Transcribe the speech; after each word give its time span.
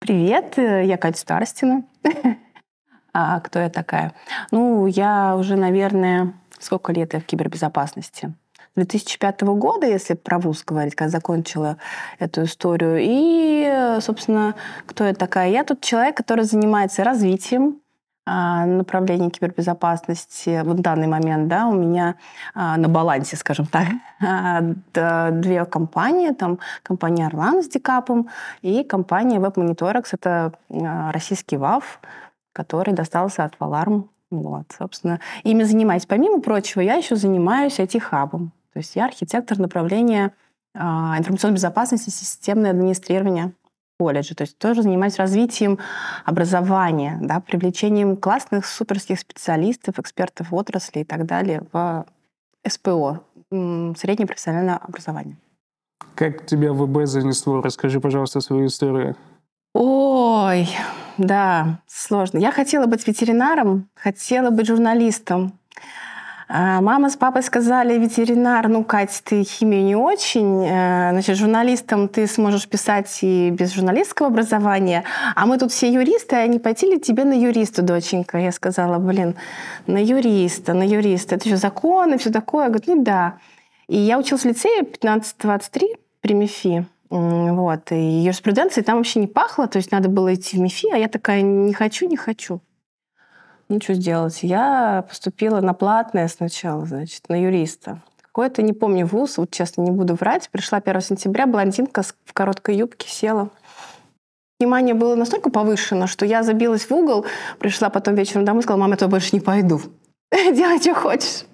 Привет, 0.00 0.56
э, 0.56 0.86
я 0.86 0.96
Катя 0.96 1.18
Старостина. 1.18 1.84
А 3.12 3.40
кто 3.40 3.58
я 3.58 3.68
такая? 3.68 4.14
Ну, 4.50 4.86
я 4.86 5.36
уже, 5.36 5.56
наверное, 5.56 6.32
сколько 6.58 6.92
лет 6.92 7.12
я 7.12 7.20
в 7.20 7.24
кибербезопасности? 7.24 8.32
2005 8.76 9.42
года, 9.42 9.86
если 9.86 10.14
про 10.14 10.38
вуз 10.38 10.64
говорить, 10.64 10.94
когда 10.94 11.10
закончила 11.10 11.76
эту 12.18 12.44
историю. 12.44 12.98
И, 13.02 14.00
собственно, 14.00 14.54
кто 14.86 15.04
я 15.04 15.12
такая? 15.12 15.50
Я 15.50 15.64
тут 15.64 15.82
человек, 15.82 16.16
который 16.16 16.44
занимается 16.44 17.04
развитием 17.04 17.80
а, 18.32 18.64
направлений 18.64 19.28
кибербезопасности 19.28 20.62
в 20.62 20.80
данный 20.80 21.08
момент, 21.08 21.48
да, 21.48 21.66
у 21.66 21.74
меня 21.74 22.14
а, 22.54 22.76
на 22.76 22.88
балансе, 22.88 23.36
скажем 23.36 23.66
так, 23.66 23.88
а, 24.20 25.30
две 25.32 25.64
компании, 25.64 26.30
там 26.30 26.60
компания 26.84 27.26
Орлан 27.26 27.60
с 27.60 27.68
Дикапом 27.68 28.28
и 28.62 28.84
компания 28.84 29.40
WebMonitorix, 29.40 30.04
это 30.12 30.52
российский 30.68 31.56
ВАВ, 31.56 32.00
который 32.52 32.94
достался 32.94 33.42
от 33.42 33.56
Valarm. 33.58 34.04
Вот, 34.30 34.66
собственно, 34.78 35.18
ими 35.42 35.64
занимаюсь. 35.64 36.06
Помимо 36.06 36.40
прочего, 36.40 36.82
я 36.82 36.94
еще 36.94 37.16
занимаюсь 37.16 37.80
IT-хабом. 37.80 38.52
То 38.72 38.78
есть 38.78 38.94
я 38.94 39.06
архитектор 39.06 39.58
направления 39.58 40.30
информационной 40.72 41.56
безопасности, 41.56 42.10
системное 42.10 42.70
администрирование 42.70 43.54
колледже. 44.00 44.34
То 44.34 44.44
есть 44.44 44.56
тоже 44.56 44.82
занимаюсь 44.82 45.18
развитием 45.18 45.78
образования, 46.24 47.18
да, 47.20 47.40
привлечением 47.40 48.16
классных 48.16 48.64
суперских 48.64 49.20
специалистов, 49.20 49.98
экспертов 49.98 50.54
отрасли 50.54 51.00
и 51.00 51.04
так 51.04 51.26
далее 51.26 51.62
в 51.70 52.06
СПО, 52.66 53.20
среднее 53.50 54.26
профессиональное 54.26 54.76
образование. 54.76 55.36
Как 56.14 56.46
тебя 56.46 56.72
в 56.72 56.86
ВБ 56.86 57.06
занесло? 57.06 57.60
Расскажи, 57.60 58.00
пожалуйста, 58.00 58.40
свою 58.40 58.66
историю. 58.66 59.16
Ой, 59.74 60.66
да, 61.18 61.80
сложно. 61.86 62.38
Я 62.38 62.52
хотела 62.52 62.86
быть 62.86 63.06
ветеринаром, 63.06 63.90
хотела 63.94 64.50
быть 64.50 64.66
журналистом. 64.66 65.52
А, 66.52 66.80
мама 66.80 67.10
с 67.10 67.16
папой 67.16 67.44
сказали, 67.44 67.96
ветеринар, 67.96 68.66
ну, 68.66 68.82
Катя, 68.82 69.22
ты 69.22 69.44
химию 69.44 69.84
не 69.84 69.94
очень, 69.94 70.64
э, 70.64 71.10
значит, 71.12 71.36
журналистом 71.36 72.08
ты 72.08 72.26
сможешь 72.26 72.66
писать 72.66 73.20
и 73.22 73.50
без 73.50 73.72
журналистского 73.72 74.30
образования, 74.30 75.04
а 75.36 75.46
мы 75.46 75.58
тут 75.58 75.70
все 75.70 75.88
юристы, 75.92 76.34
а 76.34 76.46
не 76.48 76.58
пойти 76.58 76.86
ли 76.86 76.98
тебе 76.98 77.22
на 77.22 77.34
юриста, 77.34 77.82
доченька? 77.82 78.38
Я 78.38 78.50
сказала, 78.50 78.98
блин, 78.98 79.36
на 79.86 80.02
юриста, 80.02 80.74
на 80.74 80.82
юриста, 80.82 81.36
это 81.36 81.46
еще 81.46 81.56
законы, 81.56 82.18
все 82.18 82.30
такое. 82.30 82.64
Я 82.64 82.70
говорю, 82.70 82.96
ну 82.96 83.04
да. 83.04 83.38
И 83.86 83.96
я 83.96 84.18
училась 84.18 84.42
в 84.42 84.46
лицее 84.46 84.82
15-23 84.82 85.82
при 86.20 86.34
МИФИ. 86.34 86.84
Вот. 87.10 87.92
И 87.92 88.22
юриспруденции 88.24 88.82
там 88.82 88.96
вообще 88.96 89.20
не 89.20 89.28
пахло, 89.28 89.68
то 89.68 89.76
есть 89.76 89.92
надо 89.92 90.08
было 90.08 90.34
идти 90.34 90.56
в 90.56 90.60
МИФИ, 90.60 90.88
а 90.92 90.96
я 90.96 91.06
такая, 91.06 91.42
не 91.42 91.74
хочу, 91.74 92.08
не 92.08 92.16
хочу. 92.16 92.60
Ну, 93.70 93.80
что 93.80 93.94
сделать? 93.94 94.40
Я 94.42 95.04
поступила 95.08 95.60
на 95.60 95.74
платное 95.74 96.26
сначала, 96.26 96.84
значит, 96.86 97.28
на 97.28 97.40
юриста. 97.40 98.00
Какой-то, 98.20 98.62
не 98.62 98.72
помню, 98.72 99.06
вуз, 99.06 99.38
вот 99.38 99.52
честно, 99.52 99.82
не 99.82 99.92
буду 99.92 100.14
врать. 100.16 100.50
Пришла 100.50 100.78
1 100.78 101.00
сентября, 101.00 101.46
блондинка 101.46 102.02
в 102.24 102.32
короткой 102.32 102.76
юбке 102.76 103.08
села. 103.08 103.48
Внимание 104.58 104.94
было 104.94 105.14
настолько 105.14 105.50
повышено, 105.50 106.08
что 106.08 106.26
я 106.26 106.42
забилась 106.42 106.90
в 106.90 106.92
угол, 106.92 107.24
пришла 107.60 107.90
потом 107.90 108.16
вечером 108.16 108.44
домой 108.44 108.60
и 108.60 108.62
сказала, 108.64 108.80
мама, 108.80 108.94
я 108.94 108.96
туда 108.96 109.10
больше 109.12 109.30
не 109.34 109.40
пойду. 109.40 109.80
Делай, 110.32 110.80
что 110.80 110.94
хочешь. 110.94 111.44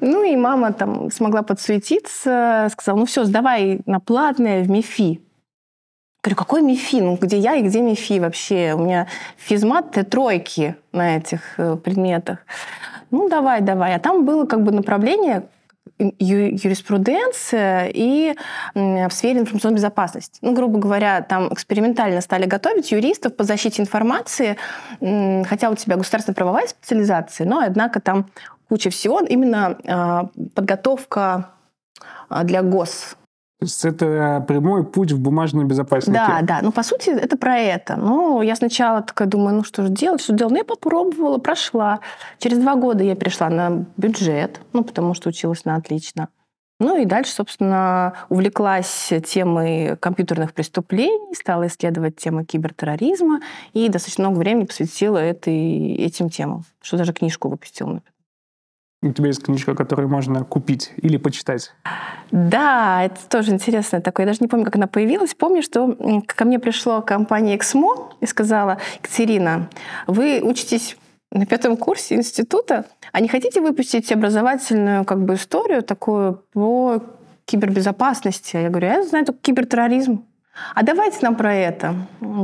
Ну 0.00 0.24
и 0.24 0.34
мама 0.34 0.72
там 0.72 1.08
смогла 1.12 1.42
подсуетиться, 1.42 2.66
сказала, 2.72 2.98
ну 2.98 3.06
все, 3.06 3.22
сдавай 3.22 3.80
на 3.86 4.00
платное 4.00 4.64
в 4.64 4.70
МИФИ. 4.70 5.20
Говорю, 6.22 6.36
какой 6.36 6.62
МИФИ? 6.62 6.96
Ну, 6.96 7.16
где 7.16 7.38
я 7.38 7.54
и 7.54 7.62
где 7.62 7.80
МИФИ 7.80 8.18
вообще? 8.18 8.74
У 8.74 8.78
меня 8.78 9.06
физмат 9.36 9.96
тройки 10.10 10.76
на 10.92 11.16
этих 11.16 11.58
э, 11.58 11.76
предметах. 11.76 12.38
Ну, 13.10 13.28
давай, 13.28 13.60
давай. 13.60 13.94
А 13.94 13.98
там 13.98 14.24
было 14.24 14.44
как 14.44 14.62
бы 14.62 14.72
направление 14.72 15.48
юриспруденция 15.98 17.90
и 17.92 18.34
в 18.74 19.10
сфере 19.10 19.40
информационной 19.40 19.76
безопасности. 19.76 20.38
Ну, 20.42 20.52
грубо 20.52 20.78
говоря, 20.78 21.22
там 21.22 21.52
экспериментально 21.52 22.20
стали 22.20 22.46
готовить 22.46 22.92
юристов 22.92 23.34
по 23.36 23.44
защите 23.44 23.82
информации, 23.82 24.56
хотя 25.00 25.70
у 25.70 25.74
тебя 25.74 25.96
государственная 25.96 26.36
правовая 26.36 26.68
специализация, 26.68 27.46
но, 27.46 27.60
однако, 27.60 28.00
там 28.00 28.30
куча 28.68 28.90
всего, 28.90 29.20
именно 29.20 29.78
а, 29.86 30.28
подготовка 30.54 31.50
а, 32.28 32.44
для 32.44 32.62
гос 32.62 33.16
то 33.58 33.64
есть 33.64 33.84
это 33.84 34.44
прямой 34.46 34.84
путь 34.84 35.10
в 35.10 35.18
бумажную 35.18 35.66
безопасность. 35.66 36.16
Да, 36.16 36.40
да. 36.42 36.60
Ну, 36.62 36.70
по 36.70 36.84
сути, 36.84 37.10
это 37.10 37.36
про 37.36 37.58
это. 37.58 37.96
Ну, 37.96 38.40
я 38.40 38.54
сначала 38.54 39.02
такая 39.02 39.26
думаю, 39.26 39.56
ну, 39.56 39.64
что 39.64 39.82
же 39.82 39.88
делать, 39.88 40.20
что 40.20 40.32
делать? 40.32 40.52
Ну, 40.52 40.58
я 40.58 40.64
попробовала, 40.64 41.38
прошла. 41.38 41.98
Через 42.38 42.58
два 42.58 42.76
года 42.76 43.02
я 43.02 43.16
перешла 43.16 43.48
на 43.48 43.84
бюджет, 43.96 44.60
ну, 44.72 44.84
потому 44.84 45.14
что 45.14 45.30
училась 45.30 45.64
на 45.64 45.74
отлично. 45.74 46.28
Ну 46.80 46.96
и 47.02 47.04
дальше, 47.04 47.32
собственно, 47.32 48.12
увлеклась 48.28 49.12
темой 49.26 49.96
компьютерных 49.96 50.54
преступлений, 50.54 51.34
стала 51.34 51.66
исследовать 51.66 52.14
тему 52.14 52.44
кибертерроризма 52.44 53.40
и 53.72 53.88
достаточно 53.88 54.28
много 54.28 54.38
времени 54.38 54.66
посвятила 54.66 55.18
этой, 55.18 55.96
этим 55.96 56.30
темам, 56.30 56.62
что 56.80 56.96
даже 56.96 57.12
книжку 57.12 57.48
выпустила. 57.48 58.02
У 59.00 59.12
тебя 59.12 59.28
есть 59.28 59.44
книжка, 59.44 59.76
которую 59.76 60.08
можно 60.08 60.42
купить 60.42 60.92
или 60.96 61.18
почитать? 61.18 61.72
Да, 62.32 63.04
это 63.04 63.20
тоже 63.28 63.52
интересно 63.52 64.00
такое. 64.00 64.26
Я 64.26 64.32
даже 64.32 64.40
не 64.40 64.48
помню, 64.48 64.64
как 64.64 64.74
она 64.74 64.88
появилась. 64.88 65.34
Помню, 65.34 65.62
что 65.62 65.96
ко 66.26 66.44
мне 66.44 66.58
пришла 66.58 67.00
компания 67.00 67.56
«Эксмо» 67.56 68.12
и 68.20 68.26
сказала, 68.26 68.78
«Екатерина, 68.96 69.70
вы 70.08 70.40
учитесь 70.42 70.96
на 71.30 71.46
пятом 71.46 71.76
курсе 71.76 72.16
института, 72.16 72.86
а 73.12 73.20
не 73.20 73.28
хотите 73.28 73.60
выпустить 73.60 74.10
образовательную 74.10 75.04
как 75.04 75.24
бы 75.24 75.34
историю 75.34 75.82
такую 75.82 76.42
по 76.52 77.02
кибербезопасности? 77.44 78.56
Я 78.56 78.68
говорю, 78.68 78.88
я 78.88 79.02
знаю 79.04 79.26
только 79.26 79.40
кибертерроризм. 79.40 80.24
А 80.74 80.82
давайте 80.82 81.18
нам 81.22 81.36
про 81.36 81.54
это. 81.54 81.94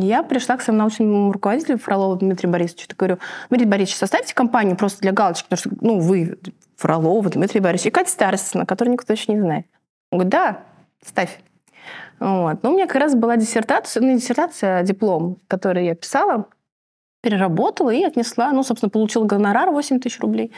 Я 0.00 0.22
пришла 0.22 0.56
к 0.56 0.62
своему 0.62 0.80
научному 0.80 1.32
руководителю 1.32 1.78
Фролову 1.78 2.16
Дмитрию 2.16 2.52
Борисовичу. 2.52 2.86
Я 2.90 2.94
говорю, 2.96 3.18
Дмитрий 3.48 3.68
Борисович, 3.68 3.96
составьте 3.96 4.34
компанию 4.34 4.76
просто 4.76 5.00
для 5.00 5.12
галочки, 5.12 5.46
потому 5.48 5.58
что 5.58 5.84
ну, 5.84 6.00
вы 6.00 6.38
Фролова, 6.76 7.30
Дмитрий 7.30 7.60
Борисович 7.60 7.88
и 7.88 7.90
Катя 7.90 8.10
Старостина, 8.10 8.66
которую 8.66 8.92
никто 8.92 9.12
еще 9.12 9.32
не 9.32 9.40
знает. 9.40 9.66
Он 10.10 10.18
говорит, 10.18 10.32
да, 10.32 10.58
ставь. 11.04 11.38
Вот. 12.20 12.62
Но 12.62 12.70
у 12.70 12.74
меня 12.74 12.86
как 12.86 12.96
раз 12.96 13.14
была 13.14 13.36
диссертация, 13.36 14.00
ну 14.00 14.08
не 14.08 14.16
диссертация, 14.16 14.78
а 14.78 14.82
диплом, 14.82 15.38
который 15.48 15.86
я 15.86 15.94
писала, 15.94 16.46
переработала 17.20 17.90
и 17.90 18.04
отнесла. 18.04 18.52
Ну, 18.52 18.62
собственно, 18.62 18.90
получила 18.90 19.24
гонорар 19.24 19.70
8 19.70 20.00
тысяч 20.00 20.20
рублей. 20.20 20.52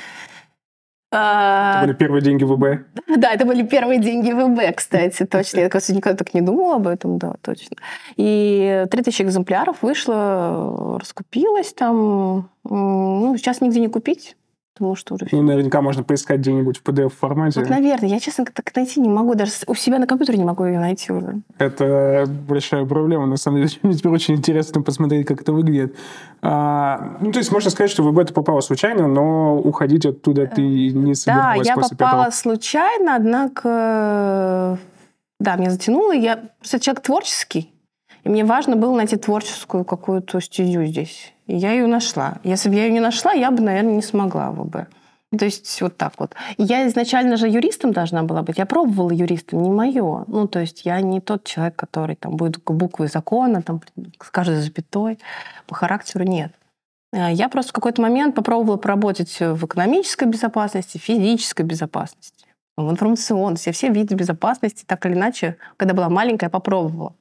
Это 1.11 1.81
были 1.83 1.94
первые 1.94 2.22
деньги 2.22 2.44
ВБ? 2.44 2.87
Да, 3.17 3.33
это 3.33 3.44
были 3.44 3.62
первые 3.62 4.00
деньги 4.00 4.33
ВБ, 4.33 4.77
кстати, 4.77 5.25
точно. 5.31 5.61
Я, 5.61 5.69
кажется, 5.69 5.94
никогда 5.94 6.17
так 6.17 6.34
не 6.34 6.41
думала 6.41 6.77
об 6.77 6.89
этом, 6.89 7.19
да, 7.19 7.34
точно. 7.43 7.77
И 8.17 8.84
3000 8.91 9.22
экземпляров 9.22 9.83
вышло, 9.83 10.99
раскупилось 10.99 11.72
там. 11.72 12.50
Ну, 12.65 13.34
сейчас 13.39 13.61
нигде 13.61 13.81
не 13.81 13.89
купить 13.89 14.37
потому 14.77 14.95
что 14.95 15.15
уже... 15.15 15.27
Ну, 15.33 15.43
наверняка 15.43 15.81
можно 15.81 16.03
поискать 16.03 16.41
где-нибудь 16.41 16.79
в 16.79 16.83
PDF-формате. 16.83 17.61
Вот, 17.61 17.71
наверное. 17.71 18.11
Я, 18.11 18.21
честно, 18.21 18.45
так 18.45 18.75
найти 18.77 19.01
не 19.01 19.09
могу. 19.09 19.35
Даже 19.35 19.53
у 19.67 19.75
себя 19.75 19.99
на 19.99 20.07
компьютере 20.07 20.37
не 20.37 20.45
могу 20.45 20.67
ее 20.67 20.79
найти 20.79 21.13
уже. 21.13 21.41
Это 21.57 22.27
большая 22.29 22.85
проблема. 22.85 23.27
На 23.27 23.39
самом 23.39 23.63
деле, 23.63 23.71
мне 23.83 23.95
теперь 23.95 24.13
очень 24.13 24.35
интересно 24.35 24.83
посмотреть, 24.83 25.27
как 25.27 25.41
это 25.41 25.53
выглядит. 25.53 25.97
А, 26.43 27.17
ну, 27.21 27.33
то 27.33 27.39
есть 27.39 27.51
можно 27.51 27.71
сказать, 27.71 27.91
что 27.91 28.03
в 28.03 28.19
это 28.19 28.35
попало 28.35 28.61
случайно, 28.61 29.09
но 29.09 29.57
уходить 29.57 30.05
оттуда 30.05 30.47
ты 30.47 30.61
не 30.63 31.15
собиралась 31.15 31.67
Да, 31.67 31.75
я 31.75 31.77
попала 31.77 32.22
этого. 32.22 32.34
случайно, 32.34 33.17
однако... 33.17 34.79
Да, 35.41 35.57
меня 35.57 35.71
затянуло. 35.71 36.13
Я 36.13 36.37
просто 36.59 36.81
человек 36.81 37.03
творческий. 37.03 37.72
И 38.25 38.29
мне 38.29 38.45
важно 38.45 38.77
было 38.77 38.95
найти 38.95 39.17
творческую 39.17 39.84
какую-то 39.84 40.41
стезю 40.41 40.84
здесь. 40.84 41.33
Я 41.47 41.72
ее 41.72 41.87
нашла. 41.87 42.39
Если 42.43 42.69
бы 42.69 42.75
я 42.75 42.87
ее 42.87 42.93
не 42.93 43.01
нашла, 43.01 43.33
я 43.33 43.51
бы, 43.51 43.63
наверное, 43.63 43.95
не 43.95 44.03
смогла 44.03 44.51
бы. 44.51 44.87
То 45.37 45.45
есть 45.45 45.81
вот 45.83 45.97
так 45.97 46.15
вот. 46.19 46.34
Я 46.57 46.87
изначально 46.89 47.37
же 47.37 47.48
юристом 47.48 47.93
должна 47.93 48.22
была 48.22 48.43
быть. 48.43 48.59
Я 48.59 48.66
пробовала 48.66 49.10
юристом, 49.10 49.63
не 49.63 49.71
мое. 49.71 50.25
Ну, 50.27 50.47
то 50.47 50.60
есть 50.60 50.84
я 50.84 51.01
не 51.01 51.21
тот 51.21 51.45
человек, 51.45 51.77
который 51.77 52.16
там 52.16 52.37
будет 52.37 52.63
буквы 52.65 53.09
закона, 53.09 53.63
там, 53.63 53.81
с 54.22 54.31
каждой 54.31 54.57
запятой. 54.57 55.19
По 55.66 55.75
характеру 55.75 56.25
нет. 56.25 56.53
Э, 57.13 57.33
я 57.33 57.48
просто 57.48 57.71
в 57.71 57.75
какой-то 57.75 58.01
момент 58.03 58.34
попробовала 58.34 58.77
поработать 58.77 59.39
в 59.41 59.65
экономической 59.66 60.28
безопасности, 60.28 60.98
физической 60.98 61.63
безопасности, 61.63 62.47
в 62.77 62.89
информационной. 62.91 63.57
Все 63.57 63.89
виды 63.89 64.15
безопасности 64.15 64.84
так 64.87 65.04
или 65.07 65.15
иначе, 65.15 65.57
когда 65.77 65.95
была 65.95 66.09
маленькая, 66.09 66.51
попробовала. 66.51 67.15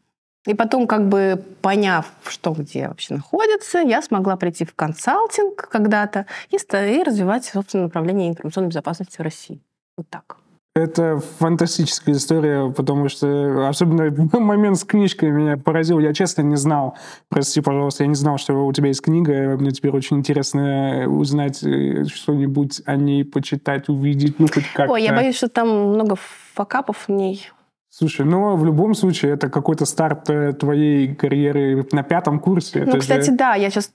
И 0.45 0.53
потом, 0.53 0.88
как 0.88 1.07
бы 1.09 1.44
поняв, 1.62 2.12
что 2.27 2.51
где 2.51 2.88
вообще 2.88 3.15
находится, 3.15 3.80
я 3.80 4.01
смогла 4.01 4.38
прийти 4.38 4.65
в 4.65 4.75
консалтинг 4.75 5.68
когда-то 5.69 6.27
и, 6.51 6.56
и 6.57 7.03
развивать 7.03 7.45
собственное 7.45 7.86
направление 7.86 8.30
информационной 8.30 8.69
безопасности 8.69 9.18
в 9.18 9.21
России. 9.21 9.62
Вот 9.97 10.07
так. 10.09 10.38
Это 10.75 11.21
фантастическая 11.39 12.13
история, 12.15 12.69
потому 12.69 13.07
что 13.07 13.69
особенно 13.69 14.12
момент 14.39 14.77
с 14.77 14.83
книжкой 14.83 15.31
меня 15.31 15.56
поразил. 15.56 16.00
Я 16.00 16.13
честно 16.13 16.42
не 16.42 16.57
знал, 16.57 16.98
прости, 17.30 17.62
пожалуйста, 17.62 18.03
я 18.03 18.09
не 18.09 18.15
знал, 18.15 18.38
что 18.38 18.53
у 18.53 18.74
тебя 18.74 18.89
есть 18.89 19.01
книга. 19.01 19.56
Мне 19.57 19.71
теперь 19.71 19.91
очень 19.91 20.18
интересно 20.18 21.06
узнать 21.07 21.63
э, 21.63 22.03
что-нибудь 22.03 22.81
о 22.86 22.98
ней, 22.98 23.24
почитать, 23.24 23.88
увидеть, 23.88 24.38
ну 24.38 24.48
хоть 24.53 24.65
как-то. 24.74 24.91
Ой, 24.91 25.03
я 25.03 25.13
боюсь, 25.13 25.38
что 25.38 25.48
там 25.48 25.69
много 25.94 26.18
факапов 26.53 27.06
в 27.07 27.09
ней. 27.09 27.50
Слушай, 27.97 28.25
ну 28.25 28.57
в 28.57 28.65
любом 28.65 28.94
случае 28.94 29.36
это 29.36 29.50
какой-то 29.50 29.86
старт 29.86 30.30
э, 30.30 30.51
твоей 30.51 31.15
карьеры 31.15 31.88
на 31.94 32.03
пятом 32.03 32.39
курсе. 32.39 32.80
Ну, 32.80 32.89
это 32.89 33.00
кстати, 33.00 33.30
же... 33.30 33.38
да, 33.38 33.56
я 33.56 33.69
сейчас 33.69 33.94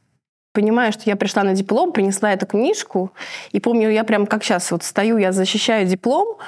понимаю, 0.55 0.91
что 0.93 1.03
я 1.05 1.17
пришла 1.17 1.43
на 1.43 1.53
диплом, 1.53 1.93
принесла 1.93 2.33
эту 2.33 2.47
книжку, 2.47 3.13
и 3.53 3.61
помню, 3.61 3.91
я 3.91 4.05
прям 4.05 4.27
как 4.27 4.43
сейчас 4.43 4.71
вот 4.71 4.85
стою, 4.85 5.19
я 5.19 5.33
защищаю 5.33 5.87
диплом, 5.87 6.39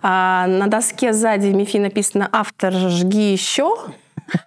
а 0.00 0.46
на 0.46 0.68
доске 0.68 1.12
сзади 1.12 1.48
МИФИ 1.48 1.76
написано 1.76 2.30
«Автор, 2.32 2.72
жги 2.72 3.32
еще», 3.32 3.76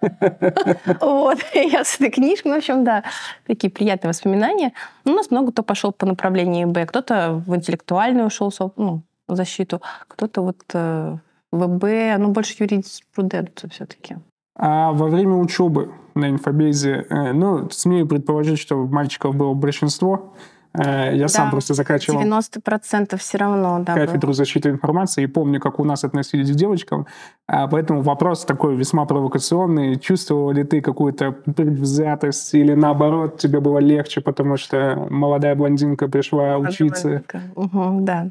вот, 1.00 1.38
я 1.54 1.84
с 1.84 1.94
этой 2.00 2.10
книжкой, 2.10 2.48
ну, 2.48 2.54
в 2.56 2.58
общем, 2.58 2.82
да, 2.82 3.04
такие 3.46 3.70
приятные 3.70 4.08
воспоминания. 4.08 4.72
У 5.04 5.10
нас 5.10 5.30
много 5.30 5.52
кто 5.52 5.62
пошел 5.62 5.92
по 5.92 6.04
направлению 6.04 6.66
Б, 6.66 6.84
кто-то 6.84 7.44
в 7.46 7.54
интеллектуальную 7.54 8.26
ушел, 8.26 8.52
ну, 8.76 9.02
защиту, 9.28 9.80
кто-то 10.08 10.40
вот 10.40 10.58
э, 10.74 11.18
ВБ, 11.52 12.18
ну, 12.18 12.30
больше 12.30 12.54
юридическую 12.58 13.28
все-таки. 13.70 14.16
А 14.58 14.92
во 14.92 15.08
время 15.08 15.34
учебы 15.34 15.92
на 16.14 16.30
инфобезе, 16.30 17.06
э, 17.08 17.32
ну, 17.32 17.68
смею 17.70 18.06
предположить, 18.06 18.58
что 18.58 18.86
мальчиков 18.86 19.36
было 19.36 19.52
большинство. 19.52 20.32
Э, 20.72 21.14
я 21.14 21.22
да, 21.22 21.28
сам 21.28 21.50
просто 21.50 21.74
заканчивал 21.74 22.20
90% 22.22 23.16
все 23.16 23.38
равно, 23.38 23.82
да. 23.84 23.94
Кафедру 23.94 24.32
защиты 24.32 24.70
информации 24.70 25.24
и 25.24 25.26
помню, 25.26 25.60
как 25.60 25.78
у 25.78 25.84
нас 25.84 26.04
относились 26.04 26.50
к 26.50 26.54
девочкам. 26.54 27.06
А 27.46 27.66
поэтому 27.66 28.02
вопрос 28.02 28.44
такой 28.44 28.76
весьма 28.76 29.04
провокационный. 29.06 29.98
Чувствовал 29.98 30.52
ли 30.52 30.64
ты 30.64 30.80
какую-то 30.80 31.32
предвзятость 31.32 32.54
или 32.54 32.74
наоборот 32.74 33.38
тебе 33.38 33.60
было 33.60 33.78
легче, 33.78 34.20
потому 34.20 34.56
что 34.56 35.06
молодая 35.10 35.54
блондинка 35.54 36.08
пришла 36.08 36.58
молодая 36.58 36.70
учиться? 36.70 37.08
Блондинка. 37.08 37.42
Угу, 37.54 38.00
да. 38.00 38.30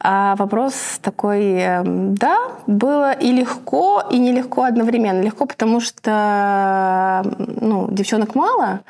А 0.00 0.36
вопрос 0.36 1.00
такой, 1.02 1.54
эм, 1.54 2.14
да, 2.14 2.38
было 2.66 3.12
и 3.12 3.32
легко, 3.32 4.04
и 4.10 4.18
нелегко 4.18 4.62
одновременно. 4.62 5.20
Легко, 5.20 5.46
потому 5.46 5.80
что 5.80 7.22
ну, 7.36 7.88
девчонок 7.90 8.34
мало, 8.36 8.80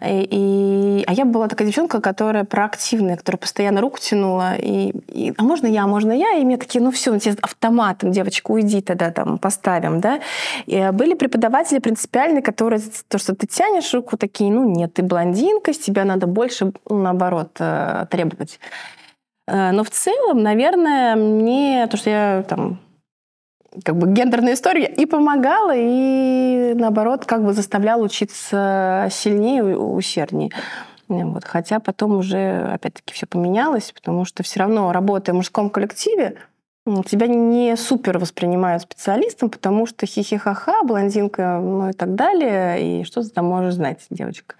и, 0.00 1.04
а 1.06 1.12
я 1.12 1.24
была 1.24 1.48
такая 1.48 1.66
девчонка, 1.66 2.00
которая 2.00 2.44
проактивная, 2.44 3.16
которая 3.16 3.38
постоянно 3.38 3.80
руку 3.80 3.98
тянула. 3.98 4.54
И, 4.56 4.92
и, 5.08 5.32
а 5.36 5.42
можно 5.42 5.66
я, 5.66 5.86
можно 5.86 6.12
я? 6.12 6.32
И 6.38 6.44
мне 6.44 6.56
такие, 6.56 6.82
ну 6.82 6.90
все, 6.90 7.18
тебе 7.18 7.36
автоматом, 7.42 8.12
девочка, 8.12 8.50
уйди 8.50 8.80
тогда 8.80 9.10
там 9.10 9.38
поставим, 9.38 10.00
да. 10.00 10.20
И 10.66 10.90
были 10.92 11.14
преподаватели 11.14 11.78
принципиальные, 11.78 12.42
которые 12.42 12.80
то, 13.08 13.18
что 13.18 13.34
ты 13.34 13.46
тянешь 13.46 13.92
руку, 13.94 14.16
такие, 14.16 14.52
ну 14.52 14.68
нет, 14.68 14.94
ты 14.94 15.02
блондинка, 15.02 15.72
с 15.72 15.78
тебя 15.78 16.04
надо 16.04 16.26
больше, 16.26 16.72
наоборот, 16.88 17.56
э, 17.58 18.06
требовать. 18.10 18.58
Э, 19.46 19.72
но 19.72 19.84
в 19.84 19.90
целом, 19.90 20.42
наверное, 20.42 21.16
мне 21.16 21.86
то, 21.88 21.96
что 21.96 22.10
я 22.10 22.44
там 22.48 22.78
как 23.84 23.96
бы 23.96 24.12
гендерная 24.12 24.54
история 24.54 24.86
и 24.86 25.04
помогала, 25.04 25.72
и 25.74 26.74
наоборот, 26.76 27.24
как 27.24 27.44
бы 27.44 27.52
заставляла 27.52 28.04
учиться 28.04 29.08
сильнее, 29.10 29.76
усерднее. 29.76 30.50
Вот. 31.08 31.44
Хотя 31.44 31.80
потом 31.80 32.16
уже, 32.16 32.68
опять-таки, 32.72 33.12
все 33.12 33.26
поменялось, 33.26 33.92
потому 33.92 34.24
что 34.24 34.42
все 34.42 34.60
равно, 34.60 34.92
работая 34.92 35.32
в 35.32 35.36
мужском 35.36 35.70
коллективе, 35.70 36.36
тебя 37.06 37.26
не 37.26 37.76
супер 37.76 38.18
воспринимают 38.18 38.82
специалистом, 38.82 39.50
потому 39.50 39.86
что 39.86 40.06
хихихаха, 40.06 40.82
блондинка, 40.84 41.58
ну 41.60 41.90
и 41.90 41.92
так 41.92 42.14
далее, 42.14 43.00
и 43.00 43.04
что 43.04 43.22
ты 43.22 43.30
там 43.30 43.46
можешь 43.46 43.74
знать, 43.74 44.04
девочка. 44.10 44.56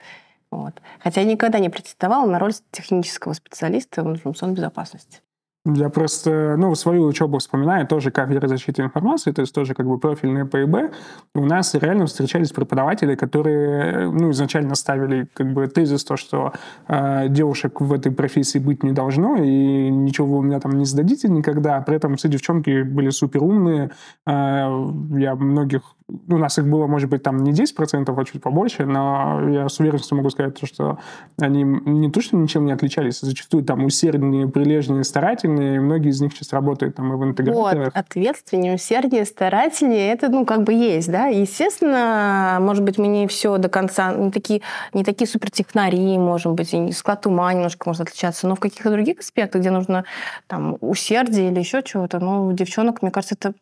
Вот. 0.54 0.80
Хотя 1.00 1.20
я 1.22 1.26
никогда 1.26 1.58
не 1.58 1.68
претендовала 1.68 2.30
на 2.30 2.38
роль 2.38 2.54
технического 2.70 3.32
специалиста 3.32 4.02
в 4.02 4.10
информационной 4.10 4.54
безопасности. 4.54 5.20
Я 5.66 5.88
просто, 5.88 6.56
ну, 6.58 6.74
свою 6.74 7.06
учебу 7.06 7.38
вспоминаю, 7.38 7.86
тоже 7.86 8.10
кафедра 8.10 8.48
защиты 8.48 8.82
информации, 8.82 9.32
то 9.32 9.40
есть 9.40 9.54
тоже 9.54 9.72
как 9.72 9.86
бы 9.86 9.98
профильные 9.98 10.44
ПИБ. 10.44 10.92
У 11.34 11.46
нас 11.46 11.74
реально 11.74 12.04
встречались 12.04 12.52
преподаватели, 12.52 13.14
которые, 13.14 14.10
ну, 14.10 14.30
изначально 14.30 14.74
ставили 14.74 15.26
как 15.32 15.54
бы 15.54 15.66
тезис 15.66 16.04
то, 16.04 16.18
что 16.18 16.52
э, 16.86 17.28
девушек 17.30 17.80
в 17.80 17.94
этой 17.94 18.12
профессии 18.12 18.58
быть 18.58 18.82
не 18.82 18.92
должно, 18.92 19.36
и 19.36 19.88
ничего 19.88 20.26
вы 20.26 20.38
у 20.40 20.42
меня 20.42 20.60
там 20.60 20.72
не 20.72 20.84
сдадите 20.84 21.28
никогда. 21.28 21.80
При 21.80 21.96
этом 21.96 22.16
все 22.16 22.28
девчонки 22.28 22.82
были 22.82 23.08
супер 23.08 23.42
умные. 23.42 23.90
Э, 24.26 24.68
я 25.16 25.34
многих 25.34 25.80
у 26.08 26.36
нас 26.36 26.58
их 26.58 26.66
было, 26.66 26.86
может 26.86 27.08
быть, 27.08 27.22
там 27.22 27.38
не 27.38 27.52
10%, 27.52 28.14
а 28.14 28.24
чуть 28.24 28.42
побольше, 28.42 28.84
но 28.84 29.48
я 29.48 29.68
с 29.68 29.80
уверенностью 29.80 30.16
могу 30.16 30.28
сказать, 30.30 30.58
что 30.62 30.98
они 31.38 31.62
не 31.62 32.10
то, 32.10 32.20
что 32.20 32.36
ничем 32.36 32.66
не 32.66 32.72
отличались, 32.72 33.22
а 33.22 33.26
зачастую 33.26 33.64
там 33.64 33.84
усерднее, 33.84 34.46
прилежнее, 34.46 35.02
старательнее, 35.04 35.53
и 35.56 35.78
многие 35.78 36.10
из 36.10 36.20
них 36.20 36.32
сейчас 36.32 36.52
работают 36.52 36.96
там 36.96 37.12
и 37.12 37.16
в 37.16 37.24
интеграторах. 37.24 37.86
Вот, 37.86 37.96
ответственнее, 37.96 38.74
усерднее, 38.74 39.24
старательнее, 39.24 40.12
это, 40.12 40.28
ну, 40.28 40.44
как 40.44 40.62
бы 40.62 40.72
есть, 40.72 41.10
да. 41.10 41.26
Естественно, 41.26 42.58
может 42.60 42.82
быть, 42.82 42.98
мы 42.98 43.06
не 43.06 43.26
все 43.26 43.58
до 43.58 43.68
конца, 43.68 44.12
не 44.14 44.30
такие, 44.30 44.62
не 44.92 45.04
такие 45.04 45.28
супертехнари, 45.28 46.18
может 46.18 46.52
быть, 46.52 46.74
и 46.74 46.92
склад 46.92 47.26
ума 47.26 47.52
немножко 47.52 47.88
может 47.88 48.02
отличаться, 48.02 48.46
но 48.46 48.54
в 48.54 48.60
каких-то 48.60 48.90
других 48.90 49.20
аспектах, 49.20 49.60
где 49.60 49.70
нужно 49.70 50.04
там 50.46 50.76
усердие 50.80 51.50
или 51.50 51.58
еще 51.58 51.82
чего-то, 51.82 52.18
ну, 52.18 52.46
у 52.46 52.52
девчонок, 52.52 53.02
мне 53.02 53.10
кажется, 53.10 53.34
это 53.34 53.54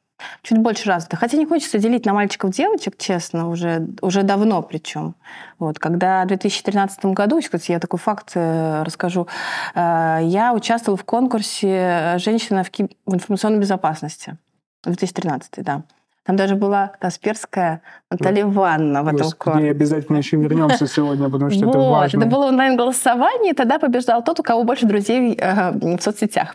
чуть 0.42 0.58
больше 0.58 0.88
развито. 0.88 1.16
Хотя 1.16 1.36
не 1.36 1.46
хочется 1.46 1.78
делить 1.78 2.06
на 2.06 2.12
мальчиков-девочек, 2.12 2.96
честно, 2.98 3.48
уже, 3.48 3.88
уже 4.00 4.22
давно 4.22 4.62
причем. 4.62 5.14
Вот, 5.58 5.78
когда 5.78 6.24
в 6.24 6.28
2013 6.28 7.06
году, 7.06 7.40
кстати, 7.40 7.72
я 7.72 7.78
такой 7.78 7.98
факт 7.98 8.32
э, 8.34 8.82
расскажу, 8.82 9.28
э, 9.74 10.18
я 10.22 10.52
участвовала 10.54 10.96
в 10.96 11.04
конкурсе 11.04 12.14
«Женщина 12.18 12.64
в, 12.64 12.70
ки... 12.70 12.88
в 13.06 13.14
информационной 13.14 13.58
безопасности». 13.58 14.36
2013, 14.84 15.64
да. 15.64 15.82
Там 16.24 16.36
даже 16.36 16.54
была 16.54 16.92
Касперская 17.00 17.82
Наталья 18.10 18.42
Ивановна 18.42 19.02
в 19.02 19.08
этом 19.08 19.26
Господи, 19.26 19.66
обязательно 19.66 20.18
еще 20.18 20.36
вернемся 20.36 20.86
сегодня, 20.86 21.28
потому 21.28 21.50
что 21.50 21.68
это 21.68 21.78
важно. 21.78 22.18
Это 22.20 22.26
было 22.28 22.46
онлайн-голосование, 22.46 23.52
и 23.52 23.54
тогда 23.54 23.80
побеждал 23.80 24.22
тот, 24.22 24.38
у 24.38 24.42
кого 24.44 24.62
больше 24.62 24.86
друзей 24.86 25.34
э, 25.36 25.72
в 25.72 26.00
соцсетях. 26.00 26.54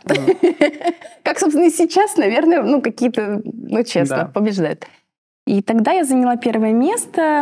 Как, 1.22 1.38
собственно, 1.38 1.66
и 1.66 1.70
сейчас, 1.70 2.16
наверное, 2.16 2.62
ну, 2.62 2.80
какие-то, 2.80 3.42
ну, 3.44 3.82
честно, 3.84 4.30
побеждают. 4.32 4.86
И 5.48 5.62
тогда 5.62 5.92
я 5.92 6.04
заняла 6.04 6.36
первое 6.36 6.72
место, 6.72 7.40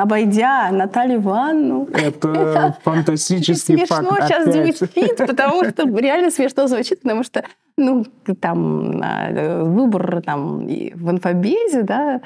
обойдя 0.00 0.70
Наталью 0.70 1.18
Ивановну. 1.18 1.86
Это 1.92 2.78
фантастический 2.84 3.84
факт. 3.84 4.08
Смешно 4.08 4.26
сейчас 4.26 4.44
звучит, 4.52 5.16
потому 5.18 5.64
что 5.64 5.82
реально 5.98 6.30
смешно 6.30 6.66
звучит, 6.66 7.02
потому 7.02 7.24
что 7.24 7.44
ну, 7.76 8.04
там, 8.40 9.00
э, 9.02 9.62
выбор 9.64 10.22
там 10.22 10.66
в 10.66 11.10
инфобезе, 11.10 11.82
да, 11.82 12.20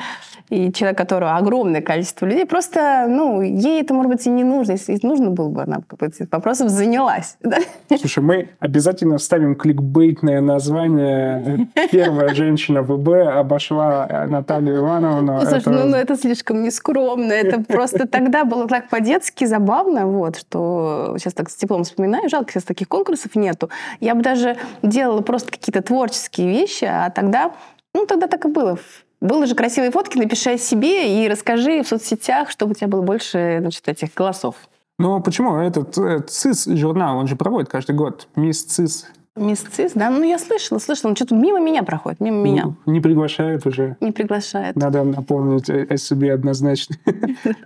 и 0.50 0.72
человек, 0.72 0.98
которого 0.98 1.36
огромное 1.36 1.80
количество 1.80 2.26
людей, 2.26 2.46
просто, 2.46 3.06
ну, 3.08 3.42
ей 3.42 3.80
это, 3.82 3.94
может 3.94 4.12
быть, 4.12 4.26
и 4.26 4.30
не 4.30 4.44
нужно. 4.44 4.72
Если 4.72 4.98
нужно 5.02 5.30
было 5.30 5.48
бы, 5.48 5.62
она 5.62 5.78
бы 5.78 6.06
этим 6.06 6.28
вопросом 6.30 6.68
занялась. 6.68 7.36
Да? 7.46 7.58
Слушай, 7.96 8.24
мы 8.24 8.48
обязательно 8.58 9.18
вставим 9.18 9.54
кликбейтное 9.54 10.40
название 10.40 11.68
«Первая 11.92 12.34
женщина 12.34 12.82
ВБ 12.82 13.08
обошла 13.36 14.26
Наталью 14.28 14.78
Ивановну». 14.78 15.40
Слушай, 15.42 15.58
это... 15.60 15.70
Ну, 15.70 15.84
ну 15.86 15.96
это 15.96 16.16
слишком 16.16 16.62
нескромно. 16.62 17.32
Это 17.32 17.62
просто 17.62 18.08
тогда 18.08 18.44
было 18.44 18.66
так 18.66 18.88
по-детски 18.88 19.44
забавно, 19.44 20.06
вот, 20.06 20.36
что 20.36 21.14
сейчас 21.18 21.34
так 21.34 21.48
с 21.48 21.54
теплом 21.54 21.84
вспоминаю. 21.84 22.28
Жалко, 22.28 22.50
сейчас 22.50 22.64
таких 22.64 22.88
конкурсов 22.88 23.36
нету. 23.36 23.70
Я 24.00 24.16
бы 24.16 24.22
даже 24.22 24.56
делала 24.82 25.20
просто 25.20 25.35
просто 25.36 25.52
какие-то 25.52 25.82
творческие 25.82 26.48
вещи, 26.48 26.84
а 26.84 27.10
тогда, 27.10 27.52
ну, 27.94 28.06
тогда 28.06 28.26
так 28.26 28.46
и 28.46 28.48
было. 28.48 28.78
Было 29.20 29.46
же 29.46 29.54
красивые 29.54 29.90
фотки, 29.90 30.16
напиши 30.16 30.52
о 30.52 30.58
себе 30.58 31.22
и 31.22 31.28
расскажи 31.28 31.82
в 31.82 31.88
соцсетях, 31.88 32.50
чтобы 32.50 32.72
у 32.72 32.74
тебя 32.74 32.88
было 32.88 33.02
больше 33.02 33.58
значит, 33.60 33.86
этих 33.86 34.14
голосов. 34.14 34.56
Ну, 34.98 35.20
почему? 35.20 35.58
Этот 35.58 35.98
э, 35.98 36.20
ЦИС 36.26 36.64
журнал, 36.68 37.18
он 37.18 37.26
же 37.26 37.36
проводит 37.36 37.68
каждый 37.68 37.94
год. 37.94 38.28
Мисс 38.34 38.64
ЦИС. 38.64 39.06
Мисс 39.36 39.60
Цис, 39.60 39.92
да? 39.94 40.08
Ну, 40.10 40.22
я 40.22 40.38
слышала, 40.38 40.78
слышала. 40.78 41.10
Он 41.10 41.16
что-то 41.16 41.34
мимо 41.34 41.60
меня 41.60 41.82
проходит, 41.82 42.20
мимо 42.20 42.38
меня. 42.38 42.64
Ну, 42.64 42.92
не 42.92 43.00
приглашает 43.00 43.66
уже. 43.66 43.96
Не 44.00 44.10
приглашает. 44.10 44.76
Надо 44.76 45.04
напомнить 45.04 45.68
о 45.68 45.96
себе 45.96 46.32
однозначно. 46.32 46.96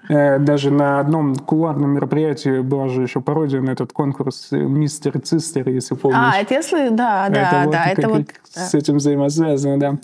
Э, 0.08 0.38
даже 0.38 0.70
на 0.70 0.98
одном 0.98 1.36
кулуарном 1.36 1.90
мероприятии 1.90 2.60
была 2.60 2.88
же 2.88 3.02
еще 3.02 3.20
пародия 3.20 3.60
на 3.60 3.70
этот 3.70 3.92
конкурс 3.92 4.48
«Мистер 4.50 5.20
Цистер», 5.20 5.68
если 5.68 5.94
помнишь. 5.94 6.18
А, 6.20 6.40
это 6.40 6.54
если... 6.54 6.88
Да, 6.88 7.28
да, 7.28 7.66
да. 7.70 7.86
Это 7.86 8.08
вот 8.08 8.26
с 8.50 8.74
этим 8.74 8.96
взаимосвязано, 8.96 9.78
да. 9.78 9.98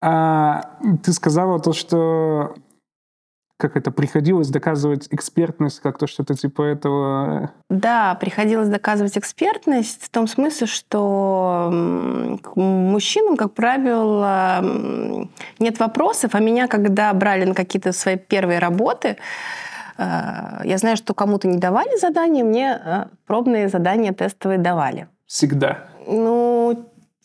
А 0.00 0.76
ты 1.02 1.12
сказала 1.12 1.58
то, 1.60 1.72
что 1.72 2.54
как 3.58 3.76
это, 3.76 3.90
приходилось 3.90 4.48
доказывать 4.48 5.08
экспертность, 5.10 5.80
как-то 5.80 6.06
что-то 6.06 6.34
типа 6.34 6.62
этого? 6.62 7.50
Да, 7.68 8.14
приходилось 8.14 8.68
доказывать 8.68 9.18
экспертность 9.18 10.04
в 10.04 10.10
том 10.10 10.28
смысле, 10.28 10.68
что 10.68 11.68
мужчинам, 12.54 13.36
как 13.36 13.54
правило, 13.54 14.64
нет 15.58 15.80
вопросов, 15.80 16.34
а 16.34 16.40
меня, 16.40 16.68
когда 16.68 17.12
брали 17.12 17.44
на 17.44 17.54
какие-то 17.54 17.92
свои 17.92 18.16
первые 18.16 18.60
работы, 18.60 19.16
э, 19.98 20.02
я 20.62 20.78
знаю, 20.78 20.96
что 20.96 21.12
кому-то 21.12 21.48
не 21.48 21.58
давали 21.58 21.98
задания, 21.98 22.44
мне 22.44 22.80
э, 22.82 23.04
пробные 23.26 23.68
задания 23.68 24.12
тестовые 24.12 24.58
давали. 24.58 25.08
Всегда? 25.26 25.88
Ну, 26.06 26.47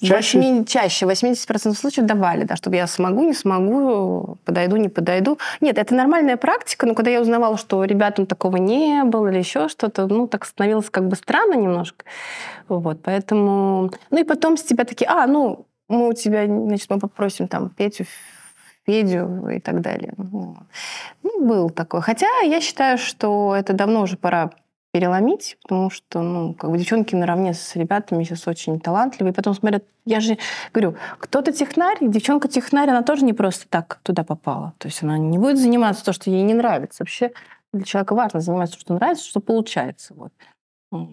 Чаще? 0.02 0.38
8, 0.38 0.66
чаще, 0.66 1.06
80% 1.06 1.74
случаев 1.76 2.06
давали, 2.06 2.44
да, 2.44 2.56
чтобы 2.56 2.76
я 2.76 2.88
смогу, 2.88 3.24
не 3.24 3.34
смогу, 3.34 4.38
подойду, 4.44 4.76
не 4.76 4.90
подойду. 4.90 5.38
Нет, 5.62 5.78
это 5.78 5.96
нормальная 5.96 6.36
практика, 6.36 6.86
но 6.86 6.94
когда 6.94 7.12
я 7.12 7.22
узнавала, 7.22 7.58
что 7.58 7.84
ребятам 7.86 8.26
такого 8.26 8.58
не 8.58 9.04
было 9.04 9.30
или 9.30 9.38
еще 9.38 9.70
что-то, 9.70 10.08
ну, 10.08 10.28
так 10.28 10.46
становилось 10.46 10.90
как 10.90 11.08
бы 11.08 11.16
странно 11.16 11.54
немножко. 11.54 12.06
Вот, 12.68 13.02
поэтому... 13.02 13.92
Ну, 14.10 14.20
и 14.20 14.24
потом 14.24 14.58
с 14.58 14.64
тебя 14.64 14.84
такие, 14.84 15.08
а, 15.10 15.26
ну, 15.28 15.66
мы 15.88 16.10
у 16.10 16.14
тебя, 16.14 16.46
значит, 16.46 16.90
мы 16.90 17.00
попросим 17.00 17.48
там 17.48 17.70
Петю, 17.70 18.06
Федю 18.86 19.48
и 19.48 19.60
так 19.60 19.82
далее. 19.82 20.14
Ну, 20.18 20.58
был 21.40 21.70
такой. 21.70 22.02
Хотя 22.02 22.28
я 22.42 22.60
считаю, 22.60 22.98
что 22.98 23.56
это 23.56 23.74
давно 23.74 24.02
уже 24.02 24.18
пора 24.18 24.52
переломить, 24.94 25.58
потому 25.64 25.90
что, 25.90 26.22
ну, 26.22 26.54
как 26.54 26.70
бы 26.70 26.78
девчонки 26.78 27.16
наравне 27.16 27.56
с 27.56 27.76
ребятами 27.76 28.24
сейчас 28.24 28.48
очень 28.48 28.80
талантливые. 28.80 29.34
И 29.34 29.36
потом 29.36 29.56
смотрят, 29.56 29.84
я 30.06 30.20
же 30.20 30.38
говорю, 30.72 30.96
кто-то 31.18 31.52
технарь, 31.52 31.98
девчонка 32.00 32.48
технарь, 32.48 32.92
она 32.92 33.02
тоже 33.02 33.26
не 33.26 33.34
просто 33.34 33.68
так 33.68 34.00
туда 34.04 34.24
попала. 34.24 34.74
То 34.78 34.88
есть 34.88 35.02
она 35.02 35.18
не 35.18 35.40
будет 35.40 35.58
заниматься 35.58 36.06
то, 36.06 36.14
что 36.14 36.30
ей 36.30 36.44
не 36.44 36.54
нравится. 36.54 37.02
Вообще 37.02 37.32
для 37.74 37.84
человека 37.84 38.14
важно 38.14 38.40
заниматься 38.40 38.76
то, 38.76 38.82
что 38.82 38.94
нравится, 38.94 39.28
что 39.28 39.40
получается. 39.40 40.14
Вот. 40.14 40.32
Ну, 40.92 41.12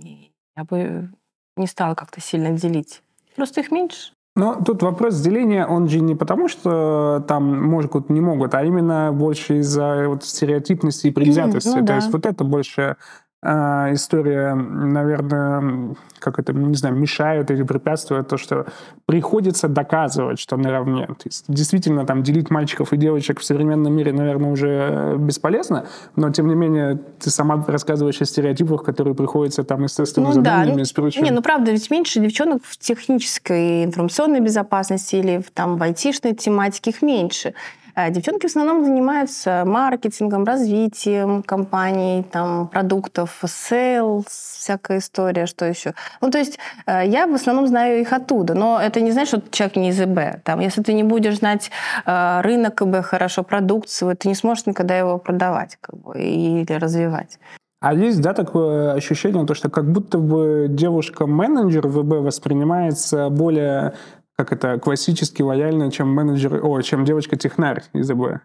я 0.57 0.65
бы 0.65 1.09
не 1.57 1.67
стала 1.67 1.95
как-то 1.95 2.21
сильно 2.21 2.51
делить. 2.51 3.03
Просто 3.35 3.61
их 3.61 3.71
меньше. 3.71 4.13
Но 4.37 4.63
тут 4.63 4.83
вопрос 4.83 5.19
деления, 5.21 5.67
он 5.67 5.89
же 5.89 6.01
не 6.01 6.15
потому, 6.15 6.49
что 6.49 7.25
там 7.27 7.65
могут, 7.65 8.11
не 8.11 8.21
могут, 8.21 8.55
а 8.55 8.63
именно 8.63 9.11
больше 9.11 9.59
из-за 9.59 10.07
вот 10.07 10.23
стереотипности 10.23 11.07
и 11.07 11.11
предвзятости. 11.11 11.69
Ну, 11.69 11.81
да. 11.81 11.87
То 11.87 11.95
есть 11.95 12.13
вот 12.13 12.27
это 12.27 12.45
больше 12.45 12.97
а, 13.43 13.89
история, 13.93 14.55
наверное, 14.55 15.95
как 16.19 16.39
это, 16.39 16.53
не 16.53 16.75
знаю, 16.75 16.95
мешает 16.95 17.51
или 17.51 17.63
препятствует 17.63 18.29
то, 18.29 18.37
что 18.37 18.67
приходится 19.07 19.67
доказывать, 19.67 20.39
что 20.39 20.59
наравне. 20.59 21.07
То 21.07 21.25
есть, 21.25 21.47
действительно, 21.49 22.05
там 22.05 22.23
делить 22.23 22.51
мальчиков 22.51 22.93
и 22.93 22.99
девочек 22.99 23.41
в 23.41 23.45
современном 23.45 23.95
мире, 23.95 24.13
наверное, 24.13 24.51
уже 24.51 25.17
бесполезно, 25.19 25.87
но, 26.17 26.31
тем 26.31 26.49
не 26.49 26.55
менее, 26.55 27.01
ты 27.19 27.31
сама 27.31 27.65
рассказываешь 27.67 28.21
о 28.21 28.27
стереотипах, 28.27 28.83
которые 28.83 29.15
приходится 29.15 29.65
там 29.65 29.89
с 29.89 29.95
тестовыми 29.95 30.29
ну, 30.29 30.35
заданиями 30.35 30.77
да. 30.77 30.83
и 30.83 30.85
с 30.85 30.93
прочим. 30.93 31.23
Не, 31.23 31.31
ну 31.31 31.41
правда, 31.41 31.73
ведь 31.73 31.91
меньше 31.91 32.21
девчонок 32.21 32.63
в 32.63 32.77
технической 32.77 33.85
информационной 33.85 34.41
безопасности 34.41 35.17
или 35.17 35.39
в, 35.39 35.51
там, 35.51 35.79
в 35.79 35.83
айтишной 35.83 36.35
тематике 36.35 36.91
их 36.91 37.01
меньше. 37.01 37.55
А 37.95 38.11
девчонки 38.11 38.47
в 38.47 38.51
основном 38.51 38.85
занимаются 38.85 39.65
маркетингом, 39.67 40.45
развитием 40.45 41.43
компаний, 41.43 42.25
там, 42.31 42.69
продуктов, 42.69 43.39
sales, 43.45 44.27
всякая 44.29 44.99
история, 44.99 45.47
что 45.47 45.65
еще. 45.65 45.95
Ну, 46.21 46.31
то 46.31 46.39
есть 46.39 46.59
э, 46.87 47.03
я 47.07 47.27
в 47.27 47.35
основном 47.35 47.67
знаю 47.67 48.01
их 48.01 48.13
оттуда, 48.13 48.55
но 48.55 48.81
это 48.81 49.01
не 49.01 49.11
значит, 49.13 49.41
что 49.41 49.51
человек 49.51 49.77
не 49.77 49.89
из 49.91 50.01
ИБ. 50.01 50.43
Там, 50.45 50.61
если 50.61 50.83
ты 50.83 50.93
не 50.93 51.03
будешь 51.03 51.39
знать 51.39 51.71
э, 52.07 52.41
рынок 52.43 52.83
ИБ 52.83 53.05
хорошо, 53.05 53.43
продукцию, 53.43 54.17
ты 54.17 54.29
не 54.29 54.35
сможешь 54.35 54.67
никогда 54.67 54.97
его 54.97 55.19
продавать 55.19 55.79
как 55.81 55.97
бы, 55.99 56.19
или 56.19 56.73
развивать. 56.73 57.39
А 57.81 57.95
есть, 57.95 58.21
да, 58.21 58.35
такое 58.35 58.93
ощущение, 58.93 59.47
то, 59.47 59.55
что 59.55 59.71
как 59.71 59.91
будто 59.91 60.19
бы 60.19 60.67
девушка-менеджер 60.69 61.89
в 61.89 62.03
ИБ 62.03 62.23
воспринимается 62.23 63.31
более 63.31 63.95
как 64.41 64.53
это, 64.53 64.79
классически 64.79 65.43
лояльно, 65.43 65.91
чем 65.91 66.15
менеджер, 66.15 66.65
о, 66.65 66.81
чем 66.81 67.05
девочка-технарь 67.05 67.83
из 67.93 68.11
АБ? 68.11 68.41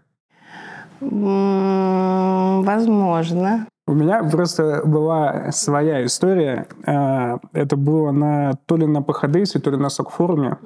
Возможно. 2.65 3.65
У 3.87 3.93
меня 3.93 4.21
просто 4.25 4.81
была 4.83 5.53
своя 5.53 6.05
история. 6.05 6.67
А, 6.85 7.37
это 7.53 7.77
было 7.77 8.11
на, 8.11 8.55
то 8.65 8.75
ли 8.75 8.85
на 8.85 9.01
ПХДСе, 9.01 9.59
то 9.59 9.71
ли 9.71 9.77
на 9.77 9.87
СОК-форуме. 9.87 10.57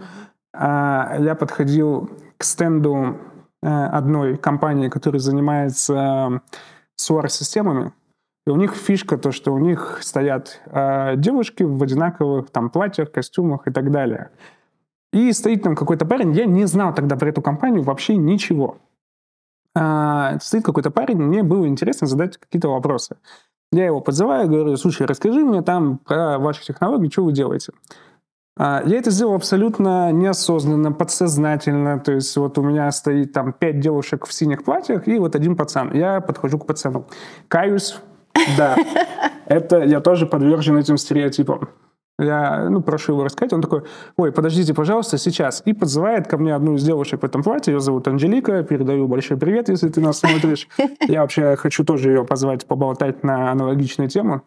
А, 0.51 1.15
я 1.19 1.35
подходил 1.35 2.09
к 2.37 2.43
стенду 2.43 3.17
э, 3.61 3.67
одной 3.67 4.35
компании, 4.35 4.89
которая 4.89 5.19
занимается 5.19 6.41
SOAR-системами. 6.99 7.91
И 8.47 8.49
у 8.49 8.55
них 8.55 8.73
фишка 8.73 9.19
то, 9.19 9.31
что 9.31 9.53
у 9.53 9.59
них 9.59 9.99
стоят 10.01 10.59
а, 10.65 11.15
девушки 11.15 11.61
в 11.61 11.83
одинаковых 11.83 12.49
там 12.49 12.71
платьях, 12.71 13.11
костюмах 13.11 13.67
и 13.67 13.71
так 13.71 13.91
далее. 13.91 14.31
И 15.11 15.31
стоит 15.31 15.63
там 15.63 15.75
какой-то 15.75 16.05
парень, 16.05 16.33
я 16.33 16.45
не 16.45 16.65
знал 16.65 16.93
тогда 16.93 17.15
про 17.15 17.29
эту 17.29 17.41
компанию 17.41 17.83
вообще 17.83 18.15
ничего. 18.15 18.77
А, 19.75 20.39
стоит 20.39 20.63
какой-то 20.63 20.91
парень, 20.91 21.17
мне 21.17 21.43
было 21.43 21.67
интересно 21.67 22.07
задать 22.07 22.37
какие-то 22.37 22.69
вопросы. 22.69 23.17
Я 23.71 23.85
его 23.85 24.01
подзываю, 24.01 24.47
говорю, 24.47 24.75
слушай, 24.77 25.05
расскажи 25.05 25.43
мне 25.43 25.61
там 25.61 25.99
про 25.99 26.39
ваши 26.39 26.65
технологии, 26.65 27.09
что 27.09 27.23
вы 27.23 27.33
делаете. 27.33 27.71
А, 28.57 28.83
я 28.85 28.97
это 28.97 29.09
сделал 29.09 29.35
абсолютно 29.35 30.11
неосознанно, 30.11 30.91
подсознательно. 30.91 31.99
То 31.99 32.11
есть 32.11 32.35
вот 32.35 32.57
у 32.57 32.61
меня 32.61 32.91
стоит 32.91 33.31
там 33.31 33.53
пять 33.53 33.79
девушек 33.79 34.27
в 34.27 34.33
синих 34.33 34.63
платьях 34.63 35.07
и 35.07 35.17
вот 35.17 35.35
один 35.35 35.55
пацан. 35.55 35.93
Я 35.93 36.19
подхожу 36.19 36.59
к 36.59 36.65
пацану. 36.65 37.07
Каюсь, 37.47 37.97
да, 38.57 38.75
это 39.45 39.83
я 39.83 40.01
тоже 40.01 40.25
подвержен 40.25 40.77
этим 40.77 40.97
стереотипам. 40.97 41.69
Я, 42.19 42.69
ну, 42.69 42.81
прошу 42.81 43.13
его 43.13 43.23
рассказать. 43.23 43.53
Он 43.53 43.61
такой, 43.61 43.83
ой, 44.17 44.31
подождите, 44.31 44.73
пожалуйста, 44.73 45.17
сейчас. 45.17 45.61
И 45.65 45.73
подзывает 45.73 46.27
ко 46.27 46.37
мне 46.37 46.53
одну 46.53 46.75
из 46.75 46.83
девушек 46.83 47.21
в 47.21 47.25
этом 47.25 47.43
платье. 47.43 47.73
Ее 47.73 47.79
зовут 47.79 48.07
Анжелика. 48.07 48.61
Передаю 48.63 49.07
большой 49.07 49.37
привет, 49.37 49.69
если 49.69 49.87
ты 49.87 50.01
нас 50.01 50.19
смотришь. 50.19 50.67
Я 51.07 51.21
вообще 51.21 51.55
хочу 51.55 51.85
тоже 51.85 52.09
ее 52.09 52.25
позвать 52.25 52.65
поболтать 52.65 53.23
на 53.23 53.51
аналогичную 53.51 54.09
тему. 54.09 54.43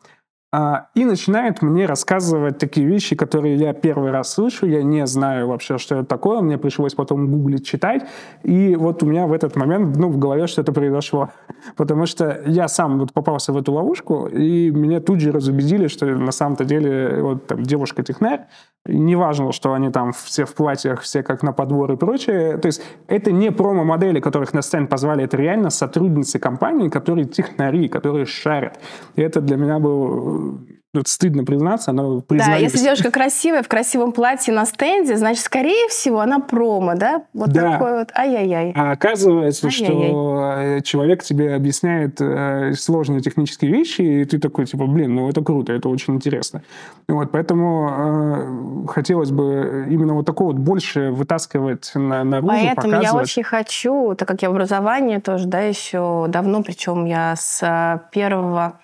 А, 0.54 0.88
и 0.94 1.06
начинает 1.06 1.62
мне 1.62 1.86
рассказывать 1.86 2.58
такие 2.58 2.86
вещи, 2.86 3.16
которые 3.16 3.56
я 3.56 3.72
первый 3.72 4.10
раз 4.10 4.34
слышу, 4.34 4.66
я 4.66 4.82
не 4.82 5.06
знаю 5.06 5.48
вообще, 5.48 5.78
что 5.78 5.94
это 5.94 6.04
такое, 6.04 6.42
мне 6.42 6.58
пришлось 6.58 6.92
потом 6.92 7.30
гуглить, 7.30 7.66
читать, 7.66 8.02
и 8.42 8.76
вот 8.76 9.02
у 9.02 9.06
меня 9.06 9.26
в 9.26 9.32
этот 9.32 9.56
момент, 9.56 9.96
ну, 9.96 10.10
в 10.10 10.18
голове 10.18 10.46
что-то 10.46 10.72
произошло, 10.72 11.30
потому 11.76 12.04
что 12.04 12.42
я 12.44 12.68
сам 12.68 12.98
вот 12.98 13.14
попался 13.14 13.54
в 13.54 13.56
эту 13.56 13.72
ловушку, 13.72 14.26
и 14.26 14.70
меня 14.70 15.00
тут 15.00 15.20
же 15.20 15.32
разубедили, 15.32 15.88
что 15.88 16.04
на 16.04 16.32
самом-то 16.32 16.66
деле 16.66 17.22
вот 17.22 17.46
там 17.46 17.62
девушка-технарь, 17.62 18.42
Неважно, 18.84 19.52
что 19.52 19.74
они 19.74 19.90
там 19.90 20.12
все 20.12 20.44
в 20.44 20.54
платьях, 20.54 21.02
все 21.02 21.22
как 21.22 21.44
на 21.44 21.52
подбор 21.52 21.92
и 21.92 21.96
прочее. 21.96 22.58
То 22.58 22.66
есть 22.66 22.82
это 23.06 23.30
не 23.30 23.52
промо-модели, 23.52 24.18
которых 24.18 24.52
на 24.54 24.62
сцене 24.62 24.86
позвали, 24.86 25.22
это 25.22 25.36
реально 25.36 25.70
сотрудницы 25.70 26.40
компании, 26.40 26.88
которые 26.88 27.26
технари, 27.26 27.88
которые 27.88 28.26
шарят. 28.26 28.80
И 29.14 29.22
это 29.22 29.40
для 29.40 29.56
меня 29.56 29.78
был 29.78 30.66
вот 30.94 31.08
стыдно 31.08 31.44
признаться, 31.44 31.92
но 31.92 32.20
признаюсь. 32.20 32.58
Да, 32.58 32.62
если 32.62 32.78
девушка 32.78 33.10
красивая, 33.10 33.62
в 33.62 33.68
красивом 33.68 34.12
платье 34.12 34.52
на 34.52 34.66
стенде, 34.66 35.16
значит, 35.16 35.42
скорее 35.42 35.88
всего, 35.88 36.20
она 36.20 36.38
промо, 36.38 36.94
да? 36.94 37.22
Вот 37.32 37.50
да. 37.50 37.72
такой 37.72 37.98
вот, 38.00 38.10
ай-яй-яй. 38.14 38.72
А 38.76 38.92
оказывается, 38.92 39.68
ай-яй-яй. 39.68 40.08
что 40.08 40.54
э, 40.58 40.80
человек 40.82 41.22
тебе 41.22 41.54
объясняет 41.54 42.20
э, 42.20 42.74
сложные 42.74 43.22
технические 43.22 43.72
вещи, 43.72 44.02
и 44.02 44.24
ты 44.26 44.38
такой, 44.38 44.66
типа, 44.66 44.86
блин, 44.86 45.14
ну 45.14 45.30
это 45.30 45.42
круто, 45.42 45.72
это 45.72 45.88
очень 45.88 46.14
интересно. 46.14 46.62
Вот, 47.08 47.30
поэтому 47.30 48.84
э, 48.86 48.92
хотелось 48.92 49.30
бы 49.30 49.86
именно 49.88 50.12
вот 50.12 50.26
такого 50.26 50.48
вот 50.48 50.58
больше 50.58 51.10
вытаскивать 51.10 51.90
на, 51.94 52.22
наружу, 52.22 52.48
Поэтому 52.48 52.74
показывать. 52.74 53.04
я 53.04 53.14
очень 53.14 53.42
хочу, 53.44 54.14
так 54.14 54.28
как 54.28 54.42
я 54.42 54.50
в 54.50 54.52
образовании 54.52 55.16
тоже, 55.18 55.46
да, 55.46 55.60
еще 55.60 56.26
давно, 56.28 56.62
причем 56.62 57.06
я 57.06 57.34
с 57.34 57.62
э, 57.62 58.00
первого 58.12 58.78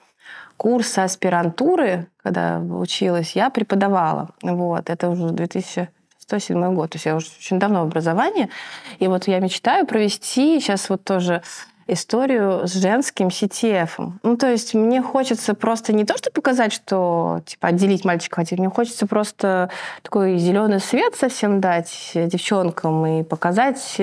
курса 0.59 1.05
аспирантуры, 1.05 2.09
когда 2.23 2.59
училась, 2.59 3.33
я 3.33 3.49
преподавала. 3.49 4.31
Вот, 4.43 4.91
это 4.91 5.09
уже 5.09 5.31
2007 5.31 6.75
год, 6.75 6.91
то 6.91 6.97
есть 6.97 7.07
я 7.07 7.17
уже 7.17 7.29
очень 7.39 7.59
давно 7.59 7.85
в 7.85 7.87
образовании. 7.87 8.51
И 8.99 9.07
вот 9.07 9.29
я 9.29 9.39
мечтаю 9.39 9.87
провести 9.87 10.61
сейчас 10.61 10.91
вот 10.91 11.05
тоже 11.05 11.43
историю 11.89 12.69
с 12.69 12.75
женским 12.75 13.29
CTF. 13.29 14.13
Ну, 14.23 14.37
то 14.37 14.51
есть 14.51 14.75
мне 14.75 15.03
хочется 15.03 15.55
просто 15.55 15.93
не 15.93 16.05
то, 16.05 16.17
что 16.17 16.31
показать, 16.31 16.73
что, 16.73 17.41
типа, 17.47 17.69
отделить 17.69 18.05
мальчика 18.05 18.43
от 18.43 18.53
мне 18.53 18.69
хочется 18.69 19.07
просто 19.07 19.71
такой 20.03 20.39
зеленый 20.39 20.81
свет 20.81 21.17
совсем 21.17 21.61
дать 21.61 22.13
девчонкам 22.15 23.07
и 23.07 23.23
показать... 23.23 24.01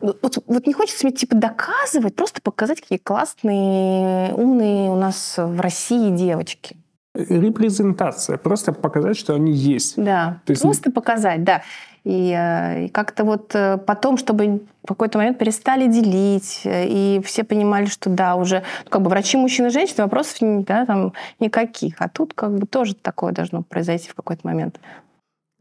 Вот, 0.00 0.38
вот 0.46 0.66
не 0.66 0.74
хочется 0.74 1.06
мне, 1.06 1.16
типа, 1.16 1.36
доказывать, 1.36 2.14
просто 2.14 2.42
показать, 2.42 2.82
какие 2.82 2.98
классные, 2.98 4.34
умные 4.34 4.90
у 4.90 4.96
нас 4.96 5.36
в 5.38 5.58
России 5.58 6.10
девочки 6.10 6.76
репрезентация, 7.16 8.36
просто 8.36 8.72
показать, 8.72 9.16
что 9.16 9.34
они 9.34 9.52
есть. 9.52 9.94
Да, 9.96 10.40
То 10.44 10.52
есть... 10.52 10.62
просто 10.62 10.90
показать, 10.90 11.44
да. 11.44 11.62
И, 12.06 12.32
э, 12.32 12.84
и 12.84 12.88
как-то 12.88 13.24
вот 13.24 13.52
э, 13.56 13.78
потом, 13.78 14.16
чтобы 14.16 14.60
в 14.84 14.86
какой-то 14.86 15.18
момент 15.18 15.38
перестали 15.38 15.88
делить, 15.88 16.62
и 16.64 17.20
все 17.24 17.42
понимали, 17.42 17.86
что 17.86 18.08
да, 18.10 18.36
уже 18.36 18.62
ну, 18.84 18.90
как 18.90 19.02
бы 19.02 19.10
врачи, 19.10 19.36
мужчины, 19.36 19.70
женщины, 19.70 20.04
вопросов 20.04 20.36
да, 20.40 20.86
там, 20.86 21.14
никаких. 21.40 21.96
А 21.98 22.08
тут 22.08 22.32
как 22.32 22.54
бы 22.54 22.66
тоже 22.68 22.94
такое 22.94 23.32
должно 23.32 23.62
произойти 23.62 24.08
в 24.08 24.14
какой-то 24.14 24.46
момент. 24.46 24.78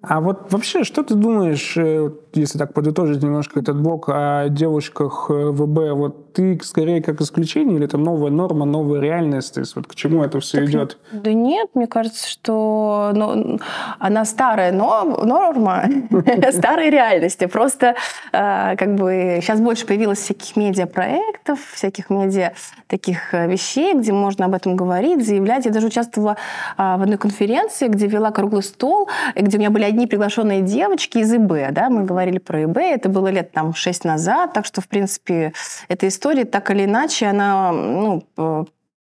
А 0.08 0.22
вот 0.22 0.52
вообще, 0.52 0.84
что 0.84 1.02
ты 1.04 1.16
думаешь, 1.16 1.76
э, 1.78 2.12
если 2.40 2.58
так 2.58 2.74
подытожить 2.74 3.24
немножко 3.24 3.60
этот 3.60 3.82
блок 3.82 4.10
о 4.10 4.50
девушках 4.50 5.28
э, 5.30 5.52
ВБ, 5.52 5.96
вот 5.96 6.34
ты 6.34 6.60
скорее 6.64 7.02
как 7.02 7.22
исключение 7.22 7.78
или 7.78 7.86
это 7.86 7.98
новая 7.98 8.32
норма, 8.32 8.66
новая 8.66 9.00
реальность? 9.00 9.54
То 9.54 9.62
есть 9.62 9.76
вот 9.76 9.88
к 9.88 9.96
чему 9.96 10.24
это 10.24 10.40
все 10.40 10.60
так, 10.60 10.70
идет? 10.70 10.98
Да 11.12 11.34
нет, 11.34 11.70
мне 11.74 11.88
кажется, 11.88 12.28
что 12.30 13.12
ну, 13.14 13.60
она 14.00 14.26
старая 14.26 14.72
но, 14.72 15.04
норма, 15.24 15.86
старой 16.52 16.90
реальности. 16.90 17.46
Просто 17.46 17.96
э, 18.32 18.76
как 18.76 18.96
бы 18.96 19.40
сейчас 19.42 19.60
больше 19.60 19.86
появилось 19.86 20.20
всяких 20.20 20.56
медиапроектов, 20.56 21.60
всяких 21.74 22.10
медиа 22.10 22.54
таких 22.88 23.34
вещей, 23.34 23.94
где 23.94 24.12
можно 24.12 24.46
об 24.46 24.54
этом 24.54 24.76
говорить, 24.76 25.26
заявлять. 25.26 25.66
Я 25.66 25.72
даже 25.72 25.88
участвовала 25.88 26.38
в 26.78 27.02
одной 27.02 27.18
конференции, 27.18 27.88
где 27.88 28.08
вела 28.08 28.32
круглый 28.32 28.64
стол, 28.64 29.10
где 29.36 29.58
у 29.58 29.60
меня 29.60 29.70
были 29.70 29.84
одни 29.84 30.06
приглашенные 30.06 30.62
девочки 30.62 31.20
из 31.20 31.34
ИБ, 31.34 31.72
да, 31.72 31.90
мы 31.90 32.04
говорили 32.04 32.25
про 32.40 32.64
ИБ, 32.64 32.78
это 32.78 33.10
было 33.10 33.28
лет 33.28 33.52
там 33.52 33.74
шесть 33.74 34.04
назад, 34.04 34.54
так 34.54 34.66
что, 34.66 34.82
в 34.82 34.88
принципе, 34.88 35.54
эта 35.88 36.08
история 36.08 36.46
так 36.46 36.72
или 36.72 36.86
иначе, 36.86 37.28
она, 37.28 37.72
ну, 37.72 38.24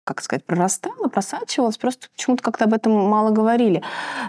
как 0.04 0.22
сказать, 0.22 0.46
прорастала, 0.46 1.08
просачивалась, 1.08 1.78
просто 1.78 2.08
почему-то 2.16 2.44
как-то 2.44 2.66
об 2.66 2.74
этом 2.74 2.92
мало 2.92 3.32
говорили. 3.32 3.82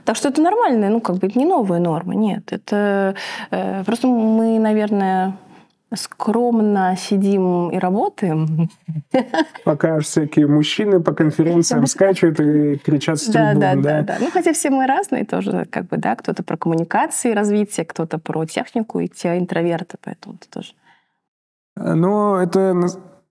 Так 0.04 0.16
что 0.16 0.28
это 0.28 0.40
нормальная, 0.40 0.88
ну, 0.88 1.00
как 1.00 1.16
бы 1.16 1.30
не 1.34 1.44
новая 1.44 1.80
норма, 1.80 2.14
нет. 2.14 2.52
Это 2.52 3.16
э, 3.50 3.82
просто 3.84 4.06
мы, 4.06 4.58
наверное, 4.58 5.36
скромно 5.96 6.96
сидим 6.96 7.70
и 7.70 7.78
работаем. 7.78 8.68
Пока 9.64 10.00
всякие 10.00 10.46
мужчины 10.46 11.00
по 11.00 11.12
конференциям 11.12 11.86
скачут 11.86 12.40
и 12.40 12.76
кричат 12.76 13.18
с 13.18 13.26
трибун, 13.26 13.60
да, 13.60 13.74
да, 13.74 13.82
да, 13.82 14.02
да. 14.02 14.16
Ну, 14.20 14.30
хотя 14.30 14.52
все 14.52 14.70
мы 14.70 14.86
разные 14.86 15.24
тоже, 15.24 15.66
как 15.70 15.86
бы, 15.86 15.96
да, 15.96 16.16
кто-то 16.16 16.42
про 16.42 16.56
коммуникации 16.56 17.32
развитие, 17.32 17.86
кто-то 17.86 18.18
про 18.18 18.44
технику 18.44 19.00
и 19.00 19.08
те 19.08 19.38
интроверты, 19.38 19.96
поэтому 20.02 20.36
это 20.36 20.48
тоже. 20.50 20.72
Но 21.76 22.40
это 22.40 22.74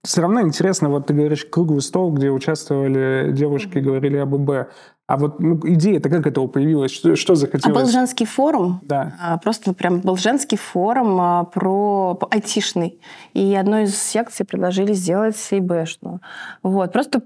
все 0.06 0.22
равно 0.22 0.42
интересно, 0.42 0.90
вот 0.90 1.08
ты 1.08 1.14
говоришь 1.14 1.46
круглый 1.46 1.82
стол, 1.82 2.12
где 2.12 2.30
участвовали 2.30 3.32
девушки, 3.32 3.78
говорили 3.78 4.18
об 4.18 4.36
ИБ. 4.36 4.68
А 5.06 5.18
вот 5.18 5.40
ну, 5.40 5.60
идея-то 5.64 6.10
как 6.10 6.28
этого 6.28 6.48
появилась? 6.48 6.92
Что, 6.92 7.16
что 7.16 7.36
захотелось? 7.36 7.78
А 7.78 7.80
был 7.80 7.90
женский 7.90 8.26
форум. 8.26 8.80
Да. 8.84 9.14
А, 9.20 9.38
просто 9.38 9.74
прям 9.74 10.00
был 10.00 10.18
женский 10.18 10.58
форум 10.58 11.20
а, 11.20 11.44
про 11.46 12.18
айтишный. 12.32 13.00
И 13.34 13.54
одной 13.56 13.84
из 13.84 13.98
секций 13.98 14.46
предложили 14.46 14.94
сделать 14.94 15.36
ИБшную. 15.52 16.22
Вот. 16.64 16.92
Просто 16.92 17.24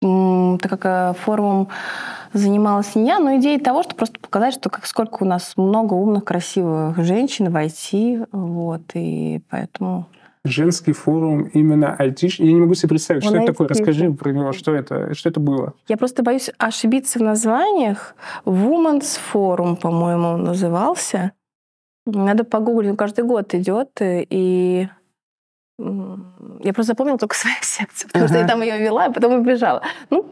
так 0.00 0.70
как 0.70 0.84
э, 0.84 1.14
форумом 1.18 1.68
занималась 2.34 2.94
не 2.94 3.06
я, 3.06 3.18
но 3.18 3.36
идея 3.36 3.58
того, 3.58 3.82
что 3.82 3.94
просто 3.94 4.20
показать, 4.20 4.52
что 4.54 4.68
как, 4.68 4.84
сколько 4.84 5.22
у 5.22 5.26
нас 5.26 5.54
много 5.56 5.94
умных, 5.94 6.24
красивых 6.24 7.02
женщин 7.02 7.50
в 7.50 7.56
IT, 7.56 8.28
вот, 8.30 8.82
и 8.92 9.40
поэтому 9.48 10.06
женский 10.44 10.92
форум 10.92 11.44
именно 11.44 11.94
айтиш. 11.94 12.38
Я 12.38 12.52
не 12.52 12.60
могу 12.60 12.74
себе 12.74 12.90
представить, 12.90 13.24
Он 13.24 13.30
что 13.30 13.38
это 13.38 13.52
такое. 13.52 13.68
Расскажи 13.68 14.12
про 14.12 14.30
него, 14.30 14.52
что 14.52 14.74
это, 14.74 15.14
что 15.14 15.28
это 15.28 15.40
было. 15.40 15.74
Я 15.88 15.96
просто 15.96 16.22
боюсь 16.22 16.50
ошибиться 16.58 17.18
в 17.18 17.22
названиях. 17.22 18.14
Women's 18.44 19.18
Forum, 19.32 19.76
по-моему, 19.76 20.36
назывался. 20.36 21.32
Надо 22.06 22.44
погуглить, 22.44 22.90
он 22.90 22.96
каждый 22.96 23.24
год 23.24 23.54
идет, 23.54 23.90
и 24.02 24.88
я 25.78 26.72
просто 26.72 26.92
запомнила 26.92 27.18
только 27.18 27.34
свою 27.36 27.56
секцию, 27.62 28.08
потому 28.08 28.26
ага. 28.26 28.34
что 28.34 28.42
я 28.42 28.46
там 28.46 28.62
ее 28.62 28.78
вела, 28.78 29.06
а 29.06 29.10
потом 29.10 29.40
убежала. 29.40 29.82
Ну, 30.10 30.26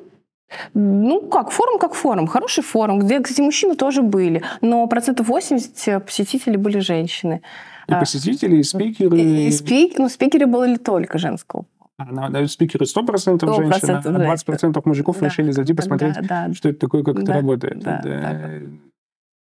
ну, 0.75 1.23
как, 1.23 1.51
форум 1.51 1.79
как 1.79 1.95
форум. 1.95 2.27
Хороший 2.27 2.63
форум, 2.63 2.99
где, 2.99 3.21
кстати, 3.21 3.41
мужчины 3.41 3.75
тоже 3.75 4.03
были, 4.03 4.43
но 4.61 4.87
процентов 4.87 5.29
80 5.29 6.05
посетителей 6.05 6.59
были 6.59 6.79
женщины. 6.79 7.43
И 7.89 7.93
а, 7.93 7.99
посетители, 7.99 8.57
и 8.57 8.63
спикеры. 8.63 9.19
И, 9.19 9.49
и 9.49 9.51
спик, 9.51 9.99
ну, 9.99 10.09
спикеры 10.09 10.47
были 10.47 10.77
только 10.77 11.19
женского 11.19 11.67
а, 11.99 12.29
на, 12.29 12.47
спикеры 12.49 12.85
100%, 12.85 13.07
100% 13.07 13.57
женщин, 13.57 14.17
а 14.17 14.35
20% 14.35 14.83
мужиков 14.85 15.19
да. 15.19 15.27
решили 15.27 15.51
зайти 15.51 15.75
посмотреть, 15.75 16.15
да, 16.23 16.47
да. 16.49 16.55
что 16.55 16.69
это 16.69 16.79
такое, 16.79 17.03
как 17.03 17.17
да, 17.17 17.23
это 17.23 17.33
работает. 17.33 17.81
Да, 17.81 18.01
да. 18.03 18.21
Да. 18.21 18.51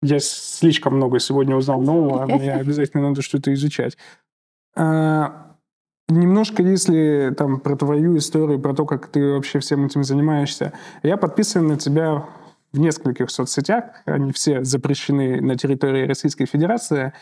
Я 0.01 0.19
слишком 0.19 0.95
много 0.95 1.19
сегодня 1.19 1.55
узнал 1.55 1.81
нового, 1.81 2.25
мне 2.25 2.53
обязательно 2.53 3.09
надо 3.09 3.21
что-то 3.21 3.53
изучать. 3.53 3.97
А, 4.75 5.55
немножко, 6.09 6.61
если 6.61 7.33
там 7.38 7.59
про 7.59 7.75
твою 7.75 8.17
историю, 8.17 8.59
про 8.59 8.73
то, 8.73 8.85
как 8.85 9.07
ты 9.07 9.33
вообще 9.33 9.59
всем 9.59 9.85
этим 9.85 10.03
занимаешься. 10.03 10.73
Я 11.01 11.17
подписан 11.17 11.67
на 11.67 11.77
тебя 11.77 12.25
в 12.71 12.79
нескольких 12.79 13.31
соцсетях, 13.31 13.85
они 14.05 14.31
все 14.31 14.63
запрещены 14.63 15.41
на 15.41 15.55
территории 15.55 16.05
Российской 16.05 16.45
Федерации. 16.45 17.13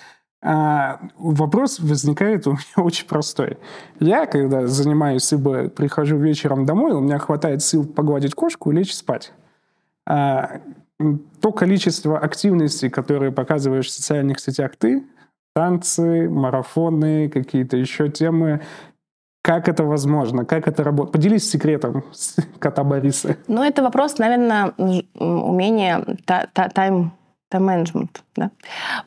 А, 0.45 0.99
вопрос 1.17 1.79
возникает 1.79 2.47
у 2.47 2.51
меня 2.51 2.62
очень 2.84 3.08
простой. 3.08 3.58
Я, 3.99 4.25
когда 4.25 4.67
занимаюсь 4.67 5.32
ибо 5.32 5.69
прихожу 5.69 6.17
вечером 6.17 6.65
домой, 6.65 6.91
у 6.91 6.99
меня 6.99 7.17
хватает 7.17 7.63
сил 7.63 7.86
погладить 7.86 8.36
кошку 8.36 8.71
и 8.71 8.75
лечь 8.75 8.93
спать. 8.93 9.32
А, 10.06 10.60
то 11.41 11.51
количество 11.53 12.19
активностей, 12.19 12.89
которые 12.89 13.32
показываешь 13.32 13.88
в 13.88 13.91
социальных 13.91 14.39
сетях 14.39 14.75
ты, 14.77 15.06
танцы, 15.56 16.29
марафоны, 16.29 17.29
какие-то 17.29 17.77
еще 17.77 18.10
темы, 18.10 18.62
как 19.41 19.67
это 19.67 19.84
возможно? 19.84 20.45
Как 20.45 20.67
это 20.67 20.84
работает? 20.84 21.13
Поделись 21.13 21.49
секретом 21.49 22.03
кота 22.60 22.84
Бориса. 22.84 23.38
Ну, 23.47 23.63
это 23.63 23.82
вопрос, 23.82 24.17
наверное, 24.17 24.73
умения 25.15 26.03
тайм 26.73 27.13
тайм-менеджмент, 27.53 28.23
да? 28.35 28.51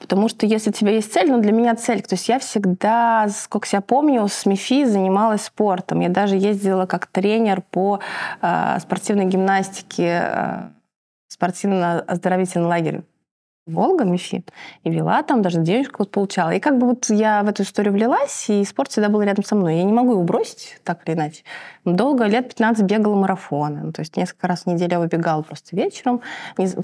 Потому 0.00 0.28
что 0.28 0.46
если 0.46 0.70
у 0.70 0.72
тебя 0.72 0.92
есть 0.92 1.12
цель, 1.12 1.30
ну, 1.30 1.40
для 1.40 1.52
меня 1.52 1.74
цель, 1.74 2.00
то 2.02 2.14
есть 2.14 2.28
я 2.28 2.38
всегда, 2.38 3.28
сколько 3.28 3.66
себя 3.66 3.80
помню, 3.80 4.26
с 4.28 4.46
МИФИ 4.46 4.84
занималась 4.84 5.42
спортом. 5.42 6.00
Я 6.00 6.08
даже 6.08 6.36
ездила 6.36 6.86
как 6.86 7.06
тренер 7.06 7.62
по 7.70 8.00
э, 8.40 8.78
спортивной 8.80 9.26
гимнастике, 9.26 10.22
э, 10.22 10.68
спортивно-оздоровительный 11.28 12.66
лагерь 12.66 13.02
Волга, 13.66 14.04
МИФИ, 14.04 14.44
и 14.84 14.90
вела 14.90 15.24
там, 15.24 15.42
даже 15.42 15.60
денежку 15.60 15.96
вот 15.98 16.12
получала. 16.12 16.50
И 16.50 16.60
как 16.60 16.78
бы 16.78 16.86
вот 16.86 17.06
я 17.10 17.42
в 17.42 17.48
эту 17.48 17.64
историю 17.64 17.94
влилась, 17.94 18.48
и 18.48 18.64
спорт 18.64 18.90
всегда 18.92 19.08
был 19.08 19.22
рядом 19.22 19.44
со 19.44 19.56
мной. 19.56 19.78
Я 19.78 19.82
не 19.82 19.92
могу 19.92 20.12
его 20.12 20.22
бросить, 20.22 20.78
так 20.84 21.00
или 21.06 21.16
иначе. 21.16 21.42
Долго, 21.86 22.24
лет 22.24 22.48
15 22.48 22.84
бегала 22.84 23.14
марафоны. 23.14 23.80
Ну, 23.84 23.92
то 23.92 24.00
есть 24.00 24.16
несколько 24.16 24.48
раз 24.48 24.62
в 24.62 24.66
неделю 24.66 24.98
выбегала 24.98 25.42
просто 25.42 25.76
вечером. 25.76 26.20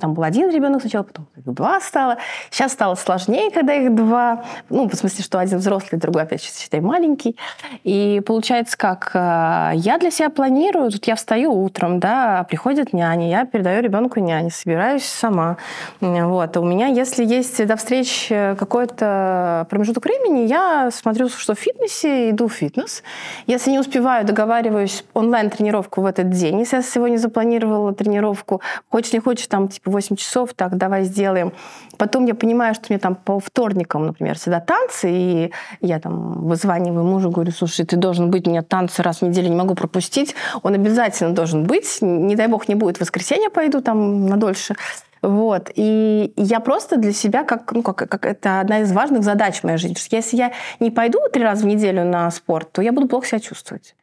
Там 0.01 0.15
был 0.15 0.23
один 0.23 0.49
ребенок 0.51 0.81
сначала, 0.81 1.03
потом 1.03 1.27
два 1.35 1.81
стало. 1.81 2.19
Сейчас 2.51 2.73
стало 2.73 2.95
сложнее, 2.95 3.51
когда 3.51 3.75
их 3.75 3.93
два. 3.93 4.45
Ну, 4.71 4.89
в 4.89 4.95
смысле, 4.95 5.25
что 5.25 5.41
один 5.41 5.59
взрослый, 5.59 6.01
другой, 6.01 6.23
опять, 6.23 6.43
считай, 6.43 6.81
маленький. 6.81 7.37
И 7.83 8.23
получается 8.25 8.79
как? 8.79 9.11
Э, 9.15 9.73
я 9.75 9.99
для 9.99 10.13
себя 10.13 10.31
планирую, 10.31 10.93
тут 10.93 11.05
я 11.09 11.17
встаю 11.17 11.53
утром, 11.53 11.99
да, 11.99 12.47
приходит 12.49 12.93
няня, 12.93 13.29
я 13.29 13.45
передаю 13.45 13.83
ребенку 13.83 14.21
няне, 14.21 14.51
собираюсь 14.51 15.05
сама. 15.05 15.57
Вот. 16.01 16.57
У 16.57 16.65
меня, 16.65 16.87
если 16.87 17.25
есть 17.25 17.67
до 17.67 17.75
встречи 17.75 18.55
какой-то 18.57 19.67
промежуток 19.69 20.05
времени, 20.05 20.47
я 20.47 20.91
смотрю, 20.93 21.29
что 21.29 21.57
в 21.57 21.59
фитнесе, 21.59 22.31
иду 22.31 22.47
в 22.47 22.53
фитнес. 22.53 23.03
Если 23.49 23.73
не 23.73 23.81
успеваю, 23.81 24.25
договариваюсь 24.25 24.92
онлайн-тренировку 25.15 26.03
в 26.03 26.07
этот 26.07 26.31
день. 26.31 26.61
Если 26.61 26.77
я 26.77 26.83
сегодня 26.83 27.17
запланировала 27.17 27.95
тренировку, 27.95 28.61
хочешь 28.91 29.13
не 29.13 29.21
хочешь, 29.21 29.47
там, 29.47 29.69
типа, 29.69 29.91
8 29.91 30.17
часов, 30.17 30.55
так, 30.55 30.77
давай 30.77 31.05
сделаем. 31.05 31.53
Потом 31.99 32.27
я 32.27 32.35
понимаю, 32.35 32.75
что 32.75 32.87
мне 32.89 32.99
там 32.99 33.15
по 33.15 33.41
вторникам, 33.41 34.07
например, 34.07 34.39
всегда 34.39 34.61
танцы, 34.61 35.11
и 35.11 35.53
я 35.81 36.01
там 36.01 36.47
вызваниваю 36.47 37.05
мужу, 37.05 37.31
говорю, 37.31 37.53
слушай, 37.53 37.85
ты 37.85 37.97
должен 37.97 38.31
быть, 38.31 38.47
у 38.47 38.51
меня 38.51 38.63
танцы 38.63 39.03
раз 39.03 39.21
в 39.21 39.23
неделю 39.23 39.49
не 39.49 39.57
могу 39.57 39.75
пропустить. 39.75 40.35
Он 40.63 40.75
обязательно 40.75 41.35
должен 41.35 41.65
быть. 41.65 41.99
Не 42.01 42.37
дай 42.37 42.49
бог 42.49 42.69
не 42.69 42.75
будет, 42.75 42.99
в 42.99 43.01
воскресенье 43.01 43.51
пойду 43.51 43.81
там 43.81 44.27
на 44.27 44.37
дольше. 44.37 44.77
Вот. 45.23 45.71
И 45.77 46.33
я 46.37 46.61
просто 46.61 46.97
для 46.97 47.13
себя, 47.13 47.45
как, 47.45 47.71
ну, 47.73 47.83
как, 47.83 47.97
как 47.97 48.27
это 48.27 48.61
одна 48.61 48.81
из 48.81 48.93
важных 48.93 49.23
задач 49.23 49.61
в 49.61 49.65
моей 49.65 49.79
жизни. 49.79 49.95
Что 49.95 50.17
если 50.17 50.37
я 50.37 50.53
не 50.81 50.91
пойду 50.91 51.21
три 51.33 51.45
раза 51.45 51.63
в 51.63 51.67
неделю 51.67 52.05
на 52.05 52.31
спорт, 52.31 52.73
то 52.73 52.83
я 52.83 52.93
буду 52.93 53.07
плохо 53.07 53.27
себя 53.29 53.41
чувствовать. 53.41 53.95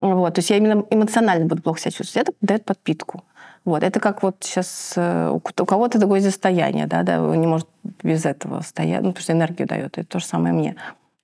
Вот. 0.00 0.34
То 0.34 0.38
есть 0.38 0.50
я 0.50 0.56
именно 0.56 0.84
эмоционально 0.90 1.46
буду 1.46 1.62
плохо 1.62 1.80
себя 1.80 1.90
чувствовать. 1.90 2.28
Это 2.28 2.36
дает 2.40 2.64
подпитку. 2.64 3.24
Вот. 3.64 3.82
Это 3.82 4.00
как 4.00 4.22
вот 4.22 4.36
сейчас 4.40 4.94
э, 4.96 5.30
у 5.30 5.40
кого-то 5.40 5.98
такое 5.98 6.20
состояние, 6.20 6.86
да, 6.86 7.02
да, 7.02 7.18
не 7.18 7.46
может 7.46 7.68
без 8.02 8.24
этого 8.24 8.60
стоять, 8.62 9.02
ну, 9.02 9.08
потому 9.08 9.22
что 9.22 9.32
энергию 9.32 9.68
дает. 9.68 9.98
Это 9.98 10.06
то 10.06 10.18
же 10.20 10.24
самое 10.24 10.54
мне. 10.54 10.76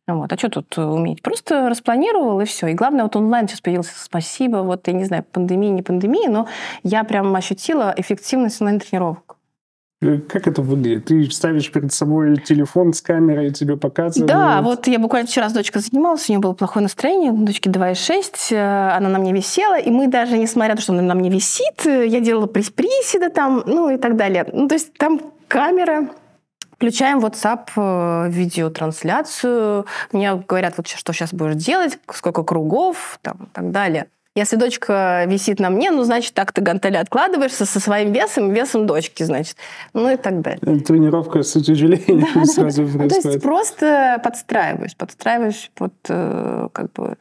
Вот. 0.06 0.32
А 0.32 0.36
что 0.36 0.50
тут 0.50 0.76
уметь? 0.76 1.22
Просто 1.22 1.68
распланировал, 1.68 2.40
и 2.40 2.44
все. 2.44 2.66
И 2.66 2.74
главное, 2.74 3.04
вот 3.04 3.16
онлайн 3.16 3.48
сейчас 3.48 3.60
появился. 3.60 3.92
Спасибо. 3.96 4.58
Вот, 4.58 4.86
я 4.86 4.92
не 4.92 5.04
знаю, 5.04 5.24
пандемия, 5.24 5.70
не 5.70 5.82
пандемия, 5.82 6.28
но 6.28 6.46
я 6.82 7.04
прям 7.04 7.34
ощутила 7.34 7.94
эффективность 7.96 8.60
онлайн-тренировок. 8.60 9.33
Э, 10.02 10.18
как 10.18 10.46
это 10.46 10.62
выглядит? 10.62 11.06
Ты 11.06 11.30
ставишь 11.30 11.70
перед 11.70 11.92
собой 11.92 12.36
телефон 12.36 12.92
с 12.92 13.00
камерой, 13.00 13.52
тебе 13.52 13.76
показывают? 13.76 14.30
Да, 14.30 14.60
вот 14.62 14.86
я 14.86 14.98
буквально 14.98 15.26
вчера 15.26 15.48
с 15.48 15.52
дочкой 15.52 15.82
занималась, 15.82 16.28
у 16.28 16.32
нее 16.32 16.40
было 16.40 16.52
плохое 16.52 16.82
настроение, 16.82 17.32
дочке 17.32 17.70
2,6, 17.70 18.54
э, 18.54 18.96
она 18.96 19.08
на 19.08 19.18
мне 19.18 19.32
висела, 19.32 19.78
и 19.78 19.90
мы 19.90 20.08
даже, 20.08 20.36
несмотря 20.36 20.72
на 20.72 20.76
то, 20.76 20.82
что 20.82 20.92
она 20.92 21.02
на 21.02 21.14
мне 21.14 21.30
висит, 21.30 21.86
э, 21.86 22.06
я 22.06 22.20
делала 22.20 22.46
приседа 22.46 23.30
там, 23.30 23.62
ну 23.66 23.90
и 23.90 23.96
так 23.96 24.16
далее. 24.16 24.46
Ну, 24.52 24.68
то 24.68 24.74
есть 24.74 24.92
там 24.94 25.20
камера, 25.48 26.08
Включаем 26.72 27.20
WhatsApp 27.24 28.28
видеотрансляцию. 28.28 29.86
Мне 30.12 30.34
говорят, 30.34 30.74
вот 30.76 30.88
что 30.88 31.12
сейчас 31.12 31.32
будешь 31.32 31.54
делать, 31.54 31.98
сколько 32.12 32.42
кругов, 32.42 33.18
там, 33.22 33.44
и 33.44 33.54
так 33.54 33.70
далее. 33.70 34.08
Если 34.36 34.56
дочка 34.56 35.24
висит 35.28 35.60
на 35.60 35.70
мне, 35.70 35.92
ну, 35.92 36.02
значит, 36.02 36.34
так 36.34 36.50
ты 36.50 36.60
гантели 36.60 36.96
откладываешься 36.96 37.66
со 37.66 37.78
своим 37.78 38.12
весом, 38.12 38.52
весом 38.52 38.84
дочки, 38.84 39.22
значит. 39.22 39.56
Ну 39.92 40.10
и 40.12 40.16
так 40.16 40.40
далее. 40.40 40.80
Тренировка 40.80 41.44
с 41.44 41.54
утяжелением 41.54 42.26
да, 42.34 42.44
сразу 42.44 42.84
да. 42.84 42.98
происходит. 42.98 43.22
То 43.22 43.28
есть 43.28 43.42
просто 43.42 44.20
подстраиваюсь, 44.24 44.94
подстраиваюсь 44.96 45.70
под 45.76 45.92
э, 46.08 46.68
как 46.72 46.92
бы 46.94 47.16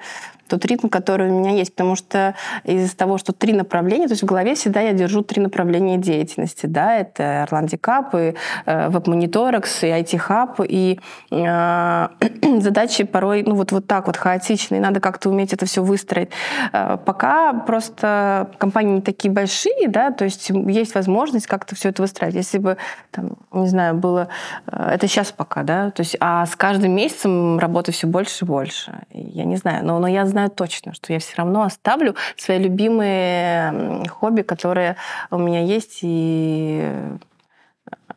тот 0.47 0.65
ритм, 0.65 0.87
который 0.87 1.29
у 1.29 1.39
меня 1.39 1.51
есть, 1.51 1.73
потому 1.73 1.95
что 1.95 2.35
из-за 2.63 2.95
того, 2.95 3.17
что 3.17 3.33
три 3.33 3.53
направления, 3.53 4.07
то 4.07 4.13
есть 4.13 4.23
в 4.23 4.25
голове 4.25 4.55
всегда 4.55 4.81
я 4.81 4.93
держу 4.93 5.23
три 5.23 5.41
направления 5.41 5.97
деятельности, 5.97 6.65
да, 6.65 6.97
это 6.97 7.43
Орланди 7.43 7.77
Кап, 7.77 8.15
и 8.15 8.35
э, 8.65 8.89
веб-мониторекс, 8.89 9.83
и 9.83 9.87
IT-хаб, 9.87 10.59
и 10.67 10.99
э, 11.31 12.07
задачи 12.59 13.03
порой, 13.03 13.43
ну, 13.43 13.55
вот, 13.55 13.71
вот 13.71 13.87
так 13.87 14.07
вот 14.07 14.17
хаотичные, 14.17 14.81
надо 14.81 14.99
как-то 14.99 15.29
уметь 15.29 15.53
это 15.53 15.65
все 15.65 15.83
выстроить. 15.83 16.29
Э, 16.71 16.97
пока 17.03 17.53
просто 17.53 18.49
компании 18.57 18.95
не 18.95 19.01
такие 19.01 19.31
большие, 19.31 19.87
да, 19.87 20.11
то 20.11 20.25
есть 20.25 20.49
есть 20.49 20.95
возможность 20.95 21.47
как-то 21.47 21.75
все 21.75 21.89
это 21.89 22.01
выстраивать. 22.01 22.35
Если 22.35 22.57
бы, 22.57 22.77
там, 23.11 23.37
не 23.51 23.67
знаю, 23.67 23.95
было... 23.95 24.27
Э, 24.67 24.91
это 24.93 25.07
сейчас 25.07 25.31
пока, 25.31 25.63
да, 25.63 25.91
то 25.91 26.01
есть, 26.01 26.15
а 26.19 26.45
с 26.45 26.55
каждым 26.55 26.91
месяцем 26.91 27.59
работы 27.59 27.91
все 27.91 28.07
больше 28.07 28.45
и 28.45 28.47
больше. 28.47 29.03
Я 29.11 29.45
не 29.45 29.55
знаю, 29.55 29.85
но, 29.85 29.99
но 29.99 30.07
я 30.07 30.25
знаю 30.33 30.49
точно, 30.49 30.93
что 30.93 31.13
я 31.13 31.19
все 31.19 31.35
равно 31.37 31.63
оставлю 31.63 32.15
свои 32.35 32.59
любимые 32.59 34.07
хобби, 34.09 34.41
которые 34.41 34.97
у 35.31 35.37
меня 35.37 35.63
есть, 35.63 35.99
и 36.01 36.81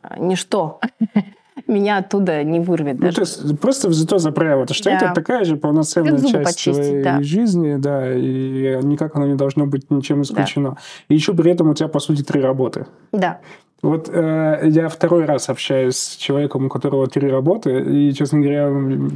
э, 0.03 0.15
ничто 0.17 0.79
меня 1.67 1.97
оттуда 1.97 2.43
не 2.43 2.59
вырвет. 2.59 2.99
Ну, 2.99 3.11
то 3.11 3.21
есть 3.21 3.59
просто 3.59 3.89
взято 3.89 4.17
за 4.17 4.31
правило, 4.31 4.61
потому 4.61 4.75
что 4.75 4.89
да. 4.89 4.97
это 4.97 5.13
такая 5.13 5.45
же 5.45 5.55
полноценная 5.57 6.19
часть 6.19 6.43
почистить, 6.43 6.73
твоей 6.73 7.03
да. 7.03 7.21
жизни, 7.21 7.75
да, 7.77 8.13
и 8.13 8.79
никак 8.83 9.15
она 9.15 9.27
не 9.27 9.35
должно 9.35 9.65
быть 9.65 9.89
ничем 9.91 10.21
исключено. 10.21 10.71
Да. 10.71 10.77
И 11.09 11.15
еще 11.15 11.33
при 11.33 11.51
этом 11.51 11.69
у 11.69 11.73
тебя, 11.73 11.87
по 11.87 11.99
сути, 11.99 12.23
три 12.23 12.41
работы. 12.41 12.87
Да. 13.11 13.39
Вот 13.83 14.09
э, 14.11 14.61
я 14.63 14.89
второй 14.89 15.25
раз 15.25 15.49
общаюсь 15.49 15.97
с 15.97 16.15
человеком, 16.15 16.65
у 16.65 16.69
которого 16.69 17.07
три 17.07 17.29
работы, 17.29 17.79
и, 17.79 18.11
честно 18.13 18.39
говоря, 18.39 18.71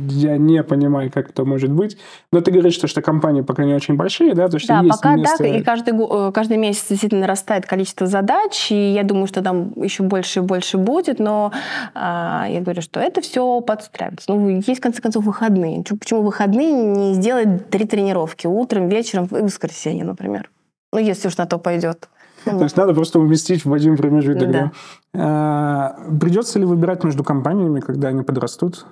я 0.09 0.37
не 0.37 0.61
понимаю, 0.63 1.11
как 1.11 1.31
это 1.31 1.45
может 1.45 1.71
быть. 1.71 1.97
Но 2.31 2.41
ты 2.41 2.51
говоришь, 2.51 2.75
что, 2.75 2.87
что 2.87 3.01
компании 3.01 3.41
пока 3.41 3.63
не 3.65 3.73
очень 3.73 3.95
большие, 3.95 4.35
да? 4.35 4.47
То, 4.49 4.59
что 4.59 4.67
да, 4.67 4.83
пока 4.87 5.15
место... 5.15 5.37
так, 5.39 5.47
и 5.47 5.63
каждый, 5.63 5.95
э, 5.95 6.31
каждый 6.31 6.57
месяц 6.57 6.85
действительно 6.89 7.21
нарастает 7.21 7.65
количество 7.65 8.05
задач, 8.05 8.71
и 8.71 8.93
я 8.93 9.03
думаю, 9.03 9.25
что 9.25 9.41
там 9.41 9.73
еще 9.81 10.03
больше 10.03 10.39
и 10.39 10.43
больше 10.43 10.77
будет, 10.77 11.17
но 11.17 11.51
э, 11.95 11.99
я 11.99 12.59
говорю, 12.61 12.83
что 12.83 12.99
это 12.99 13.21
все 13.21 13.61
подстраивается. 13.61 14.31
Ну, 14.31 14.47
есть, 14.47 14.77
в 14.77 14.81
конце 14.81 15.01
концов, 15.01 15.23
выходные. 15.23 15.83
Почему 15.83 16.21
выходные 16.21 16.71
не 16.71 17.13
сделать 17.15 17.69
три 17.71 17.85
тренировки 17.85 18.45
утром, 18.45 18.89
вечером 18.89 19.25
и 19.25 19.41
воскресенье, 19.41 20.05
например? 20.05 20.51
Ну, 20.93 20.99
если 20.99 21.29
уж 21.29 21.37
на 21.37 21.47
то 21.47 21.57
пойдет. 21.57 22.09
То 22.45 22.63
есть 22.63 22.77
надо 22.77 22.93
просто 22.93 23.19
уместить 23.19 23.65
в 23.65 23.73
один 23.73 23.97
промежуток. 23.97 24.51
Да. 24.51 24.71
А, 25.13 25.95
придется 26.19 26.59
ли 26.59 26.65
выбирать 26.65 27.03
между 27.03 27.23
компаниями, 27.23 27.79
когда 27.79 28.09
они 28.09 28.23
подрастут? 28.23 28.85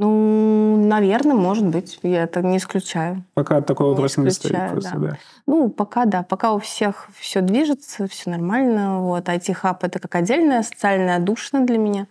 Ну, 0.00 0.76
наверное, 0.86 1.34
может 1.34 1.66
быть. 1.66 1.98
Я 2.04 2.22
это 2.22 2.40
не 2.40 2.58
исключаю. 2.58 3.24
Пока 3.34 3.60
такой 3.60 3.88
вопрос 3.88 4.16
не, 4.16 4.24
не 4.24 4.30
стоит. 4.30 4.70
Просто, 4.70 4.96
да. 4.96 5.08
Да. 5.08 5.18
Ну, 5.46 5.68
пока 5.70 6.04
да. 6.04 6.22
Пока 6.22 6.52
у 6.52 6.60
всех 6.60 7.08
все 7.18 7.40
движется, 7.40 8.06
все 8.06 8.30
нормально. 8.30 9.00
Вот. 9.00 9.28
IT-хаб— 9.28 9.78
это 9.82 9.98
как 9.98 10.14
отдельная 10.14 10.62
социальная 10.62 11.18
душина 11.18 11.66
для 11.66 11.78
меня. 11.78 12.06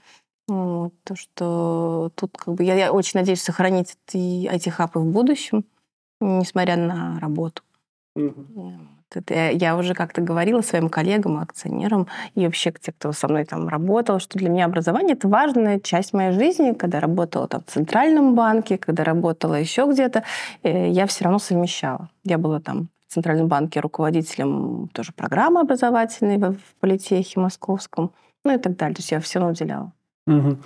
Вот. 0.50 0.94
То, 1.06 1.16
что 1.16 2.12
тут 2.16 2.38
как 2.38 2.56
бы... 2.56 2.64
Я, 2.66 2.76
я 2.76 2.92
очень 2.92 3.20
надеюсь 3.20 3.42
сохранить 3.42 3.98
IT-хаб 4.14 4.96
и 4.98 5.00
в 5.00 5.06
будущем, 5.06 5.64
несмотря 6.20 6.76
на 6.76 7.18
работу. 7.22 7.62
Это 9.14 9.52
я 9.52 9.78
уже 9.78 9.94
как-то 9.94 10.22
говорила 10.22 10.62
своим 10.62 10.90
коллегам, 10.90 11.38
акционерам 11.38 12.08
и 12.36 12.46
вообще 12.46 12.72
к 12.72 12.80
тем, 12.80 12.94
кто 12.98 13.14
со 13.14 13.28
мной 13.28 13.46
там 13.46 13.70
работал, 13.70 14.20
что 14.20 14.38
для 14.38 14.50
меня 14.50 14.66
образование 14.66 15.16
это 15.16 15.30
важная 15.30 15.80
часть 15.80 16.14
моей 16.14 16.34
жизни. 16.34 16.74
Когда 16.74 17.00
работала 17.00 17.48
там 17.48 17.62
в 17.66 17.72
центральном 17.72 18.36
банке, 18.36 18.78
когда 18.78 19.04
работала 19.06 19.56
еще 19.56 19.90
где-то, 19.90 20.24
э, 20.64 20.90
я 20.90 21.08
все 21.08 21.24
равно 21.24 21.40
совмещала. 21.40 22.10
Я 22.26 22.38
была 22.38 22.60
там 22.60 22.90
в 23.08 23.14
Центральном 23.14 23.48
банке 23.48 23.80
руководителем 23.80 24.90
тоже 24.94 25.14
программы 25.14 25.62
образовательной 25.62 26.38
в 26.38 26.76
политехе 26.82 27.40
московском, 27.40 28.12
ну 28.44 28.56
и 28.56 28.58
так 28.58 28.76
далее. 28.76 28.96
То 28.96 29.00
есть 29.00 29.12
я 29.12 29.22
все 29.22 29.40
равно 29.40 29.54
уделяла. 29.54 29.94
Угу. 30.28 30.58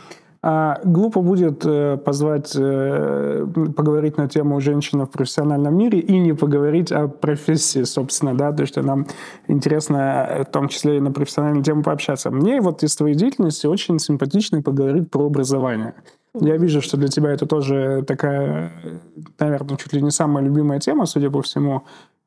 А 0.43 0.80
глупо 0.84 1.21
будет 1.21 1.63
э, 1.65 1.97
позвать, 1.97 2.56
э, 2.56 3.45
поговорить 3.75 4.17
на 4.17 4.27
тему 4.27 4.60
женщины 4.60 5.06
в 5.06 5.12
профессиональном 5.12 5.77
мире 5.77 5.99
и 5.99 6.17
не 6.17 6.34
поговорить 6.34 6.91
о 6.91 7.08
профессии, 7.08 7.84
собственно, 7.84 8.36
да, 8.36 8.51
то, 8.51 8.65
что 8.65 8.82
нам 8.82 9.06
интересно, 9.47 10.27
э, 10.27 10.43
в 10.43 10.47
том 10.47 10.67
числе 10.67 10.97
и 10.97 10.99
на 10.99 11.12
профессиональную 11.12 11.63
тему 11.63 11.84
пообщаться. 11.84 12.32
Мне 12.32 12.60
вот 12.60 12.82
из 12.82 12.95
твоей 12.95 13.13
деятельности 13.13 13.67
очень 13.67 13.99
симпатично 13.99 14.63
поговорить 14.63 15.12
про 15.12 15.27
образование. 15.27 15.93
Я 16.34 16.58
вижу, 16.58 16.82
что 16.82 16.97
для 16.97 17.10
тебя 17.10 17.30
это 17.32 17.45
тоже 17.45 18.04
такая, 18.08 18.71
наверное, 19.39 19.77
чуть 19.77 19.93
ли 19.93 20.01
не 20.01 20.12
самая 20.12 20.43
любимая 20.43 20.80
тема, 20.80 21.06
судя 21.06 21.30
по 21.30 21.43
всему. 21.43 21.84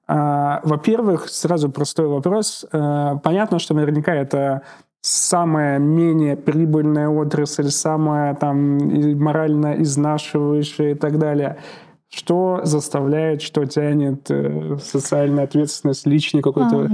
А, 0.07 0.61
во-первых, 0.62 1.29
сразу 1.29 1.68
простой 1.68 2.07
вопрос. 2.07 2.64
Понятно, 2.70 3.59
что 3.59 3.74
наверняка 3.74 4.14
это 4.14 4.62
самая 5.04 5.78
менее 5.78 6.34
прибыльная 6.34 7.10
отрасль, 7.10 7.68
самая 7.68 8.34
там 8.34 8.78
морально 9.18 9.82
изнашивающая 9.82 10.92
и 10.92 10.94
так 10.94 11.18
далее. 11.18 11.58
Что 12.08 12.60
заставляет, 12.62 13.42
что 13.42 13.66
тянет 13.66 14.30
э, 14.30 14.78
социальная 14.82 15.44
ответственность, 15.44 16.06
личный 16.06 16.40
какой-то... 16.40 16.88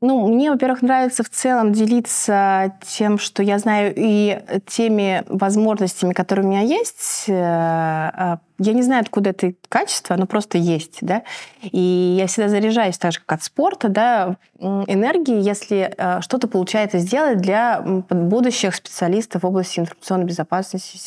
Ну, 0.00 0.26
мне, 0.26 0.50
во-первых, 0.50 0.82
нравится 0.82 1.22
в 1.22 1.28
целом 1.28 1.72
делиться 1.72 2.74
тем, 2.84 3.18
что 3.18 3.44
я 3.44 3.60
знаю, 3.60 3.92
и 3.96 4.40
теми 4.66 5.22
возможностями, 5.28 6.12
которые 6.14 6.44
у 6.44 6.48
меня 6.48 6.62
есть, 6.62 7.26
э, 7.28 7.32
а, 7.32 8.40
я 8.62 8.72
не 8.72 8.82
знаю, 8.82 9.02
откуда 9.02 9.30
это 9.30 9.54
качество, 9.68 10.14
оно 10.14 10.26
просто 10.26 10.58
есть, 10.58 10.98
да. 11.00 11.22
И 11.62 12.16
я 12.18 12.26
всегда 12.26 12.48
заряжаюсь 12.48 12.98
так 12.98 13.12
же, 13.12 13.20
как 13.20 13.38
от 13.38 13.44
спорта, 13.44 13.88
да, 13.88 14.36
энергии, 14.62 15.42
если 15.42 15.92
э, 15.96 16.20
что-то 16.20 16.46
получается 16.46 16.98
сделать 16.98 17.38
для 17.38 17.80
будущих 17.80 18.74
специалистов 18.74 19.42
в 19.42 19.46
области 19.46 19.80
информационной 19.80 20.24
безопасности, 20.24 20.98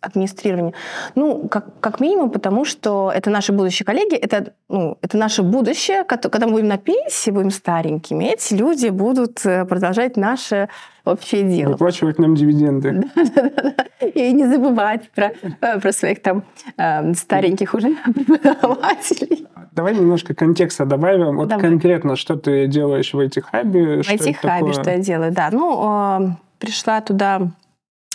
администрирования. 0.00 0.72
Ну, 1.14 1.48
как, 1.48 1.78
как 1.80 2.00
минимум, 2.00 2.30
потому 2.30 2.64
что 2.64 3.12
это 3.14 3.28
наши 3.30 3.52
будущие 3.52 3.84
коллеги, 3.84 4.16
это, 4.16 4.54
ну, 4.68 4.96
это 5.02 5.18
наше 5.18 5.42
будущее, 5.42 6.04
когда 6.04 6.46
мы 6.46 6.52
будем 6.52 6.68
на 6.68 6.78
пенсии, 6.78 7.30
будем 7.30 7.50
старенькими, 7.50 8.24
эти 8.24 8.54
люди 8.54 8.88
будут 8.88 9.44
э, 9.44 9.66
продолжать 9.66 10.16
наше 10.16 10.68
общее 11.04 11.42
дело. 11.42 11.72
Выплачивать 11.72 12.18
нам 12.18 12.34
дивиденды. 12.34 13.02
И 14.14 14.32
не 14.32 14.46
забывать 14.46 15.10
про, 15.10 15.32
про 15.80 15.92
своих 15.92 16.22
там 16.22 16.44
э, 16.76 17.14
стареньких 17.14 17.74
уже 17.74 17.94
преподавателей. 18.04 19.46
Давай 19.72 19.94
немножко 19.94 20.34
контекста 20.34 20.84
добавим. 20.84 21.36
Вот 21.36 21.48
Давай. 21.48 21.70
конкретно, 21.70 22.16
что 22.16 22.36
ты 22.36 22.66
делаешь 22.66 23.14
в 23.14 23.18
этих 23.18 23.46
хабе? 23.46 24.02
В 24.02 24.10
этих 24.10 24.38
хабе, 24.38 24.72
что 24.72 24.90
я 24.90 24.98
делаю, 24.98 25.32
да. 25.32 25.50
Ну, 25.50 26.20
э, 26.20 26.28
пришла 26.58 27.00
туда, 27.00 27.52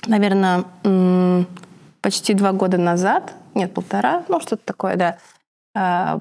наверное, 0.06 0.66
почти 2.02 2.34
два 2.34 2.52
года 2.52 2.78
назад. 2.78 3.34
Нет, 3.56 3.74
полтора, 3.74 4.24
ну, 4.28 4.40
что-то 4.40 4.64
такое, 4.66 4.96
да. 4.96 5.18
Э, 5.78 6.20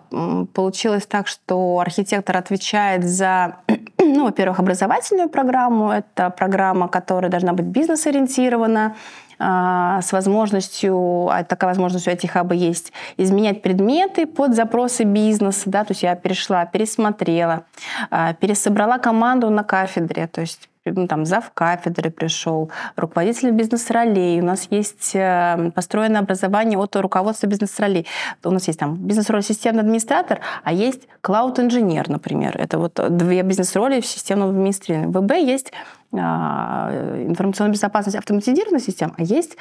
получилось 0.53 1.07
так, 1.07 1.27
что 1.27 1.79
архитектор 1.81 2.37
отвечает 2.37 3.05
за, 3.05 3.57
ну, 3.99 4.25
во-первых, 4.25 4.59
образовательную 4.59 5.29
программу. 5.29 5.91
Это 5.91 6.31
программа, 6.31 6.89
которая 6.89 7.31
должна 7.31 7.53
быть 7.53 7.67
бизнес-ориентирована, 7.67 8.97
э, 9.39 10.01
с 10.03 10.13
возможностью, 10.13 11.29
а 11.31 11.43
такая 11.45 11.71
возможность 11.71 12.09
у 12.09 12.11
этих 12.11 12.33
хаба 12.33 12.55
есть, 12.55 12.93
изменять 13.17 13.63
предметы 13.63 14.27
под 14.27 14.55
запросы 14.55 15.05
бизнеса. 15.05 15.63
Да? 15.67 15.85
То 15.85 15.93
есть 15.93 16.03
я 16.03 16.17
перешла, 16.17 16.67
пересмотрела, 16.67 17.65
э, 18.11 18.35
пересобрала 18.41 18.99
команду 18.99 19.49
на 19.49 19.65
кафедре. 19.65 20.27
То 20.27 20.43
есть 20.43 20.69
там 21.09 21.27
зав 21.27 21.51
кафедры 21.53 22.11
пришел, 22.11 22.71
руководитель 22.97 23.51
бизнес-ролей. 23.51 24.41
У 24.41 24.45
нас 24.45 24.69
есть 24.71 25.15
э, 25.15 25.71
построенное 25.75 26.21
образование 26.21 26.79
от 26.79 26.97
руководства 26.97 27.47
бизнес-ролей. 27.47 28.07
У 28.45 28.51
нас 28.51 28.67
есть 28.67 28.79
там 28.79 28.97
бизнес-роль 28.97 29.43
системный 29.43 29.83
администратор, 29.83 30.41
а 30.65 30.73
есть 30.73 31.09
клауд-инженер, 31.21 32.09
например. 32.09 32.57
Это 32.57 32.79
вот 32.79 33.01
две 33.11 33.43
бизнес-роли 33.43 34.01
в 34.01 34.07
системном 34.07 34.51
администрировании. 34.51 35.13
В 35.13 35.21
ВБ 35.21 35.33
есть 35.33 35.73
а, 36.13 36.91
информационная 37.27 37.73
безопасность 37.73 38.17
автоматизированных 38.17 38.83
систем, 38.83 39.15
а 39.17 39.23
есть 39.23 39.57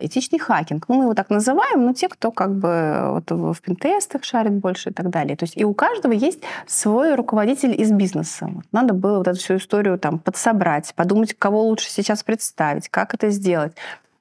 этичный 0.00 0.38
хакинг. 0.38 0.88
Ну, 0.88 0.96
мы 0.96 1.04
его 1.04 1.14
так 1.14 1.30
называем, 1.30 1.84
но 1.84 1.92
те, 1.92 2.08
кто 2.08 2.30
как 2.30 2.54
бы 2.54 3.20
вот 3.28 3.30
в 3.30 3.60
пентестах 3.60 4.24
шарит 4.24 4.52
больше 4.52 4.90
и 4.90 4.92
так 4.92 5.10
далее. 5.10 5.36
То 5.36 5.44
есть 5.44 5.56
и 5.56 5.64
у 5.64 5.74
каждого 5.74 6.12
есть 6.12 6.40
свой 6.66 7.14
руководитель 7.14 7.80
из 7.80 7.90
бизнеса. 7.90 8.50
Надо 8.72 8.94
было 8.94 9.18
вот 9.18 9.28
эту 9.28 9.38
всю 9.38 9.56
историю 9.56 9.98
там 9.98 10.18
подсобрать, 10.18 10.92
подумать, 10.94 11.34
кого 11.38 11.62
лучше 11.64 11.90
сейчас 11.90 12.22
представить, 12.22 12.88
как 12.88 13.14
это 13.14 13.30
сделать. 13.30 13.72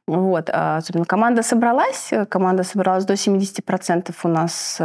Вот, 0.07 0.49
а, 0.51 0.81
собственно, 0.81 1.05
команда 1.05 1.43
собралась, 1.43 2.11
команда 2.29 2.63
собралась 2.63 3.05
до 3.05 3.13
70% 3.13 4.15
у 4.23 4.27
нас 4.27 4.81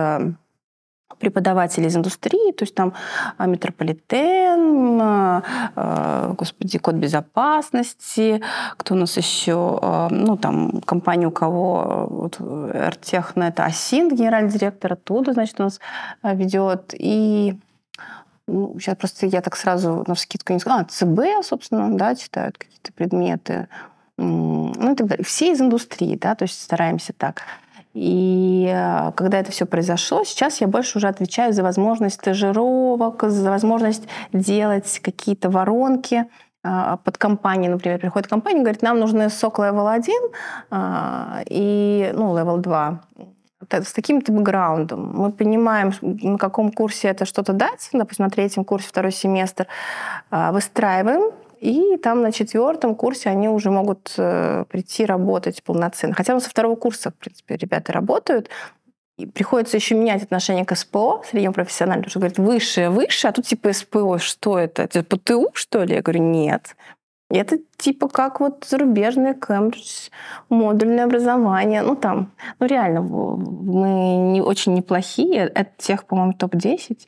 преподавателей 1.19 1.89
из 1.89 1.97
индустрии, 1.97 2.53
то 2.53 2.65
есть 2.65 2.75
там 2.75 2.93
а, 3.39 3.47
метрополитен, 3.47 4.99
а, 5.01 5.43
а, 5.77 6.35
господи, 6.37 6.79
код 6.79 6.97
безопасности, 6.97 8.43
кто 8.77 8.95
у 8.95 8.99
нас 8.99 9.17
еще, 9.17 10.09
ну 10.11 10.37
там 10.37 10.81
компания 10.83 11.27
у 11.27 11.31
кого, 11.31 12.07
вот 12.11 12.41
Эртехно, 12.41 13.45
это 13.45 13.65
Асин, 13.65 14.15
генеральный 14.15 14.51
директор 14.51 14.95
оттуда, 14.95 15.33
значит, 15.33 15.61
у 15.61 15.65
нас 15.65 15.81
ведет, 16.23 16.95
и 16.99 17.57
ну, 18.47 18.77
сейчас 18.79 18.97
просто 18.97 19.27
я 19.27 19.41
так 19.41 19.57
сразу 19.57 20.05
на 20.07 20.15
вскидку 20.15 20.53
не 20.53 20.59
сказала, 20.59 20.83
а, 20.83 20.85
ЦБ, 20.85 21.45
собственно, 21.45 21.97
да, 21.97 22.15
читают 22.15 22.59
какие-то 22.59 22.93
предметы, 22.93 23.69
ну 24.17 24.93
и 24.93 24.95
так 24.95 25.07
далее. 25.07 25.25
Все 25.25 25.51
из 25.51 25.61
индустрии, 25.61 26.17
да, 26.17 26.35
то 26.35 26.45
есть 26.45 26.61
стараемся 26.61 27.13
так. 27.13 27.43
И 27.95 28.69
э, 28.75 29.13
когда 29.13 29.39
это 29.39 29.53
все 29.53 29.67
произошло, 29.67 30.25
сейчас 30.25 30.61
я 30.61 30.67
больше 30.67 30.99
уже 30.99 31.07
отвечаю 31.07 31.53
за 31.53 31.63
возможность 31.63 32.17
стажировок, 32.17 33.23
за 33.23 33.51
возможность 33.51 34.03
делать 34.33 34.99
какие-то 35.01 35.49
воронки 35.49 36.27
э, 36.65 36.97
под 37.05 37.19
компании, 37.19 37.69
например, 37.69 38.01
приходит 38.01 38.29
компания 38.29 38.59
и 38.59 38.63
говорит, 38.63 38.83
нам 38.83 38.99
нужны 38.99 39.31
сок 39.31 39.61
level 39.61 39.89
1 39.93 40.15
э, 40.71 41.45
и 41.49 42.11
ну, 42.15 42.37
level 42.37 42.59
2 42.59 43.01
с 43.71 43.93
таким-то 43.93 44.33
бэкграундом. 44.33 45.13
Мы 45.15 45.33
понимаем, 45.33 45.93
на 46.03 46.37
каком 46.37 46.73
курсе 46.73 47.09
это 47.09 47.25
что-то 47.25 47.53
дать, 47.53 47.89
допустим, 47.93 48.25
на 48.25 48.31
третьем 48.31 48.65
курсе, 48.65 48.89
второй 48.89 49.13
семестр, 49.13 49.67
выстраиваем 50.31 51.33
и 51.65 51.97
там 51.97 52.21
на 52.21 52.31
четвертом 52.31 52.95
курсе 52.95 53.31
они 53.31 53.49
уже 53.49 53.71
могут 53.71 54.15
э, 54.19 54.67
прийти 54.69 55.07
работать 55.07 55.63
полноценно. 55.63 56.13
Хотя 56.15 56.39
со 56.39 56.51
второго 56.51 56.77
курса, 56.77 57.11
в 57.11 57.15
принципе, 57.15 57.57
ребята 57.57 57.91
работают. 57.91 58.51
И 59.17 59.25
приходится 59.25 59.79
еще 59.79 59.95
менять 59.95 60.23
отношение 60.23 60.67
к 60.67 60.77
СПО, 60.77 61.23
среднему 61.31 61.55
профессиональному, 61.55 62.05
потому 62.05 62.11
что 62.11 62.19
говорит, 62.21 62.39
выше, 62.39 62.91
выше, 62.91 63.29
а 63.29 63.33
тут 63.33 63.47
типа 63.47 63.73
СПО, 63.73 64.19
что 64.19 64.59
это? 64.59 64.83
Это 64.83 65.03
ПТУ, 65.05 65.53
что 65.55 65.85
ли? 65.85 65.95
Я 65.95 66.03
говорю, 66.03 66.23
нет. 66.23 66.77
Это 67.31 67.59
типа 67.79 68.09
как 68.09 68.41
вот 68.41 68.67
зарубежное 68.69 69.33
Кембридж, 69.33 70.11
модульное 70.51 71.05
образование. 71.05 71.81
Ну 71.81 71.97
там, 71.97 72.33
ну 72.61 72.67
реально, 72.67 73.01
мы 73.01 73.89
не, 74.33 74.43
очень 74.43 74.75
неплохие. 74.75 75.47
Это 75.47 75.71
тех, 75.79 76.05
по-моему, 76.05 76.35
топ-10. 76.35 76.99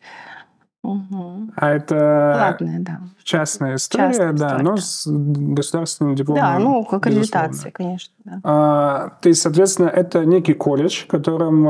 Угу. 0.87 1.51
А 1.57 1.71
это 1.71 2.35
Платная, 2.39 2.79
да. 2.81 3.01
частная 3.25 3.75
история, 3.75 4.09
частная 4.09 4.33
да, 4.33 4.47
история. 4.47 4.63
но 4.63 4.77
с 4.77 5.07
государственным 5.07 6.15
дипломом. 6.15 6.43
Да, 6.43 6.59
ну, 6.59 6.85
как 6.85 7.07
аккредитация, 7.07 7.73
конечно. 7.73 8.15
Да. 8.25 8.41
А, 8.45 9.13
то 9.21 9.29
есть, 9.29 9.43
соответственно, 9.43 9.89
это 9.89 10.25
некий 10.25 10.55
колледж, 10.55 11.05
в 11.05 11.07
котором 11.09 11.67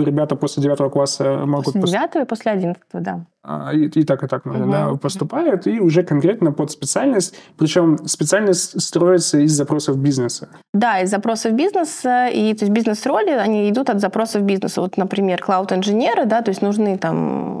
э, 0.00 0.04
ребята 0.04 0.36
после 0.36 0.62
девятого 0.62 0.90
класса 0.90 1.44
могут... 1.46 1.74
После 1.74 1.98
девятого 1.98 2.22
и 2.22 2.26
после 2.26 2.52
одиннадцатого, 2.52 3.02
да. 3.02 3.20
А, 3.44 3.72
и, 3.72 3.86
и 3.86 4.04
так, 4.04 4.22
и 4.24 4.26
так, 4.26 4.44
угу. 4.44 4.70
да, 4.70 4.94
поступают, 4.96 5.66
и 5.66 5.80
уже 5.80 6.02
конкретно 6.02 6.52
под 6.52 6.70
специальность. 6.70 7.34
Причем 7.56 7.98
специальность 8.06 8.80
строится 8.80 9.38
из 9.38 9.52
запросов 9.52 9.96
бизнеса. 9.98 10.48
Да, 10.74 11.00
из 11.00 11.10
запросов 11.10 11.52
бизнеса, 11.52 12.26
и 12.26 12.52
то 12.54 12.64
есть 12.64 12.72
бизнес-роли, 12.72 13.30
они 13.30 13.70
идут 13.70 13.90
от 13.90 14.00
запросов 14.00 14.42
бизнеса. 14.42 14.80
Вот, 14.80 14.96
например, 14.96 15.40
клауд-инженеры, 15.42 16.26
да, 16.26 16.42
то 16.42 16.50
есть 16.50 16.62
нужны 16.62 16.98
там 16.98 17.57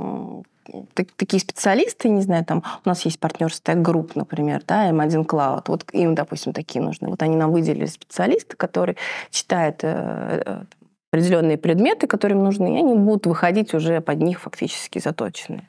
такие 0.94 1.40
специалисты, 1.40 2.08
не 2.08 2.22
знаю, 2.22 2.44
там 2.44 2.62
у 2.84 2.88
нас 2.88 3.04
есть 3.04 3.18
партнер 3.18 3.48
Stack 3.48 3.82
Group, 3.82 4.12
например, 4.14 4.62
да, 4.66 4.90
M1 4.90 5.26
Cloud, 5.26 5.64
вот 5.66 5.84
им, 5.92 6.14
допустим, 6.14 6.52
такие 6.52 6.82
нужны. 6.82 7.08
Вот 7.08 7.22
они 7.22 7.36
нам 7.36 7.52
выделили 7.52 7.86
специалиста, 7.86 8.56
который 8.56 8.96
читает 9.30 9.80
э, 9.82 10.42
э, 10.44 10.62
определенные 11.10 11.58
предметы, 11.58 12.06
которые 12.06 12.38
им 12.38 12.44
нужны, 12.44 12.74
и 12.74 12.78
они 12.78 12.94
будут 12.94 13.26
выходить 13.26 13.74
уже 13.74 14.00
под 14.00 14.18
них 14.20 14.40
фактически 14.40 14.98
заточенные. 14.98 15.68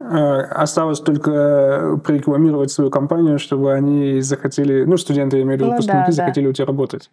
Э, 0.00 0.40
осталось 0.40 1.00
только 1.00 1.98
прорекламировать 2.04 2.70
свою 2.70 2.90
компанию, 2.90 3.38
чтобы 3.38 3.72
они 3.72 4.20
захотели, 4.20 4.84
ну, 4.84 4.96
студенты, 4.96 5.38
я 5.38 5.42
имею 5.42 5.58
в 5.58 5.60
виду, 5.60 5.64
ну, 5.66 5.70
выпускники, 5.72 6.06
да, 6.06 6.12
захотели 6.12 6.44
да. 6.44 6.50
у 6.50 6.52
тебя 6.52 6.66
работать. 6.66 7.10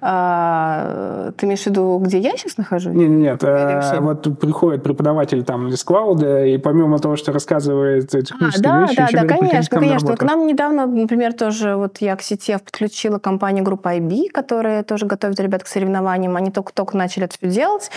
А, 0.00 1.32
ты 1.36 1.46
имеешь 1.46 1.62
в 1.62 1.66
виду, 1.66 1.98
где 1.98 2.18
я 2.18 2.36
сейчас 2.36 2.58
нахожусь? 2.58 2.94
Нет, 2.94 3.08
нет, 3.08 3.44
а, 3.44 4.00
вот 4.00 4.38
приходит 4.38 4.82
преподаватель 4.82 5.42
там 5.42 5.68
из 5.68 5.82
клауда, 5.84 6.44
и 6.44 6.58
помимо 6.58 6.98
того, 6.98 7.16
что 7.16 7.32
рассказывает 7.32 8.10
технические 8.10 8.48
а, 8.48 8.62
да, 8.62 8.80
вещи, 8.82 8.96
да, 8.96 9.22
да, 9.22 9.26
конечно, 9.26 9.80
конечно. 9.80 10.16
К 10.16 10.22
нам 10.22 10.46
недавно, 10.46 10.86
например, 10.86 11.32
тоже 11.32 11.76
вот 11.76 11.98
я 11.98 12.14
к 12.16 12.22
сети 12.22 12.56
подключила 12.56 13.18
компанию 13.18 13.64
группа 13.64 13.96
IB, 13.96 14.30
которая 14.30 14.82
тоже 14.82 15.06
готовит 15.06 15.40
ребят 15.40 15.64
к 15.64 15.66
соревнованиям. 15.66 16.36
Они 16.36 16.50
только-только 16.50 16.96
начали 16.96 17.24
это 17.24 17.36
все 17.38 17.48
делать, 17.48 17.90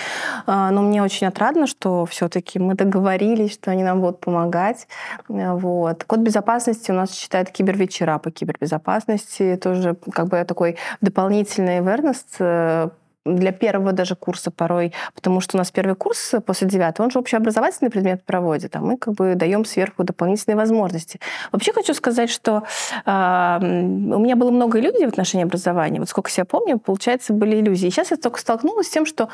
а, 0.46 0.72
но 0.72 0.82
мне 0.82 1.04
очень 1.04 1.28
отрадно, 1.28 1.68
что 1.68 2.06
все-таки 2.06 2.60
мы 2.60 2.76
договорились, 2.76 3.54
что 3.54 3.72
они 3.72 3.84
нам 3.84 4.00
будут 4.00 4.22
помогать. 4.22 4.88
Вот. 5.28 6.06
Код 6.06 6.20
безопасности 6.20 6.92
у 6.92 6.94
нас 6.96 7.12
читает 7.12 7.50
кибервечера 7.52 8.18
по 8.20 8.32
кибербезопасности, 8.32 9.60
тоже 9.62 9.98
как 10.14 10.28
бы 10.28 10.44
такой 10.46 10.78
дополнительный 11.02 11.82
awareness 11.90 12.24
э, 12.40 12.90
для 13.26 13.52
первого 13.52 13.92
даже 13.92 14.16
курса 14.16 14.52
порой, 14.52 14.94
потому 15.14 15.42
что 15.42 15.58
у 15.58 15.60
нас 15.60 15.72
первый 15.72 15.96
курс 15.96 16.36
после 16.46 16.68
девятого, 16.68 17.06
он 17.06 17.12
же 17.12 17.20
общеобразовательный 17.20 17.92
предмет 17.92 18.24
проводит, 18.24 18.76
а 18.76 18.80
мы 18.80 18.98
как 18.98 19.14
бы 19.14 19.36
даем 19.36 19.66
сверху 19.66 20.04
дополнительные 20.04 20.56
возможности. 20.56 21.20
Вообще 21.52 21.74
хочу 21.74 21.94
сказать, 21.94 22.30
что 22.30 22.64
э, 23.06 23.58
у 23.62 24.20
меня 24.20 24.36
было 24.36 24.52
много 24.52 24.80
иллюзий 24.80 25.06
в 25.06 25.10
отношении 25.10 25.44
образования. 25.44 26.00
Вот 26.00 26.10
сколько 26.10 26.30
себя 26.30 26.46
помню, 26.46 26.80
получается, 26.80 27.34
были 27.34 27.60
иллюзии. 27.60 27.88
И 27.88 27.92
сейчас 27.92 28.12
я 28.12 28.18
только 28.18 28.40
столкнулась 28.40 28.88
с 28.88 28.92
тем, 28.92 29.06
что 29.06 29.30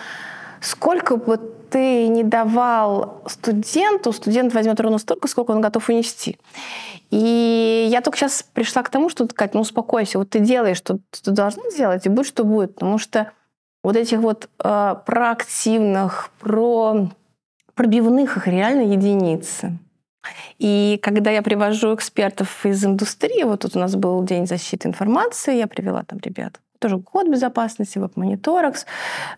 сколько 0.62 1.18
бы 1.18 1.40
ты 1.70 2.08
не 2.08 2.24
давал 2.24 3.24
студенту, 3.28 4.12
студент 4.12 4.54
возьмет 4.54 4.80
ровно 4.80 4.98
столько, 4.98 5.28
сколько 5.28 5.52
он 5.52 5.62
готов 5.62 5.90
унести. 5.90 6.38
И 7.12 7.88
я 7.90 8.02
только 8.02 8.18
сейчас 8.18 8.44
пришла 8.44 8.84
к 8.84 8.90
тому, 8.90 9.10
что, 9.10 9.28
Кать, 9.28 9.54
ну 9.54 9.62
успокойся, 9.62 10.18
вот 10.20 10.30
ты 10.30 10.40
делаешь, 10.40 10.78
что 10.78 11.00
ты 11.24 11.32
должна 11.32 11.70
сделать, 11.70 12.06
и 12.06 12.10
будет, 12.10 12.28
что 12.28 12.44
будет. 12.44 12.76
Потому 12.76 12.98
что 12.98 13.32
вот 13.84 13.96
этих 13.96 14.20
вот 14.20 14.50
э, 14.64 14.96
проактивных, 15.06 16.32
про 16.40 17.10
пробивных 17.76 18.38
их 18.38 18.48
реально 18.48 18.92
единицы. 18.92 19.78
И 20.58 21.00
когда 21.04 21.30
я 21.30 21.42
привожу 21.42 21.94
экспертов 21.94 22.66
из 22.66 22.84
индустрии, 22.84 23.44
вот 23.44 23.62
тут 23.62 23.76
у 23.76 23.80
нас 23.80 23.96
был 23.96 24.24
День 24.24 24.48
защиты 24.48 24.88
информации, 24.88 25.58
я 25.58 25.68
привела 25.68 26.04
там 26.04 26.20
ребят, 26.20 26.60
тоже 26.86 27.00
код 27.00 27.28
безопасности, 27.28 27.98
веб-мониторекс, 27.98 28.86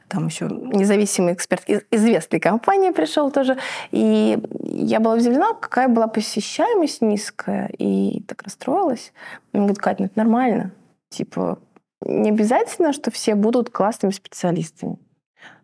там 0.09 0.27
еще 0.27 0.47
независимый 0.49 1.33
эксперт 1.33 1.63
из 1.69 1.81
известной 1.91 2.41
компании 2.41 2.91
пришел 2.91 3.31
тоже. 3.31 3.57
И 3.91 4.37
я 4.63 4.99
была 4.99 5.15
удивлена, 5.15 5.53
какая 5.53 5.87
была 5.87 6.07
посещаемость 6.07 7.01
низкая, 7.01 7.69
и 7.77 8.21
так 8.27 8.43
расстроилась. 8.43 9.13
Он 9.53 9.61
говорит, 9.61 9.77
Катя, 9.77 10.01
ну 10.01 10.05
это 10.07 10.17
нормально. 10.17 10.71
Типа, 11.09 11.57
не 12.01 12.31
обязательно, 12.31 12.91
что 12.91 13.11
все 13.11 13.35
будут 13.35 13.69
классными 13.69 14.11
специалистами. 14.11 14.97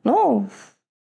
Ну, 0.06 0.48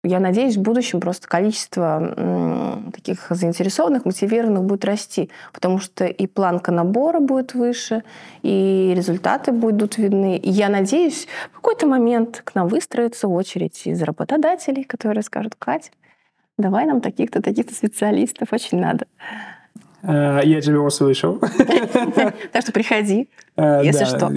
я 0.08 0.20
надеюсь, 0.20 0.56
в 0.56 0.62
будущем 0.62 1.00
просто 1.00 1.28
количество 1.28 2.84
таких 2.92 3.26
заинтересованных, 3.30 4.04
мотивированных 4.04 4.64
будет 4.64 4.84
расти, 4.84 5.30
потому 5.52 5.78
что 5.78 6.04
и 6.06 6.26
планка 6.26 6.72
набора 6.72 7.20
будет 7.20 7.54
выше, 7.54 8.02
и 8.42 8.92
результаты 8.96 9.52
будут 9.52 9.98
видны. 9.98 10.36
И 10.36 10.50
я 10.50 10.68
надеюсь, 10.68 11.28
в 11.52 11.56
какой-то 11.56 11.86
момент 11.86 12.42
к 12.44 12.54
нам 12.54 12.68
выстроится 12.68 13.28
очередь 13.28 13.86
из 13.86 14.02
работодателей, 14.02 14.84
которые 14.84 15.22
скажут, 15.22 15.54
Катя, 15.58 15.90
давай 16.56 16.86
нам 16.86 17.00
таких-то, 17.00 17.42
таких-то 17.42 17.74
специалистов, 17.74 18.48
очень 18.52 18.80
надо. 18.80 19.06
Э, 20.02 20.40
я 20.44 20.60
тебя 20.60 20.80
услышал. 20.80 21.40
Так 22.52 22.62
что 22.62 22.72
приходи, 22.72 23.28
э, 23.56 23.80
если 23.84 24.04
что. 24.04 24.28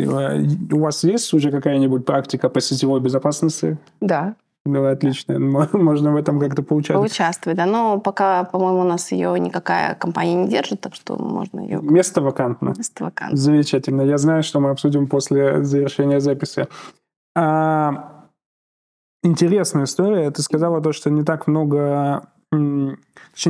У 0.75 0.79
вас 0.79 1.03
есть 1.03 1.33
уже 1.33 1.51
какая-нибудь 1.51 2.05
практика 2.05 2.49
по 2.49 2.61
сетевой 2.61 2.99
безопасности? 2.99 3.77
Да, 3.99 4.35
Ну, 4.65 4.85
отлично. 4.85 5.39
Можно 5.73 6.11
в 6.11 6.15
этом 6.15 6.39
как-то 6.39 6.61
поучаствовать. 6.61 7.09
Поучаствовать, 7.09 7.57
да. 7.57 7.65
Но 7.65 7.99
пока, 7.99 8.43
по-моему, 8.43 8.81
у 8.81 8.83
нас 8.83 9.11
ее 9.11 9.39
никакая 9.39 9.95
компания 9.95 10.35
не 10.35 10.47
держит, 10.47 10.81
так 10.81 10.93
что 10.93 11.17
можно 11.17 11.61
ее... 11.61 11.81
Место 11.81 12.21
вакантно. 12.21 12.73
Место 12.77 13.05
вакантно. 13.05 13.37
Замечательно. 13.37 14.01
Я 14.01 14.17
знаю, 14.17 14.43
что 14.43 14.59
мы 14.59 14.69
обсудим 14.69 15.07
после 15.07 15.63
завершения 15.63 16.19
записи. 16.19 16.67
А, 17.35 18.27
интересная 19.23 19.85
история. 19.85 20.29
Ты 20.29 20.43
сказала 20.43 20.81
то, 20.81 20.91
что 20.91 21.09
не 21.09 21.23
так 21.23 21.47
много... 21.47 22.27
Точнее, 22.51 22.97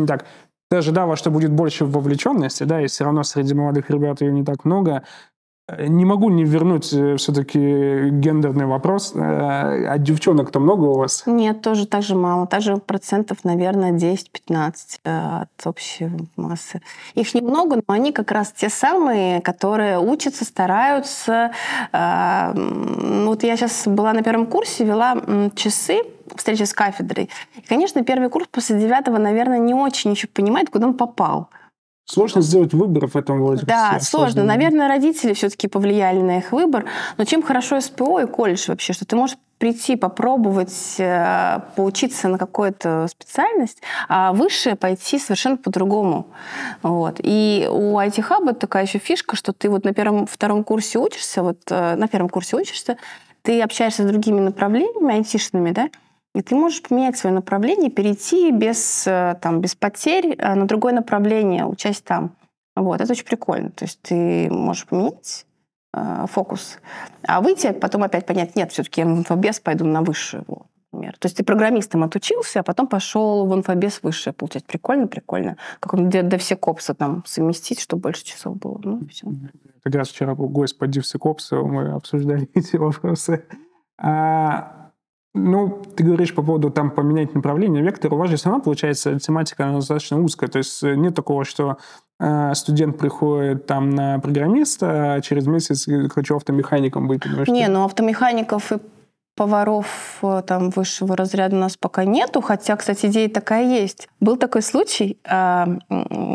не 0.02 0.08
так. 0.08 0.26
Ты 0.70 0.78
ожидала, 0.78 1.18
что 1.18 1.30
будет 1.32 1.52
больше 1.52 1.84
вовлеченности, 1.84 2.64
да, 2.64 2.82
и 2.82 2.88
все 2.88 3.04
равно 3.04 3.24
среди 3.24 3.54
молодых 3.54 3.90
ребят 3.90 4.22
ее 4.22 4.32
не 4.32 4.46
так 4.46 4.64
много. 4.64 5.04
Не 5.80 6.06
могу 6.06 6.30
не 6.30 6.44
вернуть 6.44 6.92
э, 6.94 7.16
все-таки 7.18 8.10
гендерный 8.10 8.66
вопрос. 8.66 9.14
Э, 9.16 9.88
а 9.88 9.98
девчонок-то 9.98 10.60
много 10.60 10.86
у 10.86 10.98
вас? 10.98 11.24
Нет, 11.26 11.62
тоже 11.62 11.86
так 11.86 12.04
же 12.04 12.16
мало. 12.16 12.48
Также 12.48 12.78
процентов, 12.78 13.44
наверное, 13.44 13.92
10-15 13.92 14.74
э, 15.04 15.42
от 15.42 15.68
общей 15.68 16.10
массы. 16.36 16.82
Их 17.16 17.34
немного, 17.34 17.78
но 17.78 17.94
они 17.94 18.12
как 18.12 18.32
раз 18.32 18.52
те 18.52 18.70
самые, 18.70 19.42
которые 19.42 20.00
учатся, 20.00 20.46
стараются. 20.46 21.52
Вот 21.92 23.44
я 23.44 23.56
сейчас 23.56 23.84
была 23.86 24.14
на 24.14 24.24
первом 24.24 24.48
курсе, 24.48 24.84
вела 24.86 25.16
часы 25.56 26.02
встречи 26.36 26.64
с 26.64 26.74
кафедрой. 26.74 27.30
И, 27.56 27.62
конечно, 27.62 28.04
первый 28.04 28.30
курс 28.30 28.48
после 28.52 28.80
девятого, 28.80 29.18
наверное, 29.18 29.60
не 29.60 29.74
очень 29.74 30.12
еще 30.12 30.28
понимает, 30.28 30.70
куда 30.70 30.88
он 30.88 30.94
попал. 30.96 31.50
Сложно 32.12 32.42
сделать 32.42 32.74
выбор 32.74 33.08
в 33.08 33.16
этом 33.16 33.40
возрасте. 33.40 33.68
Да, 33.68 33.98
сложно. 34.02 34.44
Наверное, 34.44 34.90
родители 34.90 35.32
все-таки 35.32 35.70
повлияли 35.70 36.20
на 36.20 36.40
их 36.40 36.52
выбор. 36.52 36.84
Но 37.18 37.24
чем 37.24 37.42
хорошо 37.42 37.80
СПО 37.80 38.20
и 38.20 38.26
колледж 38.26 38.66
вообще, 38.68 38.92
что 38.92 39.06
ты 39.06 39.16
можешь 39.16 39.38
прийти, 39.60 39.96
попробовать 39.96 40.96
э, 40.98 41.60
поучиться 41.78 42.28
на 42.28 42.38
какую-то 42.38 43.08
специальность, 43.10 43.82
а 44.10 44.34
выше 44.34 44.76
пойти 44.76 45.20
совершенно 45.20 45.56
по-другому. 45.56 46.28
Вот. 46.82 47.22
И 47.24 47.66
у 47.72 47.98
IT-хаба 47.98 48.56
такая 48.56 48.84
еще 48.84 49.00
фишка, 49.00 49.38
что 49.38 49.54
ты 49.54 49.70
вот 49.70 49.86
на 49.86 49.94
первом, 49.94 50.28
втором 50.28 50.66
курсе 50.66 51.00
учишься, 51.00 51.44
вот 51.44 51.60
э, 51.70 51.96
на 51.96 52.10
первом 52.10 52.28
курсе 52.28 52.58
учишься, 52.58 52.98
ты 53.42 53.62
общаешься 53.62 54.04
с 54.04 54.06
другими 54.06 54.42
направлениями 54.42 55.16
айтишными, 55.16 55.72
да, 55.72 55.90
и 56.34 56.42
ты 56.42 56.56
можешь 56.56 56.82
поменять 56.82 57.18
свое 57.18 57.36
направление, 57.36 57.90
перейти 57.90 58.52
без, 58.52 59.06
э, 59.06 59.36
там, 59.42 59.60
без 59.60 59.76
потерь 59.76 60.36
э, 60.38 60.56
на 60.56 60.66
другое 60.66 60.94
направление, 60.94 61.66
учась 61.66 62.02
там. 62.02 62.36
Вот, 62.76 63.02
это 63.02 63.12
очень 63.12 63.26
прикольно. 63.26 63.72
То 63.72 63.86
есть 63.86 64.02
ты 64.02 64.50
можешь 64.50 64.86
поменять 64.86 65.46
э, 65.94 66.26
фокус, 66.30 66.80
а 67.28 67.42
выйти, 67.42 67.72
потом 67.74 68.04
опять 68.04 68.26
понять, 68.26 68.56
нет, 68.56 68.72
все-таки 68.72 69.02
я 69.02 69.08
в 69.08 69.10
инфобес 69.10 69.60
пойду 69.60 69.86
на 69.86 70.02
высшую. 70.02 70.46
Например. 70.94 71.18
То 71.18 71.26
есть 71.26 71.38
ты 71.38 71.44
программистом 71.44 72.04
отучился, 72.04 72.60
а 72.60 72.64
потом 72.64 72.88
пошел 72.88 73.46
в 73.46 73.56
инфобес 73.56 74.02
высшее 74.04 74.34
получать. 74.34 74.66
Прикольно, 74.66 75.08
прикольно. 75.08 75.58
Как 75.80 75.94
он 75.94 76.10
до, 76.10 76.38
все 76.38 76.58
копсы 76.58 76.94
там 76.94 77.24
совместить, 77.26 77.80
чтобы 77.80 78.02
больше 78.02 78.26
часов 78.26 78.58
было. 78.58 78.80
Ну, 78.84 79.08
все. 79.10 79.28
Как 79.84 79.96
раз 79.96 80.10
вчера 80.10 80.36
был 80.36 80.50
гость 80.50 80.78
по 80.78 80.88
Дивсекопсу, 80.88 81.66
мы 81.66 81.92
обсуждали 81.92 82.50
эти 82.54 82.76
вопросы. 82.76 83.46
А 83.98 84.91
ну, 85.34 85.82
ты 85.96 86.04
говоришь 86.04 86.36
по 86.36 86.44
поводу 86.44 86.70
там 86.70 86.92
поменять 86.92 87.34
направление 87.34 87.82
вектора. 87.82 88.16
У 88.16 88.18
вас 88.18 88.30
же 88.30 88.38
равно 88.44 88.62
получается 88.62 89.18
тематика 89.20 89.66
она 89.66 89.76
достаточно 89.76 90.22
узкая. 90.22 90.50
То 90.50 90.58
есть 90.58 90.84
э, 90.84 90.96
нет 90.96 91.16
такого, 91.16 91.46
что 91.46 91.78
э, 92.20 92.54
студент 92.54 92.98
приходит 92.98 93.66
там 93.66 93.92
на 93.92 94.20
программиста, 94.20 95.14
а 95.14 95.22
через 95.22 95.48
месяц 95.48 95.88
хочу 96.14 96.36
автомехаником 96.36 97.08
быть. 97.08 97.26
Не, 97.48 97.68
ну 97.70 97.86
автомехаников 97.86 98.74
и 98.74 98.80
поваров 99.42 100.20
э, 100.22 100.44
там 100.46 100.70
высшего 100.70 101.18
разряда 101.18 101.56
у 101.56 101.60
нас 101.60 101.76
пока 101.76 102.06
нету, 102.06 102.42
хотя, 102.42 102.76
кстати, 102.76 103.08
идея 103.08 103.28
такая 103.28 103.64
есть. 103.64 104.08
Был 104.20 104.38
такой 104.38 104.62
случай, 104.62 105.18
а, 105.26 105.68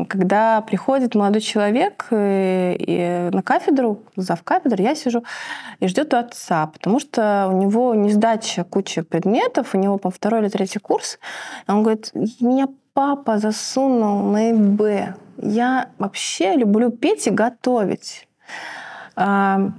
когда 0.09 0.61
приходит 0.63 1.15
молодой 1.15 1.41
человек 1.41 2.07
э, 2.11 3.31
на 3.31 3.43
кафедру, 3.43 4.03
зав 4.17 4.43
кафедры, 4.43 4.83
я 4.83 4.97
сижу 4.97 5.23
и 5.79 5.87
ждет 5.87 6.15
отца, 6.15 6.67
потому 6.67 6.99
что 6.99 7.49
у 7.49 7.57
него 7.57 7.95
не 7.95 8.11
сдача 8.11 8.65
куча 8.65 9.05
предметов, 9.05 9.77
у 9.77 9.79
него, 9.79 9.99
по 9.99 10.11
второй 10.11 10.41
или 10.41 10.49
третий 10.49 10.81
курс. 10.81 11.21
Он 11.69 11.85
говорит, 11.85 12.11
меня 12.41 12.67
папа 12.93 13.39
засунул 13.39 14.33
на 14.33 14.51
ИБ. 14.51 15.15
Я 15.43 15.91
вообще 15.99 16.57
люблю 16.57 16.91
петь 16.91 17.29
и 17.29 17.31
готовить 17.31 18.27
а, 19.15 19.71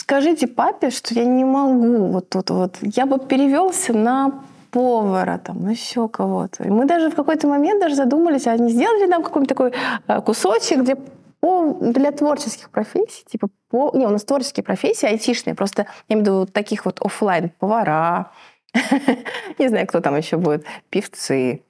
скажите 0.00 0.46
папе, 0.46 0.90
что 0.90 1.14
я 1.14 1.24
не 1.24 1.44
могу 1.44 2.06
вот 2.06 2.28
тут 2.30 2.50
вот. 2.50 2.76
Я 2.80 3.06
бы 3.06 3.18
перевелся 3.18 3.92
на 3.92 4.42
повара, 4.70 5.38
там, 5.38 5.68
еще 5.68 6.08
кого-то. 6.08 6.64
И 6.64 6.70
мы 6.70 6.86
даже 6.86 7.10
в 7.10 7.14
какой-то 7.14 7.46
момент 7.48 7.80
даже 7.80 7.94
задумались, 7.94 8.46
а 8.46 8.56
не 8.56 8.70
сделали 8.70 9.06
нам 9.06 9.22
какой-нибудь 9.22 9.48
такой 9.48 9.72
э, 10.08 10.20
кусочек, 10.22 10.80
где 10.80 10.96
по, 11.40 11.78
для 11.80 12.12
творческих 12.12 12.70
профессий, 12.70 13.24
типа 13.26 13.48
по... 13.68 13.90
Не, 13.94 14.06
у 14.06 14.10
нас 14.10 14.24
творческие 14.24 14.64
профессии, 14.64 15.06
айтишные, 15.06 15.54
просто 15.54 15.86
я 16.08 16.14
имею 16.14 16.24
в 16.24 16.28
виду 16.28 16.46
таких 16.46 16.84
вот 16.84 17.00
офлайн 17.00 17.50
повара, 17.58 18.30
не 19.58 19.68
знаю, 19.68 19.86
кто 19.86 20.00
там 20.00 20.16
еще 20.16 20.36
будет, 20.36 20.64
певцы. 20.90 21.62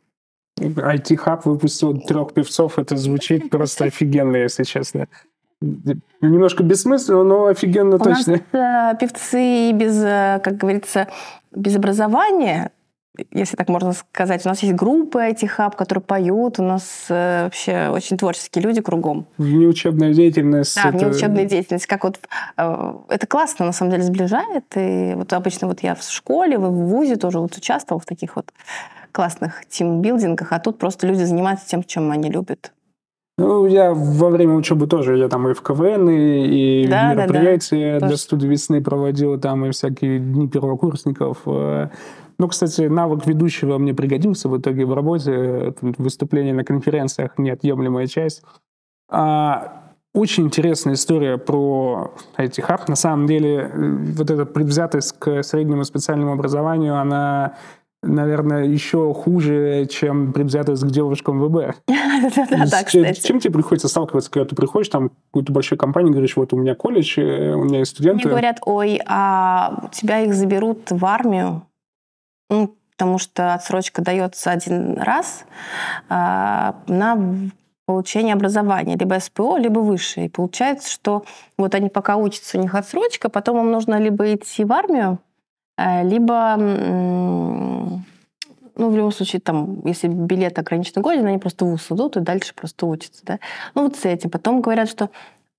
IT-хаб 0.58 1.46
выпустил 1.46 1.98
трех 2.00 2.34
певцов, 2.34 2.78
это 2.78 2.96
звучит 2.96 3.50
просто 3.50 3.84
офигенно, 3.86 4.36
если 4.36 4.64
честно. 4.64 5.08
Немножко 5.60 6.62
бессмысленно, 6.62 7.22
но 7.22 7.46
офигенно 7.46 7.96
У 7.96 7.98
точно. 7.98 8.40
Нас, 8.52 8.94
э, 8.94 8.96
певцы 8.98 9.72
без, 9.72 10.02
э, 10.02 10.40
как 10.42 10.56
говорится, 10.56 11.08
без 11.54 11.76
образования, 11.76 12.70
если 13.30 13.56
так 13.56 13.68
можно 13.68 13.92
сказать. 13.92 14.44
У 14.46 14.48
нас 14.48 14.62
есть 14.62 14.74
группы 14.74 15.18
IT-хаб, 15.18 15.76
которые 15.76 16.02
поют. 16.02 16.58
У 16.58 16.62
нас 16.62 17.06
э, 17.08 17.44
вообще 17.44 17.88
очень 17.90 18.16
творческие 18.16 18.64
люди 18.64 18.80
кругом. 18.80 19.26
Внеучебная 19.36 20.14
деятельность. 20.14 20.76
Да, 20.76 20.88
это... 20.88 20.98
внеучебная 20.98 21.44
деятельность. 21.44 21.86
Как 21.86 22.04
вот, 22.04 22.18
э, 22.56 22.94
это 23.08 23.26
классно, 23.26 23.66
на 23.66 23.72
самом 23.72 23.90
деле, 23.90 24.04
сближает. 24.04 24.64
И 24.76 25.12
вот 25.14 25.32
обычно 25.32 25.66
вот 25.66 25.80
я 25.80 25.94
в 25.94 26.02
школе, 26.02 26.58
в 26.58 26.70
ВУЗе 26.70 27.16
тоже 27.16 27.38
вот 27.38 27.56
участвовал 27.56 28.00
в 28.00 28.06
таких 28.06 28.36
вот 28.36 28.50
классных 29.12 29.66
тимбилдингах, 29.68 30.52
а 30.52 30.60
тут 30.60 30.78
просто 30.78 31.06
люди 31.06 31.24
занимаются 31.24 31.66
тем, 31.68 31.82
чем 31.82 32.10
они 32.10 32.30
любят. 32.30 32.72
Ну, 33.40 33.66
я 33.66 33.94
во 33.94 34.28
время 34.28 34.54
учебы 34.54 34.86
тоже, 34.86 35.16
я 35.16 35.28
там 35.28 35.48
и 35.48 35.54
в 35.54 35.62
КВН, 35.62 36.10
и, 36.10 36.84
и 36.84 36.86
да, 36.86 37.14
мероприятия 37.14 37.94
да, 37.94 38.00
да. 38.00 38.08
для 38.08 38.16
студии 38.18 38.46
весны 38.46 38.82
проводил, 38.82 39.40
там 39.40 39.64
и 39.64 39.70
всякие 39.70 40.18
дни 40.18 40.46
первокурсников. 40.46 41.38
Э. 41.46 41.88
Ну, 42.38 42.48
кстати, 42.48 42.82
навык 42.82 43.26
ведущего 43.26 43.78
мне 43.78 43.94
пригодился 43.94 44.50
в 44.50 44.58
итоге 44.58 44.84
в 44.84 44.92
работе. 44.92 45.74
Выступление 45.80 46.52
на 46.52 46.64
конференциях– 46.64 47.32
неотъемлемая 47.38 48.06
часть. 48.08 48.42
А, 49.10 49.84
очень 50.12 50.44
интересная 50.44 50.94
история 50.94 51.38
про 51.38 52.12
IT-хаб. 52.36 52.88
На 52.88 52.96
самом 52.96 53.26
деле, 53.26 53.70
э, 53.72 53.96
вот 54.16 54.30
эта 54.30 54.44
предвзятость 54.44 55.18
к 55.18 55.42
среднему 55.42 55.84
специальному 55.84 56.32
образованию, 56.32 57.00
она 57.00 57.54
наверное, 58.02 58.64
еще 58.64 59.12
хуже, 59.14 59.86
чем 59.90 60.32
предвзятость 60.32 60.82
к 60.82 60.90
девушкам 60.90 61.40
ВБ. 61.40 61.76
Чем 61.86 63.40
тебе 63.40 63.52
приходится 63.52 63.88
сталкиваться, 63.88 64.30
когда 64.30 64.48
ты 64.48 64.56
приходишь 64.56 64.88
там 64.88 65.08
в 65.08 65.12
какую-то 65.26 65.52
большую 65.52 65.78
компанию, 65.78 66.12
говоришь, 66.12 66.36
вот 66.36 66.52
у 66.52 66.56
меня 66.56 66.74
колледж, 66.74 67.18
э, 67.18 67.54
у 67.54 67.64
меня 67.64 67.80
есть 67.80 67.92
студенты. 67.92 68.24
Мне 68.24 68.30
говорят, 68.30 68.58
ой, 68.62 69.00
а 69.06 69.88
тебя 69.92 70.20
их 70.20 70.34
заберут 70.34 70.90
в 70.90 71.04
армию, 71.04 71.62
ну, 72.48 72.74
потому 72.96 73.18
что 73.18 73.54
отсрочка 73.54 74.02
дается 74.02 74.50
один 74.50 74.98
раз 74.98 75.44
а, 76.08 76.76
на 76.86 77.18
получение 77.86 78.34
образования, 78.34 78.96
либо 78.96 79.18
СПО, 79.18 79.56
либо 79.56 79.80
высшее. 79.80 80.26
И 80.26 80.30
получается, 80.30 80.90
что 80.90 81.24
вот 81.58 81.74
они 81.74 81.88
пока 81.88 82.16
учатся, 82.16 82.58
у 82.58 82.62
них 82.62 82.74
отсрочка, 82.74 83.28
потом 83.28 83.58
им 83.58 83.70
нужно 83.70 83.98
либо 83.98 84.34
идти 84.34 84.64
в 84.64 84.72
армию, 84.72 85.18
Э, 85.80 86.02
либо, 86.04 86.56
ну, 88.76 88.90
в 88.90 88.96
любом 88.96 89.12
случае, 89.12 89.40
там, 89.40 89.84
если 89.84 90.08
билет 90.08 90.58
ограниченный 90.58 91.02
годен, 91.02 91.26
они 91.26 91.38
просто 91.38 91.64
в 91.64 91.70
ВУЗ 91.70 91.86
идут 91.90 92.16
и 92.16 92.20
дальше 92.20 92.54
просто 92.54 92.86
учатся, 92.86 93.22
да. 93.24 93.38
Ну, 93.74 93.84
вот 93.84 93.96
с 93.96 94.04
этим. 94.04 94.30
Потом 94.30 94.60
говорят, 94.60 94.88
что 94.88 95.10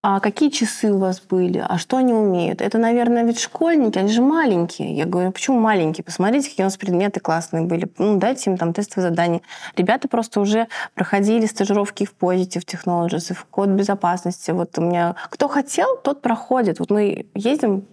а 0.04 0.20
какие 0.20 0.50
часы 0.50 0.92
у 0.92 0.98
вас 0.98 1.22
были, 1.22 1.64
а 1.64 1.78
что 1.78 1.98
они 1.98 2.12
умеют? 2.12 2.60
Это, 2.60 2.80
наверное, 2.80 3.24
ведь 3.24 3.40
школьники, 3.40 4.00
они 4.00 4.12
же 4.12 4.24
маленькие. 4.24 4.96
Я 4.96 5.06
говорю, 5.06 5.32
почему 5.32 5.60
маленькие? 5.60 6.04
Посмотрите, 6.04 6.50
какие 6.50 6.64
у 6.64 6.68
нас 6.68 6.78
предметы 6.78 7.20
классные 7.20 7.66
были. 7.66 7.88
Ну, 8.00 8.18
дайте 8.18 8.50
им 8.50 8.58
там 8.58 8.74
тестовые 8.74 9.12
задания. 9.12 9.42
Ребята 9.78 10.08
просто 10.08 10.40
уже 10.40 10.68
проходили 10.96 11.46
стажировки 11.46 12.06
в 12.06 12.16
Positive 12.20 12.66
Technologies, 12.66 13.36
в 13.36 13.46
код 13.46 13.70
безопасности. 13.70 14.50
Вот 14.50 14.76
у 14.80 14.82
меня... 14.82 15.16
Кто 15.30 15.48
хотел, 15.48 15.98
тот 16.04 16.24
проходит. 16.24 16.80
Вот 16.80 16.90
мы 16.90 17.28
ездим 17.36 17.86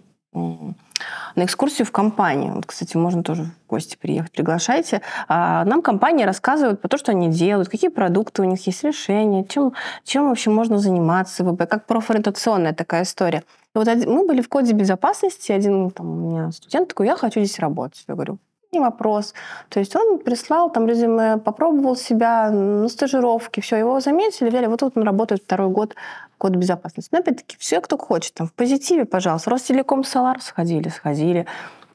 на 1.35 1.45
экскурсию 1.45 1.85
в 1.85 1.91
компанию. 1.91 2.53
Вот, 2.53 2.65
кстати, 2.65 2.97
можно 2.97 3.23
тоже 3.23 3.43
в 3.43 3.69
гости 3.69 3.97
приехать, 3.99 4.31
приглашайте. 4.31 5.01
А 5.27 5.65
нам 5.65 5.81
компания 5.81 6.25
рассказывает 6.25 6.81
про 6.81 6.87
то, 6.87 6.97
что 6.97 7.11
они 7.11 7.29
делают, 7.29 7.69
какие 7.69 7.89
продукты 7.89 8.41
у 8.41 8.45
них 8.45 8.65
есть, 8.67 8.83
решения, 8.83 9.43
чем, 9.45 9.73
чем 10.03 10.29
вообще 10.29 10.49
можно 10.49 10.77
заниматься 10.77 11.43
в 11.43 11.51
ВБ, 11.51 11.69
как 11.69 11.85
профориентационная 11.85 12.73
такая 12.73 13.03
история. 13.03 13.43
Вот 13.73 13.87
мы 13.87 14.25
были 14.25 14.41
в 14.41 14.49
коде 14.49 14.73
безопасности, 14.73 15.51
один 15.51 15.91
там, 15.91 16.09
у 16.09 16.29
меня 16.29 16.51
студент 16.51 16.89
такой, 16.89 17.07
я 17.07 17.15
хочу 17.15 17.39
здесь 17.39 17.59
работать. 17.59 18.03
Я 18.07 18.15
говорю, 18.15 18.39
не 18.71 18.79
вопрос. 18.79 19.33
То 19.69 19.79
есть 19.79 19.95
он 19.95 20.19
прислал 20.19 20.71
там 20.71 20.87
резюме, 20.87 21.37
попробовал 21.37 21.95
себя 21.95 22.49
на 22.51 22.87
стажировке, 22.87 23.61
все, 23.61 23.77
его 23.77 23.99
заметили, 23.99 24.49
взяли, 24.49 24.67
вот 24.67 24.79
тут 24.79 24.97
он 24.97 25.03
работает 25.03 25.43
второй 25.43 25.69
год 25.69 25.95
код 26.37 26.55
безопасности. 26.55 27.09
Но 27.11 27.19
опять-таки 27.19 27.57
все, 27.59 27.81
кто 27.81 27.97
хочет, 27.97 28.33
там 28.33 28.47
в 28.47 28.53
позитиве, 28.53 29.05
пожалуйста. 29.05 29.49
Ростелеком, 29.49 30.03
Солар 30.03 30.41
сходили, 30.41 30.87
сходили. 30.89 31.45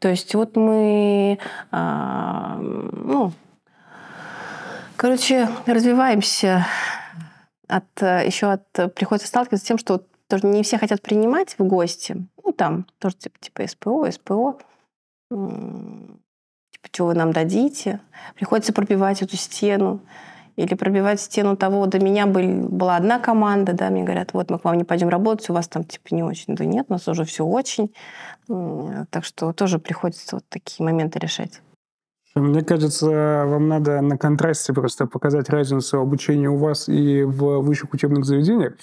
То 0.01 0.09
есть 0.09 0.35
вот 0.35 0.57
мы, 0.57 1.39
а, 1.70 2.59
ну, 2.59 3.33
короче, 4.97 5.49
развиваемся 5.64 6.66
от, 7.68 8.03
еще 8.03 8.53
от, 8.53 8.95
приходится 8.95 9.29
сталкиваться 9.29 9.64
с 9.64 9.68
тем, 9.68 9.79
что 9.79 10.03
тоже 10.29 10.47
не 10.47 10.62
все 10.62 10.77
хотят 10.77 11.01
принимать 11.01 11.59
в 11.59 11.64
гости. 11.64 12.27
Ну, 12.45 12.53
там 12.53 12.87
тоже 12.99 13.16
типа, 13.16 13.39
типа 13.41 13.66
СПО, 13.66 14.11
СПО 14.11 14.59
что 16.93 17.07
вы 17.07 17.14
нам 17.14 17.32
дадите. 17.32 18.01
Приходится 18.35 18.72
пробивать 18.72 19.22
эту 19.22 19.37
стену. 19.37 20.01
Или 20.57 20.74
пробивать 20.74 21.20
стену 21.20 21.57
того, 21.57 21.87
до 21.87 21.99
меня 21.99 22.26
был, 22.26 22.68
была 22.68 22.95
одна 22.97 23.18
команда, 23.18 23.72
да, 23.72 23.91
мне 23.91 24.05
говорят, 24.05 24.35
вот 24.35 24.51
мы 24.51 24.61
к 24.61 24.64
вам 24.64 24.78
не 24.78 24.85
пойдем 24.85 25.09
работать, 25.09 25.51
у 25.51 25.53
вас 25.53 25.66
там 25.66 25.82
типа 25.82 26.14
не 26.14 26.22
очень. 26.22 26.55
Да 26.55 26.64
нет, 26.64 26.87
у 26.89 26.93
нас 26.93 27.09
уже 27.09 27.24
все 27.24 27.45
очень. 27.45 27.93
Так 28.47 29.24
что 29.24 29.53
тоже 29.53 29.80
приходится 29.80 30.37
вот 30.37 30.45
такие 30.49 30.85
моменты 30.85 31.18
решать. 31.18 31.61
Мне 32.37 32.62
кажется, 32.62 33.07
вам 33.47 33.68
надо 33.68 34.01
на 34.01 34.18
контрасте 34.18 34.72
просто 34.72 35.07
показать 35.07 35.49
разницу 35.51 36.01
обучения 36.01 36.49
у 36.49 36.57
вас 36.57 36.89
и 36.89 37.22
в 37.22 37.61
высших 37.61 37.93
учебных 37.93 38.24
заведениях. 38.24 38.74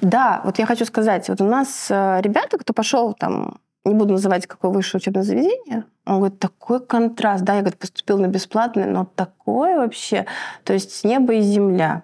Да, 0.00 0.40
вот 0.44 0.58
я 0.58 0.64
хочу 0.64 0.86
сказать, 0.86 1.28
вот 1.28 1.40
у 1.42 1.44
нас 1.44 1.90
э, 1.90 2.20
ребята, 2.22 2.56
кто 2.56 2.72
пошел 2.72 3.12
там 3.12 3.58
не 3.84 3.94
буду 3.94 4.12
называть, 4.12 4.46
какое 4.46 4.70
высшее 4.70 5.00
учебное 5.00 5.22
заведение. 5.22 5.84
Он 6.06 6.18
говорит, 6.18 6.38
такой 6.38 6.80
контраст. 6.80 7.44
Да, 7.44 7.54
я 7.54 7.60
говорит, 7.60 7.78
поступил 7.78 8.18
на 8.18 8.28
бесплатное, 8.28 8.86
но 8.86 9.06
такое 9.14 9.76
вообще, 9.76 10.26
то 10.64 10.72
есть 10.72 11.04
небо 11.04 11.34
и 11.34 11.40
земля. 11.40 12.02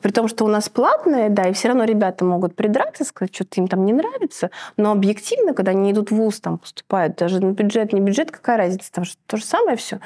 При 0.00 0.10
том, 0.10 0.26
что 0.26 0.44
у 0.44 0.48
нас 0.48 0.68
платное, 0.68 1.28
да, 1.28 1.48
и 1.48 1.52
все 1.52 1.68
равно 1.68 1.84
ребята 1.84 2.24
могут 2.24 2.56
придраться, 2.56 3.04
сказать, 3.04 3.34
что-то 3.34 3.60
им 3.60 3.68
там 3.68 3.84
не 3.84 3.92
нравится, 3.92 4.50
но 4.76 4.90
объективно, 4.90 5.52
когда 5.52 5.72
они 5.72 5.92
идут 5.92 6.10
в 6.10 6.16
ВУЗ, 6.16 6.40
там 6.40 6.58
поступают, 6.58 7.16
даже 7.16 7.40
на 7.40 7.52
бюджет, 7.52 7.92
не 7.92 8.00
бюджет, 8.00 8.30
какая 8.30 8.56
разница, 8.56 8.90
там 8.90 9.04
то 9.26 9.36
же 9.36 9.44
самое 9.44 9.76
все. 9.76 10.00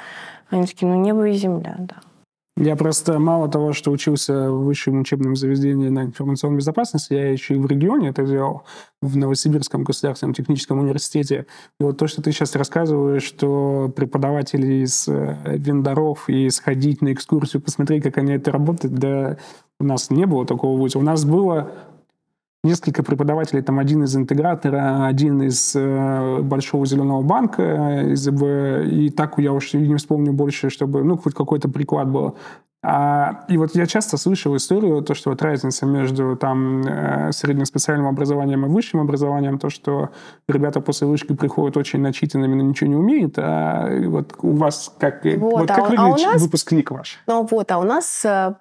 Они 0.51 0.67
такие, 0.67 0.89
ну 0.89 0.97
небо 0.97 1.29
и 1.29 1.33
земля, 1.33 1.77
да. 1.79 1.97
Я 2.61 2.77
просто 2.77 3.19
мало 3.19 3.49
того, 3.49 3.73
что 3.73 3.91
учился 3.91 4.51
в 4.51 4.65
высшем 4.65 5.01
учебном 5.01 5.35
заведении 5.35 5.89
на 5.89 6.03
информационной 6.05 6.59
безопасности, 6.59 7.15
я 7.15 7.31
еще 7.31 7.55
и 7.55 7.59
в 7.59 7.65
регионе 7.65 8.11
это 8.11 8.23
делал, 8.23 8.65
в 9.01 9.17
Новосибирском 9.17 9.83
государственном 9.83 10.35
техническом 10.35 10.79
университете. 10.79 11.47
И 11.81 11.85
вот 11.85 11.97
то, 11.97 12.07
что 12.07 12.21
ты 12.21 12.33
сейчас 12.33 12.55
рассказываешь, 12.55 13.23
что 13.23 13.91
преподаватели 13.97 14.85
из 14.85 15.09
э, 15.09 15.39
вендоров 15.47 16.29
и 16.29 16.51
сходить 16.51 17.01
на 17.01 17.15
экскурсию, 17.15 17.63
посмотреть, 17.63 18.03
как 18.03 18.19
они 18.19 18.35
это 18.35 18.53
работают, 18.53 18.95
да, 18.95 19.39
у 19.79 19.85
нас 19.85 20.11
не 20.11 20.27
было 20.27 20.45
такого 20.45 20.77
вуза. 20.77 20.99
У 20.99 21.03
нас 21.03 21.25
было 21.25 21.71
несколько 22.63 23.03
преподавателей, 23.03 23.63
там 23.63 23.79
один 23.79 24.05
из 24.05 24.15
интегратора, 24.17 25.07
один 25.07 25.43
из 25.43 25.73
э, 25.75 26.41
Большого 26.43 26.87
Зеленого 26.87 27.23
банка, 27.23 27.63
э, 27.63 28.13
из 28.13 28.29
и 28.29 29.11
так 29.11 29.39
я 29.39 29.53
уж 29.53 29.73
не 29.75 29.95
вспомню 29.97 30.33
больше, 30.33 30.71
чтобы, 30.71 31.03
ну, 31.03 31.17
хоть 31.17 31.35
какой-то 31.35 31.69
приклад 31.69 32.09
был. 32.09 32.37
А, 32.83 33.45
и 33.49 33.59
вот 33.59 33.75
я 33.75 33.87
часто 33.87 34.17
слышал 34.17 34.57
историю, 34.57 35.03
то, 35.03 35.15
что 35.15 35.31
вот 35.31 35.43
разница 35.43 35.85
между 35.85 36.35
там 36.37 36.81
э, 36.81 37.31
средним 37.33 37.67
специальным 37.67 38.07
образованием 38.07 38.65
и 38.65 38.69
высшим 38.71 39.01
образованием, 39.01 39.59
то, 39.59 39.69
что 39.69 40.11
ребята 40.49 40.81
после 40.81 41.07
вышки 41.07 41.35
приходят 41.35 41.77
очень 41.77 42.01
начитанными, 42.01 42.55
но 42.55 42.63
ничего 42.63 42.89
не 42.89 42.97
умеют, 42.97 43.35
а 43.37 43.87
вот 44.07 44.35
у 44.41 44.53
вас 44.53 44.95
как, 44.99 45.25
вот, 45.25 45.61
вот 45.61 45.71
а 45.71 45.75
как 45.75 45.93
а 45.99 46.09
выглядит 46.09 46.33
нас, 46.33 46.43
выпускник 46.43 46.91
ваш? 46.91 47.21
Ну 47.27 47.47
вот, 47.51 47.71
а 47.71 47.79
у 47.79 47.85
нас 47.85 48.25
э, 48.25 48.55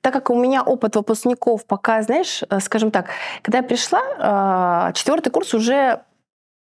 так 0.00 0.12
как 0.12 0.30
у 0.30 0.34
меня 0.34 0.62
опыт 0.62 0.96
выпускников 0.96 1.64
пока, 1.64 2.02
знаешь, 2.02 2.42
э, 2.48 2.60
скажем 2.60 2.90
так, 2.90 3.06
когда 3.42 3.58
я 3.58 3.64
пришла, 3.64 4.88
э, 4.88 4.92
четвертый 4.94 5.30
курс 5.30 5.54
уже 5.54 6.02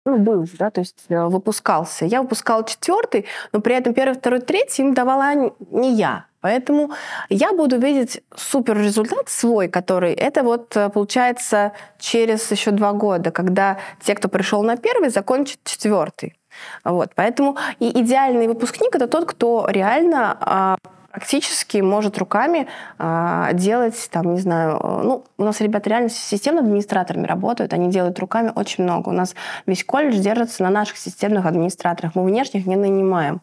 ну, 0.07 0.19
был, 0.19 0.47
да, 0.59 0.71
то 0.71 0.81
есть 0.81 1.05
э, 1.09 1.25
выпускался. 1.25 2.05
Я 2.05 2.23
выпускала 2.23 2.65
четвертый, 2.65 3.27
но 3.53 3.61
при 3.61 3.75
этом 3.75 3.95
первый, 3.95 4.15
второй, 4.15 4.41
третий 4.41 4.83
им 4.83 4.95
давала 4.95 5.53
не 5.71 5.93
я. 5.95 6.27
Поэтому 6.41 6.91
я 7.31 7.55
буду 7.55 7.79
видеть 7.79 8.23
супер 8.37 8.79
результат 8.79 9.31
свой, 9.31 9.69
который 9.69 10.13
это 10.13 10.43
вот 10.43 10.77
получается 10.93 11.73
через 11.99 12.51
еще 12.51 12.71
два 12.71 12.93
года, 12.93 13.31
когда 13.31 13.79
те, 14.03 14.15
кто 14.15 14.29
пришел 14.29 14.63
на 14.63 14.77
первый, 14.77 15.09
закончат 15.09 15.59
четвертый. 15.65 16.37
Вот, 16.85 17.13
поэтому 17.15 17.57
и 17.81 17.89
идеальный 17.99 18.47
выпускник 18.47 18.95
это 18.95 19.09
тот, 19.09 19.25
кто 19.25 19.67
реально 19.71 20.37
а, 20.39 20.77
практически 21.15 21.79
может 21.79 22.19
руками 22.19 22.67
э, 22.99 23.51
делать, 23.53 24.09
там, 24.11 24.35
не 24.35 24.41
знаю, 24.41 24.81
э, 24.83 25.03
ну, 25.05 25.25
у 25.39 25.45
нас 25.45 25.61
ребята 25.61 25.89
реально 25.89 26.09
системными 26.09 26.67
администраторами 26.67 27.25
работают, 27.25 27.73
они 27.73 27.89
делают 27.89 28.19
руками 28.19 28.51
очень 28.53 28.83
много. 28.83 29.11
У 29.11 29.13
нас 29.13 29.37
весь 29.65 29.85
колледж 29.85 30.19
держится 30.19 30.65
на 30.65 30.71
наших 30.71 30.97
системных 30.97 31.47
администраторах, 31.47 32.17
мы 32.17 32.25
внешних 32.25 32.67
не 32.67 32.75
нанимаем. 32.75 33.43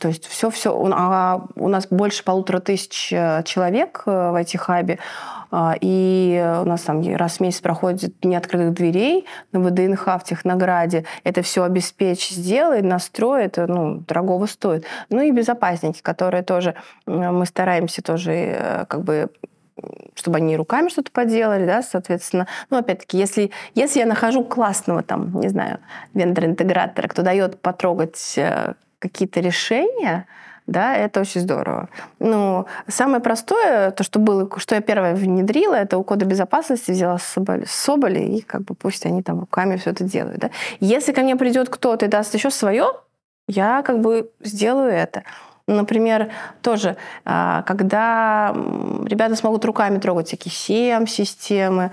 То 0.00 0.06
есть 0.06 0.24
все-все, 0.26 0.70
а 0.72 1.46
у 1.56 1.68
нас 1.68 1.88
больше 1.88 2.22
полутора 2.22 2.60
тысяч 2.60 3.12
э, 3.12 3.42
человек 3.44 4.04
э, 4.06 4.30
в 4.30 4.40
IT-хабе, 4.40 5.00
и 5.80 6.60
у 6.62 6.64
нас 6.64 6.82
там 6.82 7.02
раз 7.16 7.38
в 7.38 7.40
месяц 7.40 7.60
проходит 7.60 8.20
дни 8.20 8.36
открытых 8.36 8.74
дверей 8.74 9.26
на 9.52 9.60
ВДНХ 9.60 10.06
в 10.06 10.24
Технограде. 10.24 11.04
Это 11.24 11.42
все 11.42 11.64
обеспечить, 11.64 12.36
сделает, 12.36 12.84
настроит, 12.84 13.56
ну, 13.56 13.96
дорогого 14.06 14.46
стоит. 14.46 14.84
Ну 15.08 15.20
и 15.20 15.30
безопасники, 15.30 16.02
которые 16.02 16.42
тоже, 16.42 16.74
мы 17.06 17.46
стараемся 17.46 18.02
тоже 18.02 18.32
э, 18.32 18.84
как 18.86 19.02
бы 19.02 19.30
чтобы 20.14 20.36
они 20.36 20.58
руками 20.58 20.90
что-то 20.90 21.10
поделали, 21.10 21.64
да, 21.64 21.82
соответственно. 21.82 22.46
Ну, 22.68 22.76
опять-таки, 22.76 23.16
если, 23.16 23.50
если 23.74 24.00
я 24.00 24.06
нахожу 24.06 24.44
классного, 24.44 25.02
там, 25.02 25.40
не 25.40 25.48
знаю, 25.48 25.78
вендор-интегратора, 26.12 27.08
кто 27.08 27.22
дает 27.22 27.58
потрогать 27.62 28.38
какие-то 28.98 29.40
решения, 29.40 30.26
да, 30.66 30.94
это 30.96 31.20
очень 31.20 31.40
здорово. 31.40 31.88
Ну, 32.18 32.66
самое 32.86 33.20
простое, 33.20 33.90
то, 33.90 34.04
что 34.04 34.18
было, 34.18 34.48
что 34.58 34.74
я 34.74 34.80
первое 34.80 35.14
внедрила, 35.14 35.74
это 35.74 35.98
у 35.98 36.04
кода 36.04 36.24
безопасности 36.24 36.92
взяла 36.92 37.18
Соболи, 37.18 37.64
Соболи 37.66 38.20
и 38.20 38.40
как 38.40 38.62
бы 38.62 38.74
пусть 38.74 39.06
они 39.06 39.22
там 39.22 39.40
руками 39.40 39.76
все 39.76 39.90
это 39.90 40.04
делают. 40.04 40.38
Да. 40.38 40.50
Если 40.80 41.12
ко 41.12 41.22
мне 41.22 41.36
придет 41.36 41.68
кто-то 41.68 42.06
и 42.06 42.08
даст 42.08 42.34
еще 42.34 42.50
свое, 42.50 42.92
я 43.48 43.82
как 43.82 44.00
бы 44.00 44.30
сделаю 44.40 44.92
это. 44.92 45.24
Например, 45.66 46.30
тоже, 46.62 46.96
а, 47.24 47.62
когда 47.62 48.54
ребята 49.04 49.36
смогут 49.36 49.64
руками 49.64 49.98
трогать 49.98 50.28
всякие 50.28 50.52
SEM-системы, 50.52 51.92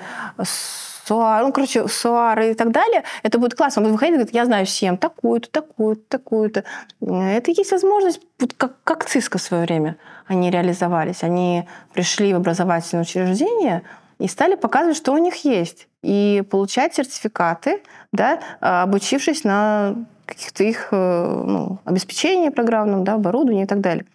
Суар, 1.08 1.42
ну, 1.44 1.54
короче, 1.54 1.88
Суары 1.88 2.52
и 2.52 2.54
так 2.54 2.72
далее, 2.72 3.04
это 3.24 3.40
будет 3.40 3.56
классно. 3.56 3.82
Он 3.82 3.86
будет 3.86 3.94
выходить 3.94 4.16
и 4.16 4.18
говорит, 4.18 4.36
я 4.36 4.46
знаю 4.46 4.66
всем 4.66 4.98
такую-то, 4.98 5.50
такую-то, 5.50 6.02
такую-то. 6.10 6.64
Это 7.02 7.52
есть 7.52 7.72
возможность, 7.72 8.20
вот 8.40 8.54
как, 8.54 8.74
как 8.84 9.06
ЦИСКО 9.06 9.38
в 9.38 9.42
свое 9.42 9.64
время 9.64 9.96
они 10.28 10.52
реализовались. 10.52 11.24
Они 11.24 11.66
пришли 11.94 12.34
в 12.34 12.38
образовательное 12.38 13.04
учреждение 13.04 13.84
и 14.20 14.28
стали 14.28 14.56
показывать, 14.56 14.98
что 14.98 15.14
у 15.14 15.18
них 15.18 15.46
есть. 15.46 15.88
И 16.04 16.44
получать 16.52 16.96
сертификаты, 16.96 17.82
да, 18.12 18.40
обучившись 18.60 19.46
на 19.46 19.96
каких-то 20.26 20.66
их 20.66 20.90
э, 20.92 21.44
ну, 21.46 21.80
обеспечении 21.86 22.50
программном, 22.50 23.06
да, 23.06 23.14
оборудовании 23.14 23.64
и 23.64 23.68
так 23.68 23.80
далее. 23.80 24.06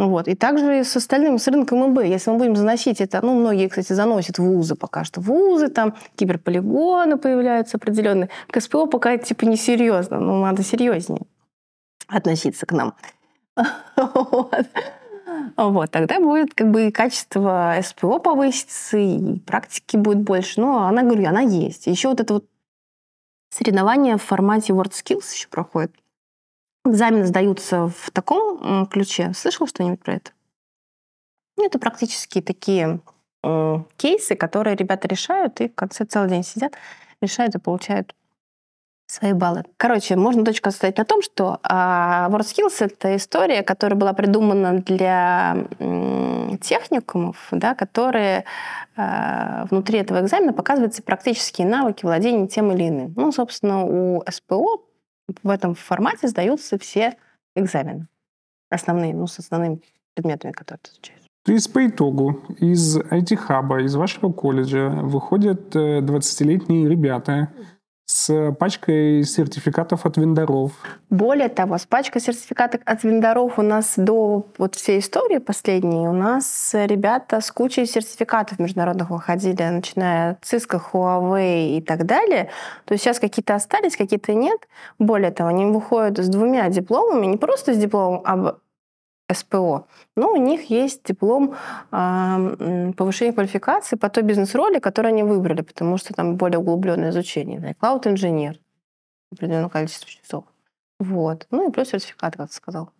Вот. 0.00 0.28
И 0.28 0.34
также 0.34 0.82
с 0.82 0.96
остальным, 0.96 1.38
с 1.38 1.46
рынком 1.46 1.90
МБ. 1.90 2.04
Если 2.04 2.30
мы 2.30 2.38
будем 2.38 2.56
заносить 2.56 3.02
это, 3.02 3.20
ну, 3.20 3.34
многие, 3.38 3.68
кстати, 3.68 3.92
заносят 3.92 4.38
вузы 4.38 4.74
пока 4.74 5.04
что. 5.04 5.20
Вузы, 5.20 5.68
там, 5.68 5.94
киберполигоны 6.16 7.18
появляются 7.18 7.76
определенные. 7.76 8.30
СПО 8.58 8.86
пока 8.86 9.18
типа, 9.18 9.44
несерьезно. 9.44 10.18
Ну, 10.18 10.40
надо 10.40 10.62
серьезнее 10.62 11.20
относиться 12.08 12.64
к 12.64 12.72
нам. 12.72 12.94
Вот. 15.56 15.90
Тогда 15.90 16.18
будет 16.18 16.54
как 16.54 16.70
бы 16.70 16.90
качество 16.90 17.76
СПО 17.82 18.18
повысится, 18.20 18.96
и 18.96 19.38
практики 19.40 19.98
будет 19.98 20.20
больше. 20.20 20.62
Но 20.62 20.86
она, 20.86 21.02
говорю, 21.02 21.28
она 21.28 21.42
есть. 21.42 21.86
Еще 21.86 22.08
вот 22.08 22.20
это 22.20 22.34
вот 22.34 22.46
соревнование 23.50 24.16
в 24.16 24.22
формате 24.22 24.72
WorldSkills 24.72 25.34
еще 25.34 25.48
проходит. 25.48 25.94
Экзамены 26.90 27.24
сдаются 27.24 27.88
в 27.88 28.10
таком 28.10 28.86
ключе. 28.86 29.32
Слышал 29.34 29.68
что-нибудь 29.68 30.00
про 30.00 30.14
это? 30.14 30.32
Ну, 31.56 31.66
это 31.66 31.78
практически 31.78 32.40
такие 32.40 33.00
э, 33.44 33.76
кейсы, 33.96 34.34
которые 34.34 34.74
ребята 34.74 35.06
решают, 35.06 35.60
и 35.60 35.68
в 35.68 35.74
конце 35.74 36.04
целый 36.04 36.30
день 36.30 36.42
сидят, 36.42 36.74
решают 37.20 37.54
и 37.54 37.58
получают 37.58 38.14
свои 39.06 39.32
баллы. 39.32 39.64
Короче, 39.76 40.16
можно 40.16 40.44
точку 40.44 40.68
оставить 40.68 40.98
на 40.98 41.04
том, 41.04 41.20
что 41.22 41.58
а, 41.62 42.28
WorldSkills— 42.30 42.74
это 42.80 43.16
история, 43.16 43.62
которая 43.62 43.98
была 43.98 44.12
придумана 44.12 44.78
для 44.80 45.66
м, 45.78 46.58
техникумов, 46.58 47.48
да, 47.50 47.74
которые 47.74 48.44
а, 48.96 49.66
внутри 49.70 49.98
этого 49.98 50.20
экзамена 50.20 50.52
показываются 50.52 51.02
практические 51.02 51.66
навыки 51.66 52.04
владения 52.04 52.46
тем 52.46 52.70
или 52.72 52.88
иным. 52.88 53.12
Ну, 53.16 53.32
собственно, 53.32 53.84
у 53.84 54.22
СПО 54.30 54.84
в 55.42 55.48
этом 55.48 55.74
формате 55.74 56.28
сдаются 56.28 56.78
все 56.78 57.16
экзамены 57.54 58.06
основные, 58.70 59.14
ну, 59.14 59.26
с 59.26 59.38
основными 59.38 59.82
предметами, 60.14 60.52
которые 60.52 60.80
ты 60.82 60.90
изучаешь. 60.92 61.20
То 61.44 61.52
есть 61.52 61.72
по 61.72 61.86
итогу 61.86 62.42
из 62.58 62.98
IT-хаба, 62.98 63.82
из 63.82 63.94
вашего 63.94 64.30
колледжа 64.30 64.88
выходят 64.90 65.74
20-летние 65.74 66.86
э, 66.86 66.88
ребята, 66.88 67.52
с 68.10 68.52
пачкой 68.58 69.22
сертификатов 69.22 70.04
от 70.04 70.16
вендоров. 70.16 70.72
Более 71.10 71.48
того, 71.48 71.78
с 71.78 71.86
пачкой 71.86 72.20
сертификатов 72.20 72.80
от 72.84 73.04
вендоров 73.04 73.56
у 73.58 73.62
нас 73.62 73.94
до 73.96 74.46
вот 74.58 74.74
всей 74.74 74.98
истории 74.98 75.38
последней, 75.38 76.08
у 76.08 76.12
нас 76.12 76.70
ребята 76.74 77.40
с 77.40 77.52
кучей 77.52 77.86
сертификатов 77.86 78.58
международных 78.58 79.10
выходили, 79.10 79.62
начиная 79.62 80.32
от 80.32 80.42
Cisco, 80.42 80.80
Huawei 80.92 81.76
и 81.76 81.80
так 81.80 82.04
далее. 82.04 82.50
То 82.84 82.94
есть 82.94 83.04
сейчас 83.04 83.20
какие-то 83.20 83.54
остались, 83.54 83.96
какие-то 83.96 84.34
нет. 84.34 84.58
Более 84.98 85.30
того, 85.30 85.50
они 85.50 85.66
выходят 85.66 86.18
с 86.18 86.28
двумя 86.28 86.68
дипломами, 86.68 87.26
не 87.26 87.36
просто 87.36 87.74
с 87.74 87.76
дипломом 87.76 88.22
об 88.24 88.56
СПО, 89.32 89.86
но 90.16 90.32
у 90.32 90.36
них 90.36 90.70
есть 90.70 91.04
диплом 91.04 91.54
э, 91.92 92.92
повышения 92.96 93.32
квалификации 93.32 93.96
по 93.96 94.08
той 94.08 94.22
бизнес-роли, 94.22 94.78
которую 94.78 95.12
они 95.12 95.22
выбрали, 95.22 95.62
потому 95.62 95.98
что 95.98 96.14
там 96.14 96.36
более 96.36 96.58
углубленное 96.58 97.10
изучение. 97.10 97.60
Да, 97.60 97.74
клауд-инженер, 97.74 98.58
определенное 99.32 99.68
количество 99.68 100.08
часов. 100.08 100.44
Вот. 100.98 101.46
Ну 101.50 101.68
и 101.68 101.72
плюс 101.72 101.88
сертификат, 101.88 102.36
как 102.36 102.48
ты 102.48 102.54
сказал. 102.54 102.90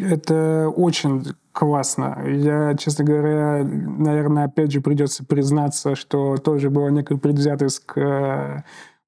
Это 0.00 0.68
очень 0.68 1.24
классно. 1.52 2.24
Я, 2.26 2.74
честно 2.74 3.04
говоря, 3.04 3.64
наверное, 3.64 4.44
опять 4.44 4.72
же 4.72 4.80
придется 4.80 5.24
признаться, 5.24 5.94
что 5.94 6.36
тоже 6.36 6.70
было 6.70 6.88
некое 6.88 7.18
предвзятость 7.18 7.84
к 7.84 8.64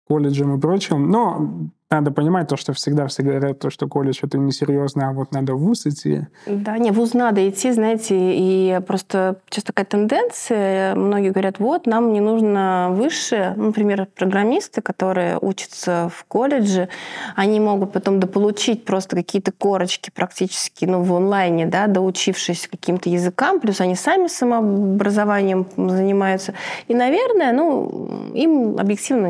колледжам 0.09 0.57
и 0.57 0.61
прочим. 0.61 1.11
Но 1.11 1.71
надо 1.91 2.11
понимать 2.11 2.49
то, 2.49 2.57
что 2.57 2.73
всегда 2.73 3.07
все 3.07 3.23
говорят, 3.23 3.61
то, 3.61 3.71
что 3.71 3.87
колледж 3.87 4.19
это 4.23 4.39
несерьезно, 4.39 5.09
а 5.09 5.13
вот 5.13 5.33
надо 5.33 5.55
в 5.55 5.61
ВУЗ 5.61 5.87
идти. 5.87 6.27
Да, 6.47 6.79
не, 6.79 6.91
в 6.91 6.95
ВУЗ 6.95 7.15
надо 7.15 7.49
идти, 7.49 7.71
знаете, 7.71 8.17
и 8.19 8.81
просто 8.85 9.37
сейчас 9.49 9.65
такая 9.65 9.87
тенденция, 9.87 10.97
многие 10.97 11.31
говорят, 11.31 11.61
вот, 11.61 11.87
нам 11.87 12.13
не 12.13 12.21
нужно 12.21 12.89
выше, 12.91 13.55
ну, 13.57 13.67
например, 13.67 14.09
программисты, 14.17 14.81
которые 14.81 15.39
учатся 15.41 16.11
в 16.13 16.25
колледже, 16.25 16.89
они 17.37 17.61
могут 17.61 17.93
потом 17.93 18.19
дополучить 18.19 18.85
просто 18.85 19.15
какие-то 19.15 19.53
корочки 19.53 20.11
практически, 20.13 20.87
ну, 20.87 21.03
в 21.03 21.15
онлайне, 21.15 21.67
да, 21.67 21.87
доучившись 21.87 22.67
каким-то 22.69 23.09
языкам, 23.11 23.61
плюс 23.61 23.81
они 23.81 23.95
сами 23.95 24.27
самообразованием 24.27 25.69
занимаются. 25.77 26.55
И, 26.89 26.95
наверное, 26.97 27.53
ну, 27.53 28.33
им 28.35 28.77
объективно 28.77 29.29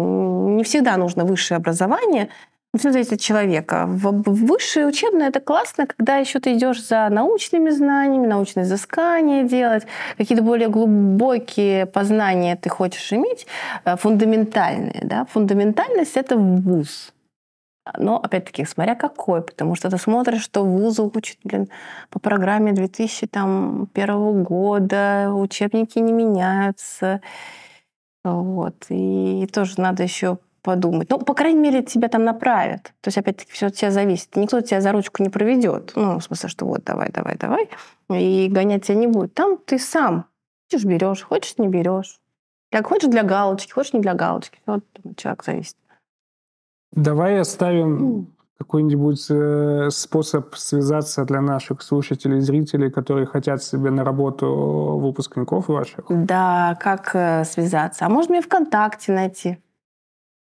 не 0.57 0.65
всегда 0.65 0.97
нужно 0.97 1.27
высшее 1.27 1.59
образование, 1.59 2.31
все 2.79 2.93
зависит 2.93 3.15
от 3.15 3.21
человека. 3.21 3.87
Высшее 3.87 4.87
учебное 4.87 5.29
это 5.29 5.41
классно, 5.41 5.87
когда 5.87 6.17
еще 6.17 6.39
ты 6.41 6.55
идешь 6.55 6.83
за 6.83 7.09
научными 7.09 7.71
знаниями, 7.71 8.27
научные 8.27 8.65
изыскания 8.65 9.45
делать, 9.45 9.87
какие-то 10.17 10.43
более 10.43 10.69
глубокие 10.69 11.87
познания 11.87 12.57
ты 12.57 12.69
хочешь 12.69 13.13
иметь, 13.13 13.47
э, 13.85 13.97
фундаментальные. 13.97 15.03
Да? 15.03 15.27
Фундаментальность 15.33 16.17
это 16.17 16.37
вуз. 16.37 17.13
Но, 17.97 18.17
опять-таки, 18.17 18.65
смотря 18.65 18.95
какой, 18.97 19.43
потому 19.43 19.77
что 19.77 19.91
ты 19.91 19.99
смотришь, 19.99 20.43
что 20.43 20.65
вузы 20.65 21.03
учат 21.03 21.39
блин, 21.45 21.69
по 22.11 22.19
программе 22.19 22.73
2001 22.73 24.43
года, 24.43 25.31
учебники 25.33 26.01
не 26.01 26.13
меняются. 26.13 27.21
Вот. 28.25 28.87
И 28.89 29.47
тоже 29.53 29.81
надо 29.81 30.03
еще 30.03 30.39
подумать. 30.67 31.09
Ну, 31.11 31.19
по 31.19 31.35
крайней 31.35 31.61
мере, 31.61 31.83
тебя 31.83 32.09
там 32.09 32.25
направят. 32.25 32.93
То 33.01 33.09
есть, 33.09 33.19
опять-таки, 33.19 33.53
все 33.53 33.67
от 33.67 33.75
тебя 33.75 33.93
зависит. 33.93 34.35
Никто 34.37 34.61
тебя 34.61 34.81
за 34.81 34.93
ручку 34.93 35.23
не 35.23 35.29
проведет. 35.29 35.93
Ну, 35.95 36.19
в 36.19 36.25
смысле, 36.25 36.49
что 36.49 36.67
вот, 36.67 36.85
давай, 36.85 37.11
давай, 37.13 37.37
давай. 37.37 37.71
И 38.11 38.49
гонять 38.51 38.85
тебя 38.85 38.99
не 38.99 39.07
будет. 39.07 39.33
Там 39.35 39.59
ты 39.65 39.79
сам. 39.79 40.27
Хочешь, 40.65 40.85
берешь, 40.85 41.23
хочешь, 41.23 41.59
не 41.59 41.69
берешь. 41.69 42.19
Как 42.73 42.89
хочешь 42.89 43.09
для 43.09 43.23
галочки, 43.23 43.73
хочешь 43.73 43.93
не 43.93 44.01
для 44.01 44.15
галочки. 44.15 44.59
Вот 44.67 44.85
человек 45.17 45.45
зависит. 45.45 45.77
Давай 46.93 47.39
оставим 47.41 48.27
какой-нибудь 48.59 49.27
э, 49.31 49.91
способ 49.91 50.57
связаться 50.57 51.25
для 51.25 51.41
наших 51.41 51.83
слушателей, 51.83 52.41
зрителей, 52.41 52.91
которые 52.91 53.27
хотят 53.27 53.63
себе 53.63 53.91
на 53.91 54.03
работу 54.03 54.99
выпускников 55.01 55.69
ваших? 55.69 56.07
Да, 56.09 56.77
как 56.81 57.11
э, 57.15 57.45
связаться? 57.45 58.07
А 58.07 58.09
можно 58.09 58.33
мне 58.33 58.43
ВКонтакте 58.43 59.13
найти? 59.13 59.59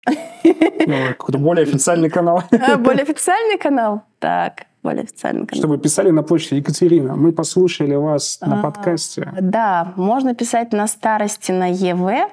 Ну, 0.06 1.08
какой-то 1.08 1.38
более 1.38 1.64
официальный 1.64 2.10
канал. 2.10 2.42
А, 2.52 2.76
более 2.76 3.02
официальный 3.02 3.58
канал? 3.58 4.02
Так, 4.18 4.66
более 4.82 5.02
официальный 5.02 5.46
канал. 5.46 5.60
Чтобы 5.60 5.78
писали 5.78 6.10
на 6.10 6.22
почте. 6.22 6.56
Екатерина, 6.56 7.16
мы 7.16 7.32
послушали 7.32 7.94
вас 7.94 8.38
на 8.40 8.60
а, 8.60 8.62
подкасте. 8.62 9.32
Да, 9.40 9.92
можно 9.96 10.34
писать 10.34 10.72
на 10.72 10.86
старости 10.86 11.52
на 11.52 11.70
ЕВ, 11.70 12.30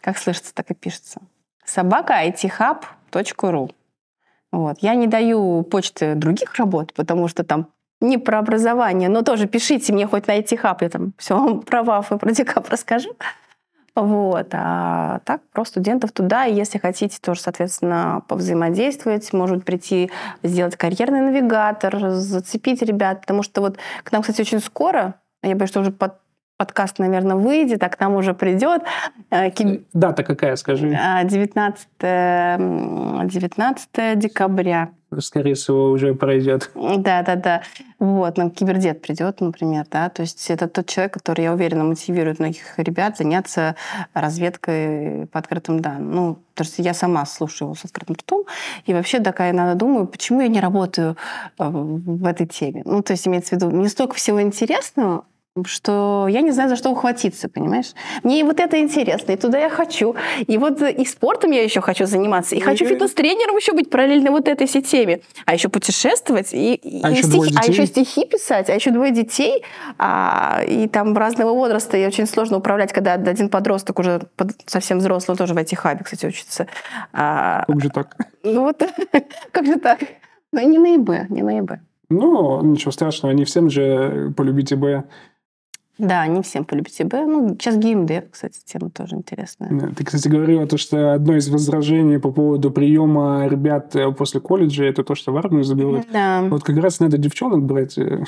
как 0.00 0.18
слышится, 0.18 0.54
так 0.54 0.70
и 0.70 0.74
пишется, 0.74 1.20
собака 1.64 2.14
ithub.ru. 2.26 3.70
Вот. 4.52 4.76
Я 4.80 4.94
не 4.94 5.06
даю 5.06 5.62
почты 5.62 6.14
других 6.14 6.54
работ, 6.56 6.92
потому 6.92 7.26
что 7.28 7.42
там 7.42 7.68
не 8.02 8.18
про 8.18 8.38
образование, 8.38 9.08
но 9.08 9.22
тоже 9.22 9.46
пишите 9.46 9.92
мне 9.92 10.06
хоть 10.06 10.26
на 10.26 10.38
IT 10.38 10.58
я 10.80 10.88
там 10.88 11.14
все 11.16 11.36
вам 11.36 11.60
про 11.62 11.82
ВАФ 11.82 12.12
и 12.12 12.18
про 12.18 12.32
ДИКАП 12.32 12.68
расскажу. 12.68 13.16
Вот. 13.94 14.48
А 14.52 15.20
так 15.24 15.42
просто 15.52 15.72
студентов 15.74 16.12
туда, 16.12 16.46
и 16.46 16.54
если 16.54 16.78
хотите 16.78 17.18
тоже, 17.20 17.40
соответственно, 17.40 18.22
повзаимодействовать, 18.26 19.32
может 19.32 19.64
прийти, 19.64 20.10
сделать 20.42 20.76
карьерный 20.76 21.20
навигатор, 21.20 22.10
зацепить 22.10 22.80
ребят, 22.82 23.20
потому 23.20 23.42
что 23.42 23.60
вот 23.60 23.76
к 24.02 24.12
нам, 24.12 24.22
кстати, 24.22 24.40
очень 24.40 24.60
скоро, 24.60 25.16
я 25.42 25.54
боюсь, 25.56 25.70
что 25.70 25.80
уже 25.80 25.92
под 25.92 26.21
подкаст, 26.62 27.00
наверное, 27.00 27.34
выйдет, 27.34 27.82
а 27.82 27.88
к 27.88 27.98
нам 27.98 28.14
уже 28.14 28.34
придет. 28.34 28.82
Э, 29.30 29.50
Дата 29.92 30.22
какая, 30.22 30.54
скажи? 30.54 30.88
19, 30.88 31.88
19 31.98 34.18
декабря 34.18 34.90
скорее 35.20 35.54
всего, 35.54 35.90
уже 35.90 36.14
пройдет. 36.14 36.70
Да, 36.74 37.22
да, 37.22 37.36
да. 37.36 37.62
Вот, 37.98 38.38
нам 38.38 38.50
кибердет 38.50 39.02
придет, 39.02 39.40
например, 39.40 39.84
да, 39.90 40.08
то 40.08 40.22
есть 40.22 40.50
это 40.50 40.68
тот 40.68 40.86
человек, 40.86 41.12
который, 41.12 41.44
я 41.44 41.52
уверена, 41.52 41.84
мотивирует 41.84 42.38
многих 42.38 42.78
ребят 42.78 43.18
заняться 43.18 43.76
разведкой 44.14 45.26
по 45.26 45.38
открытым 45.38 45.80
данным. 45.80 46.14
Ну, 46.14 46.38
потому 46.54 46.72
что 46.72 46.82
я 46.82 46.94
сама 46.94 47.26
слушаю 47.26 47.68
его 47.68 47.74
с 47.74 47.84
открытым 47.84 48.16
ртом, 48.16 48.44
и 48.86 48.94
вообще 48.94 49.20
такая 49.20 49.52
иногда 49.52 49.74
думаю, 49.74 50.06
почему 50.06 50.40
я 50.40 50.48
не 50.48 50.60
работаю 50.60 51.16
э, 51.58 51.68
в 51.68 52.26
этой 52.26 52.46
теме. 52.46 52.82
Ну, 52.84 53.02
то 53.02 53.12
есть 53.12 53.26
имеется 53.26 53.54
в 53.54 53.58
виду, 53.58 53.70
мне 53.70 53.88
столько 53.88 54.14
всего 54.14 54.40
интересного, 54.40 55.24
что 55.66 56.26
я 56.30 56.40
не 56.40 56.50
знаю, 56.50 56.70
за 56.70 56.76
что 56.76 56.90
ухватиться, 56.90 57.48
понимаешь? 57.48 57.92
Мне 58.22 58.40
и 58.40 58.42
вот 58.42 58.58
это 58.58 58.80
интересно, 58.80 59.32
и 59.32 59.36
туда 59.36 59.58
я 59.58 59.68
хочу. 59.68 60.14
И 60.46 60.56
вот 60.56 60.80
и 60.80 61.04
спортом 61.04 61.50
я 61.50 61.62
еще 61.62 61.82
хочу 61.82 62.06
заниматься, 62.06 62.54
и 62.54 62.58
mm-hmm. 62.58 62.64
хочу 62.64 62.86
фитнес-тренером 62.86 63.56
еще 63.56 63.72
быть 63.72 63.90
параллельно 63.90 64.30
вот 64.30 64.48
этой 64.48 64.66
всей 64.66 64.82
теме. 64.82 65.20
А 65.44 65.52
еще 65.52 65.68
путешествовать, 65.68 66.54
и, 66.54 66.80
а, 67.02 67.10
и 67.10 67.12
еще 67.12 67.24
стихи, 67.24 67.54
а 67.56 67.66
еще 67.66 67.86
стихи 67.86 68.24
писать, 68.24 68.70
а 68.70 68.74
еще 68.74 68.90
двое 68.90 69.12
детей, 69.12 69.62
а, 69.98 70.62
и 70.66 70.88
там 70.88 71.16
разного 71.16 71.52
возраста, 71.52 71.98
и 71.98 72.06
очень 72.06 72.26
сложно 72.26 72.56
управлять, 72.56 72.92
когда 72.92 73.14
один 73.14 73.50
подросток 73.50 73.98
уже 73.98 74.22
совсем 74.64 74.98
взрослый, 74.98 75.34
он 75.34 75.38
тоже 75.38 75.52
в 75.52 75.58
этих 75.58 75.80
хабе, 75.80 76.02
кстати, 76.02 76.24
учится. 76.24 76.66
А, 77.12 77.64
как 77.66 77.82
же 77.82 77.90
так? 77.90 78.16
Ну 78.42 78.62
вот, 78.62 78.82
как 79.52 79.66
же 79.66 79.78
так? 79.78 80.00
Ну, 80.52 80.66
не 80.66 80.78
на 80.78 80.96
ИБ, 80.96 81.30
не 81.30 81.42
на 81.42 81.60
ИБ. 81.60 81.72
Ну, 82.08 82.62
ничего 82.62 82.90
страшного, 82.90 83.32
не 83.32 83.44
всем 83.44 83.70
же 83.70 84.32
полюбить 84.36 84.72
ИБ. 84.72 85.04
Да, 86.02 86.26
не 86.26 86.42
всем 86.42 86.64
полюбить 86.64 87.00
ИБ. 87.00 87.12
Ну, 87.12 87.50
сейчас 87.50 87.76
геймдев, 87.76 88.24
кстати, 88.32 88.58
тема 88.64 88.90
тоже 88.90 89.14
интересная. 89.14 89.92
Ты, 89.96 90.04
кстати, 90.04 90.26
говорила, 90.26 90.66
то, 90.66 90.76
что 90.76 91.14
одно 91.14 91.36
из 91.36 91.48
возражений 91.48 92.18
по 92.18 92.32
поводу 92.32 92.72
приема 92.72 93.46
ребят 93.46 93.94
э, 93.94 94.10
после 94.10 94.40
колледжа, 94.40 94.82
это 94.82 95.04
то, 95.04 95.14
что 95.14 95.30
в 95.30 95.36
армию 95.36 95.62
заберут. 95.62 96.06
Да. 96.12 96.42
Вот 96.50 96.64
как 96.64 96.76
раз 96.78 96.98
надо 96.98 97.18
девчонок 97.18 97.62
брать. 97.62 97.96
Э. 97.98 98.24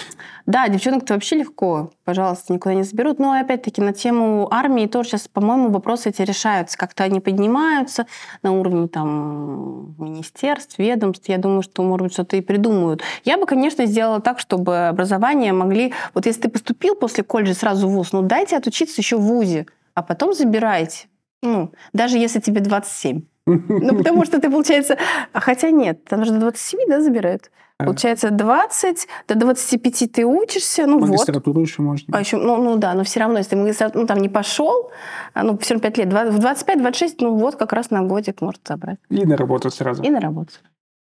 Да, 0.47 0.69
девчонок-то 0.69 1.15
вообще 1.15 1.35
легко. 1.35 1.91
Пожалуйста, 2.05 2.53
никуда 2.53 2.75
не 2.75 2.85
заберут. 2.85 3.19
Но, 3.19 3.33
опять-таки, 3.33 3.81
на 3.81 3.93
тему 3.93 4.47
армии 4.53 4.87
тоже 4.87 5.09
сейчас, 5.09 5.27
по-моему, 5.27 5.71
вопросы 5.71 6.11
эти 6.11 6.23
решаются. 6.23 6.79
Как-то 6.79 7.03
они 7.03 7.19
поднимаются 7.19 8.07
на 8.45 8.53
уровне 8.53 8.87
там 8.87 9.97
министерств, 9.99 10.79
ведомств. 10.79 11.29
Я 11.29 11.39
думаю, 11.39 11.63
что, 11.63 11.83
может 11.83 12.05
быть, 12.05 12.13
что-то 12.13 12.37
и 12.37 12.41
придумают. 12.41 13.03
Я 13.25 13.37
бы, 13.37 13.47
конечно, 13.47 13.85
сделала 13.87 14.21
так, 14.21 14.39
чтобы 14.39 14.87
образование 14.87 15.53
могли... 15.53 15.93
Вот 16.15 16.27
если 16.27 16.43
ты 16.43 16.49
поступил 16.51 16.95
после 16.95 17.25
колледжа 17.25 17.64
сразу 17.65 17.89
в 17.89 17.93
ВУЗ. 17.93 18.13
Ну, 18.13 18.23
дайте 18.23 18.57
отучиться 18.57 19.01
еще 19.01 19.17
в 19.17 19.23
ВУЗе, 19.23 19.67
а 19.95 20.03
потом 20.03 20.35
забирайте. 20.35 21.07
Ну, 21.43 21.73
даже 21.93 22.19
если 22.19 22.41
тебе 22.41 22.61
27. 22.61 23.23
Ну, 23.47 23.97
потому 23.99 24.25
что 24.25 24.41
ты, 24.41 24.51
получается... 24.51 24.97
Хотя 25.33 25.71
нет, 25.71 26.05
там 26.05 26.25
же 26.25 26.33
до 26.33 26.41
27, 26.41 26.81
да, 26.89 27.01
забирают? 27.01 27.51
Получается, 27.77 28.31
20 28.31 29.09
до 29.29 29.35
25 29.35 30.13
ты 30.13 30.25
учишься, 30.25 30.87
ну 30.87 31.01
Магистратуру 31.01 31.61
вот. 31.61 31.69
еще 31.69 31.83
можно. 31.83 32.17
А 32.17 32.21
еще, 32.21 32.37
ну, 32.37 32.57
ну 32.57 32.77
да, 32.77 32.95
но 32.95 33.03
все 33.03 33.21
равно, 33.21 33.39
если 33.39 33.51
ты 33.51 33.57
магистратуру 33.57 34.03
ну, 34.03 34.07
там 34.07 34.19
не 34.19 34.29
пошел, 34.29 34.91
а, 35.35 35.43
ну, 35.43 35.59
все 35.59 35.75
равно 35.75 35.83
5 35.83 35.99
лет, 35.99 36.13
в 36.13 36.39
25-26, 36.39 37.17
ну 37.21 37.35
вот 37.35 37.57
как 37.57 37.73
раз 37.73 37.91
на 37.91 38.03
годик 38.03 38.41
может 38.41 38.61
забрать. 38.67 38.99
И 39.11 39.27
на 39.27 39.37
работу 39.37 39.71
сразу. 39.71 40.03
И 40.03 40.11
на 40.11 40.21
работу. 40.21 40.53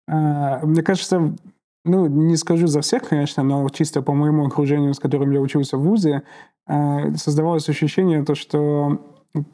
А, 0.09 0.61
мне 0.65 0.83
кажется, 0.83 1.35
ну, 1.85 2.07
не 2.07 2.37
скажу 2.37 2.67
за 2.67 2.81
всех, 2.81 3.09
конечно, 3.09 3.43
но 3.43 3.69
чисто 3.69 4.03
по 4.03 4.13
моему 4.13 4.47
окружению, 4.47 4.95
с 4.95 4.99
которым 4.99 5.31
я 5.31 5.41
учился 5.41 5.77
в 5.77 5.83
ВУЗе, 5.83 6.23
а, 6.67 7.15
создавалось 7.17 7.69
ощущение, 7.69 8.25
то, 8.25 8.35
что 8.35 9.01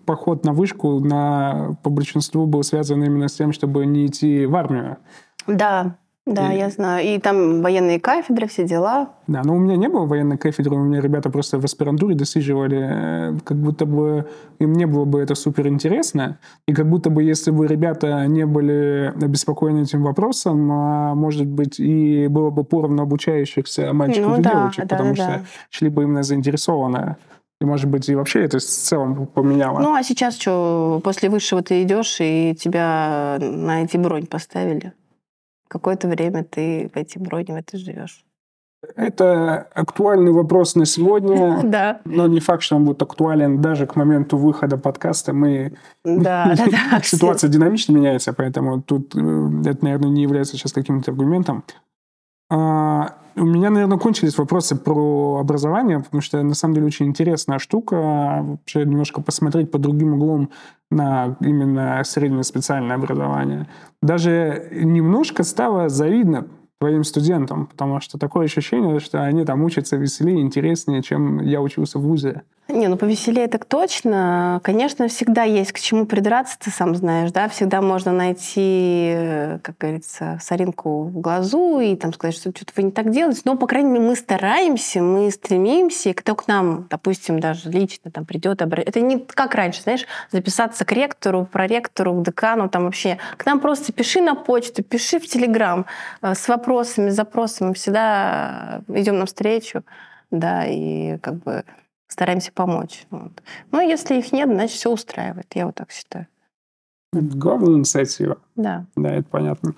поход 0.05 0.45
на 0.45 0.53
вышку 0.53 1.01
на, 1.01 1.77
по 1.83 1.91
большинству 1.91 2.47
был 2.47 2.63
связан 2.63 3.03
именно 3.03 3.29
с 3.29 3.35
тем, 3.35 3.53
чтобы 3.53 3.87
не 3.87 4.07
идти 4.07 4.47
в 4.47 4.55
армию. 4.55 4.99
Да, 5.47 5.97
да, 6.27 6.53
и... 6.53 6.59
я 6.59 6.71
знаю. 6.71 7.05
И 7.07 7.19
там 7.19 7.63
военные 7.63 7.99
кафедры, 7.99 8.47
все 8.47 8.65
дела. 8.65 9.11
Да, 9.27 9.43
но 9.45 9.55
у 9.55 9.59
меня 9.59 9.77
не 9.77 9.89
было 9.89 10.07
военной 10.07 10.39
кафедры, 10.39 10.77
у 10.77 10.85
меня 10.85 11.01
ребята 11.01 11.31
просто 11.31 11.59
в 11.59 11.65
аспирантуре 11.65 12.15
досиживали, 12.15 13.35
э, 13.35 13.39
как 13.45 13.57
будто 13.57 13.87
бы 13.87 14.29
им 14.59 14.73
не 14.75 14.87
было 14.87 15.05
бы 15.05 15.21
это 15.21 15.35
супер 15.35 15.69
интересно, 15.69 16.39
и 16.67 16.75
как 16.75 16.89
будто 16.89 17.11
бы 17.11 17.23
если 17.23 17.51
бы 17.51 17.67
ребята 17.67 18.27
не 18.27 18.45
были 18.45 19.13
обеспокоены 19.21 19.83
этим 19.83 20.03
вопросом, 20.03 20.71
а, 20.71 21.15
может 21.15 21.47
быть, 21.47 21.81
и 21.81 22.29
было 22.29 22.51
бы 22.51 22.65
поровну 22.65 23.03
обучающихся 23.03 23.93
мальчиков 23.93 24.33
ну, 24.33 24.41
и 24.41 24.43
да, 24.43 24.51
девочек, 24.51 24.87
да, 24.87 24.97
потому 24.97 25.15
да, 25.15 25.23
что 25.23 25.27
да. 25.27 25.45
шли 25.71 25.89
бы 25.89 26.03
именно 26.03 26.23
заинтересованные. 26.23 27.17
И, 27.61 27.65
может 27.67 27.91
быть, 27.91 28.09
и 28.09 28.15
вообще 28.15 28.45
это 28.45 28.59
в 28.59 28.63
целом 28.63 29.27
поменяло. 29.27 29.81
Ну, 29.81 29.95
а 29.95 30.03
сейчас 30.03 30.39
что, 30.39 31.01
после 31.05 31.29
высшего 31.29 31.63
ты 31.63 31.83
идешь, 31.83 32.17
и 32.21 32.57
тебя 32.59 33.37
на 33.39 33.83
эти 33.85 33.99
бронь 33.99 34.27
поставили? 34.27 34.95
Какое-то 35.71 36.09
время 36.09 36.45
ты 36.45 36.91
в 36.93 36.97
эти 36.97 37.19
брони 37.19 37.53
в 37.53 37.55
это 37.55 37.79
живешь. 37.79 38.25
Это 38.97 39.69
актуальный 39.75 40.33
вопрос 40.33 40.75
на 40.75 40.87
сегодня, 40.87 41.61
да. 41.65 42.01
но 42.05 42.27
не 42.27 42.41
факт, 42.41 42.63
что 42.63 42.77
он 42.77 42.87
будет 42.87 43.03
актуален 43.03 43.61
даже 43.61 43.87
к 43.87 43.95
моменту 43.95 44.37
выхода 44.37 44.77
подкаста. 44.77 45.33
Мы... 45.33 45.73
Да, 46.05 46.55
да, 46.57 46.67
да. 46.67 47.01
Ситуация 47.03 47.49
динамично 47.51 47.93
меняется, 47.93 48.33
поэтому 48.33 48.83
тут 48.83 49.15
э, 49.15 49.19
это, 49.67 49.85
наверное, 49.85 50.11
не 50.11 50.23
является 50.23 50.57
сейчас 50.57 50.73
каким-то 50.73 51.11
аргументом. 51.11 51.63
А, 52.51 53.19
у 53.37 53.45
меня, 53.45 53.71
наверное, 53.71 53.99
кончились 53.99 54.37
вопросы 54.39 54.77
про 54.77 55.39
образование, 55.41 56.01
потому 56.01 56.21
что 56.21 56.43
на 56.43 56.55
самом 56.55 56.75
деле 56.75 56.87
очень 56.87 57.07
интересная 57.07 57.59
штука 57.59 58.43
вообще 58.43 58.85
немножко 58.85 59.21
посмотреть 59.21 59.71
по 59.71 59.79
другим 59.79 60.15
углом 60.15 60.51
на 60.91 61.37
именно 61.41 62.03
среднее 62.05 62.43
специальное 62.43 62.97
образование. 62.97 63.69
Даже 64.03 64.69
немножко 64.73 65.45
стало 65.45 65.89
завидно 65.89 66.47
твоим 66.81 67.05
студентам, 67.05 67.67
потому 67.67 68.01
что 68.01 68.17
такое 68.19 68.47
ощущение, 68.47 69.01
что 69.01 69.23
они 69.23 69.45
там 69.45 69.63
учатся 69.63 69.97
веселее, 69.97 70.41
интереснее, 70.41 71.03
чем 71.03 71.39
я 71.41 71.61
учился 71.61 71.99
в 71.99 72.03
ВУЗе. 72.03 72.43
Не, 72.73 72.89
ну 72.89 72.97
повеселее 72.97 73.49
так 73.49 73.65
точно. 73.65 74.61
Конечно, 74.63 75.09
всегда 75.09 75.43
есть 75.43 75.73
к 75.73 75.81
чему 75.81 76.07
придраться, 76.07 76.57
ты 76.59 76.71
сам 76.71 76.95
знаешь, 76.95 77.33
да, 77.33 77.49
всегда 77.49 77.83
можно 77.83 78.13
найти, 78.13 79.13
э, 79.13 79.59
как 79.63 79.77
говорится, 79.79 80.39
соринку 80.41 81.05
в 81.05 81.21
глазу 81.21 81.81
и 81.81 81.97
там 81.97 82.13
сказать, 82.13 82.37
что 82.37 82.51
что-то 82.51 82.73
вы 82.77 82.85
не 82.85 82.93
так 82.93 83.11
делаете. 83.11 83.43
Но, 83.45 83.57
по 83.57 83.67
крайней 83.67 83.91
мере, 83.91 84.05
мы 84.07 84.17
стараемся, 84.17 85.03
мы 85.03 85.31
стремимся, 85.31 86.11
и 86.11 86.13
кто 86.13 86.35
к 86.35 86.47
нам, 86.47 86.87
допустим, 86.89 87.41
даже 87.41 87.71
лично 87.71 88.11
там 88.11 88.25
придет, 88.25 88.63
это 88.63 89.01
не 89.01 89.19
как 89.19 89.55
раньше, 89.55 89.83
знаешь, 89.83 90.07
записаться 90.31 90.85
к 90.85 90.93
ректору, 90.93 91.49
проректору, 91.51 92.15
к 92.15 92.23
декану, 92.23 92.69
там 92.69 92.85
вообще. 92.85 93.19
К 93.37 93.47
нам 93.47 93.59
просто 93.59 93.93
пиши 93.93 94.21
на 94.21 94.35
почту, 94.35 94.85
пиши 94.85 95.19
в 95.19 95.27
Телеграм 95.27 95.87
э, 96.23 96.35
с 96.35 96.49
вопросами, 96.71 97.11
запросами, 97.11 97.73
всегда 97.73 98.83
идем 98.89 99.19
навстречу, 99.19 99.83
да, 100.31 100.67
и 100.67 101.19
как 101.19 101.43
бы 101.43 101.65
стараемся 102.07 102.53
помочь. 102.53 103.07
Вот. 103.11 103.33
Но 103.73 103.81
если 103.81 104.19
их 104.19 104.33
нет, 104.33 104.49
значит, 104.49 104.77
все 104.77 104.91
устраивает. 104.91 105.47
Я 105.55 105.67
вот 105.67 105.75
так 105.75 105.91
считаю. 105.91 106.27
главная 107.13 107.75
инициатива. 107.75 108.39
Да. 108.55 108.87
Да, 108.97 109.15
это 109.15 109.29
понятно. 109.29 109.75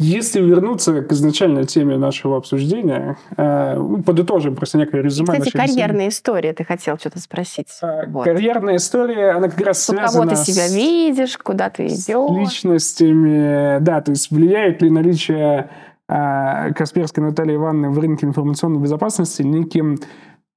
Если 0.00 0.40
вернуться 0.40 1.02
к 1.02 1.12
изначальной 1.12 1.66
теме 1.66 1.96
нашего 1.96 2.36
обсуждения, 2.36 3.16
э, 3.36 3.78
подытожим 4.04 4.56
просто 4.56 4.76
некое 4.76 5.02
резюме. 5.02 5.38
Кстати, 5.38 5.50
карьерная 5.50 6.08
история, 6.08 6.52
ты 6.52 6.64
хотел 6.64 6.98
что-то 6.98 7.20
спросить. 7.20 7.68
Э, 7.80 8.06
вот. 8.08 8.24
Карьерная 8.24 8.76
история, 8.76 9.30
она 9.30 9.48
как 9.48 9.60
раз 9.60 9.88
У 9.88 9.92
связана... 9.92 10.26
кого 10.26 10.36
ты 10.36 10.52
себя 10.52 10.66
видишь, 10.66 11.38
куда 11.38 11.70
ты 11.70 11.86
идешь. 11.86 12.06
С 12.06 12.30
личностями, 12.30 13.78
да, 13.80 14.00
то 14.00 14.10
есть 14.10 14.32
влияет 14.32 14.82
ли 14.82 14.90
наличие 14.90 15.70
Касперской 16.06 17.22
Натальи 17.22 17.56
Ивановны 17.56 17.90
в 17.90 17.98
рынке 17.98 18.26
информационной 18.26 18.80
безопасности 18.80 19.42
неким 19.42 19.96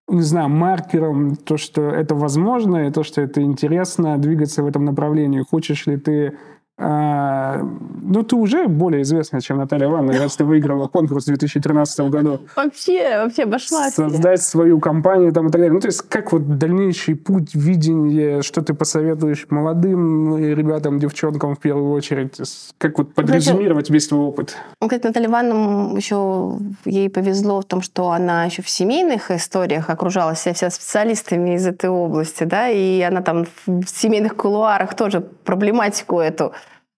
не 0.10 0.22
знаю, 0.22 0.48
маркером, 0.50 1.36
то, 1.36 1.58
что 1.58 1.82
это 1.82 2.16
возможно, 2.16 2.88
и 2.88 2.92
то, 2.92 3.04
что 3.04 3.22
это 3.22 3.42
интересно, 3.42 4.18
двигаться 4.18 4.64
в 4.64 4.68
этом 4.68 4.86
направлении. 4.86 5.44
Хочешь 5.50 5.86
ли 5.86 5.98
ты 5.98 6.38
а, 6.80 7.60
ну, 8.04 8.22
ты 8.22 8.36
уже 8.36 8.68
более 8.68 9.02
известная, 9.02 9.42
чем 9.42 9.58
Наталья 9.58 9.88
Ивановна, 9.88 10.22
раз 10.22 10.36
ты 10.36 10.44
выиграла 10.44 10.88
конкурс 10.88 11.24
в 11.24 11.28
2013 11.28 12.00
году. 12.12 12.42
Вообще, 12.56 13.24
вообще 13.24 13.44
обошла. 13.44 13.90
Создать 13.90 14.44
свою 14.44 14.80
компанию 14.80 15.34
там 15.34 15.48
и 15.48 15.52
так 15.52 15.60
далее. 15.60 15.74
Ну, 15.74 15.80
то 15.80 15.88
есть, 15.88 16.04
как 16.04 16.32
вот 16.32 16.60
дальнейший 16.60 17.16
путь, 17.16 17.56
видение, 17.56 18.44
что 18.44 18.62
ты 18.62 18.76
посоветуешь 18.76 19.48
молодым 19.50 20.38
ребятам, 20.38 21.00
девчонкам 21.00 21.56
в 21.56 21.60
первую 21.60 21.92
очередь, 21.94 22.40
как 22.78 23.00
вот 23.00 23.16
подрезюмировать 23.16 23.90
весь 23.90 24.08
твой 24.08 24.28
опыт? 24.28 24.56
Ну, 24.80 24.88
кстати, 24.88 25.08
Наталья 25.08 25.30
Ивановна 25.30 25.98
еще 25.98 26.60
ей 26.86 27.10
повезло 27.10 27.62
в 27.62 27.66
том, 27.66 27.82
что 27.82 28.12
она 28.12 28.46
еще 28.46 28.62
в 28.62 28.70
семейных 28.70 29.32
историях 29.32 29.90
окружала 29.90 30.36
себя 30.36 30.54
вся 30.54 30.70
специалистами 30.70 31.56
из 31.56 31.66
этой 31.66 31.90
области, 31.90 32.44
да, 32.44 32.70
и 32.70 33.02
она 33.02 33.22
там 33.22 33.48
в 33.66 33.88
семейных 33.88 34.36
кулуарах 34.36 34.96
тоже 34.96 35.22
проблематику 35.22 36.20
эту 36.20 36.54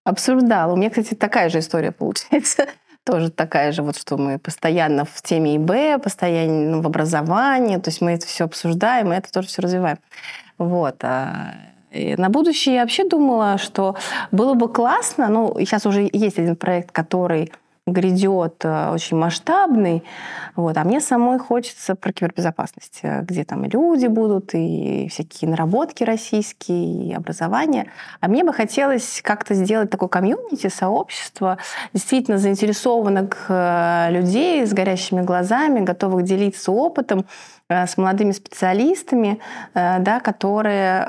обсуждала. 0.10 0.74
У 0.74 0.76
меня, 0.76 0.90
кстати, 0.90 1.14
такая 1.14 1.50
же 1.50 1.60
история 1.60 1.92
получается. 1.98 2.68
Тоже 3.06 3.32
такая 3.32 3.72
же, 3.72 3.82
вот 3.82 3.98
что 3.98 4.18
мы 4.18 4.38
постоянно 4.38 5.06
в 5.06 5.22
теме 5.22 5.56
ИБ, 5.56 6.04
постоянно 6.04 6.76
ну, 6.76 6.82
в 6.82 6.86
образовании, 6.86 7.78
то 7.78 7.90
есть 7.90 8.02
мы 8.02 8.12
это 8.12 8.28
все 8.28 8.44
обсуждаем, 8.44 9.12
и 9.12 9.16
это 9.16 9.32
тоже 9.32 9.48
все 9.48 9.62
развиваем. 9.62 9.98
Вот. 10.58 11.04
А, 11.04 11.54
и 11.92 12.16
на 12.18 12.30
будущее 12.30 12.76
я 12.76 12.82
вообще 12.82 13.08
думала, 13.08 13.58
что 13.58 13.96
было 14.32 14.54
бы 14.54 14.72
классно, 14.72 15.28
ну, 15.30 15.56
сейчас 15.60 15.86
уже 15.86 16.08
есть 16.12 16.38
один 16.38 16.56
проект, 16.56 16.92
который 16.92 17.52
грядет 17.92 18.64
э, 18.64 18.92
очень 18.92 19.18
масштабный. 19.18 20.04
Вот. 20.56 20.78
А 20.78 20.84
мне 20.84 21.02
самой 21.02 21.40
хочется 21.40 21.96
про 21.96 22.12
кибербезопасность, 22.12 23.00
э, 23.04 23.22
где 23.22 23.44
там 23.44 23.66
и 23.66 23.70
люди 23.70 24.08
будут, 24.08 24.54
и 24.54 25.08
всякие 25.12 25.50
наработки 25.50 26.04
российские, 26.04 27.10
и 27.10 27.14
образование. 27.14 27.92
А 28.20 28.28
мне 28.28 28.44
бы 28.44 28.54
хотелось 28.54 29.22
как-то 29.24 29.54
сделать 29.54 29.90
такое 29.90 30.10
комьюнити, 30.10 30.68
сообщество, 30.68 31.58
действительно 31.94 32.38
заинтересованных 32.38 33.46
э, 33.50 34.08
людей 34.12 34.66
с 34.66 34.74
горящими 34.74 35.22
глазами, 35.22 35.82
готовых 35.82 36.24
делиться 36.24 36.72
опытом, 36.72 37.26
с 37.72 37.98
молодыми 37.98 38.32
специалистами, 38.32 39.40
да, 39.76 40.20
которые 40.24 41.08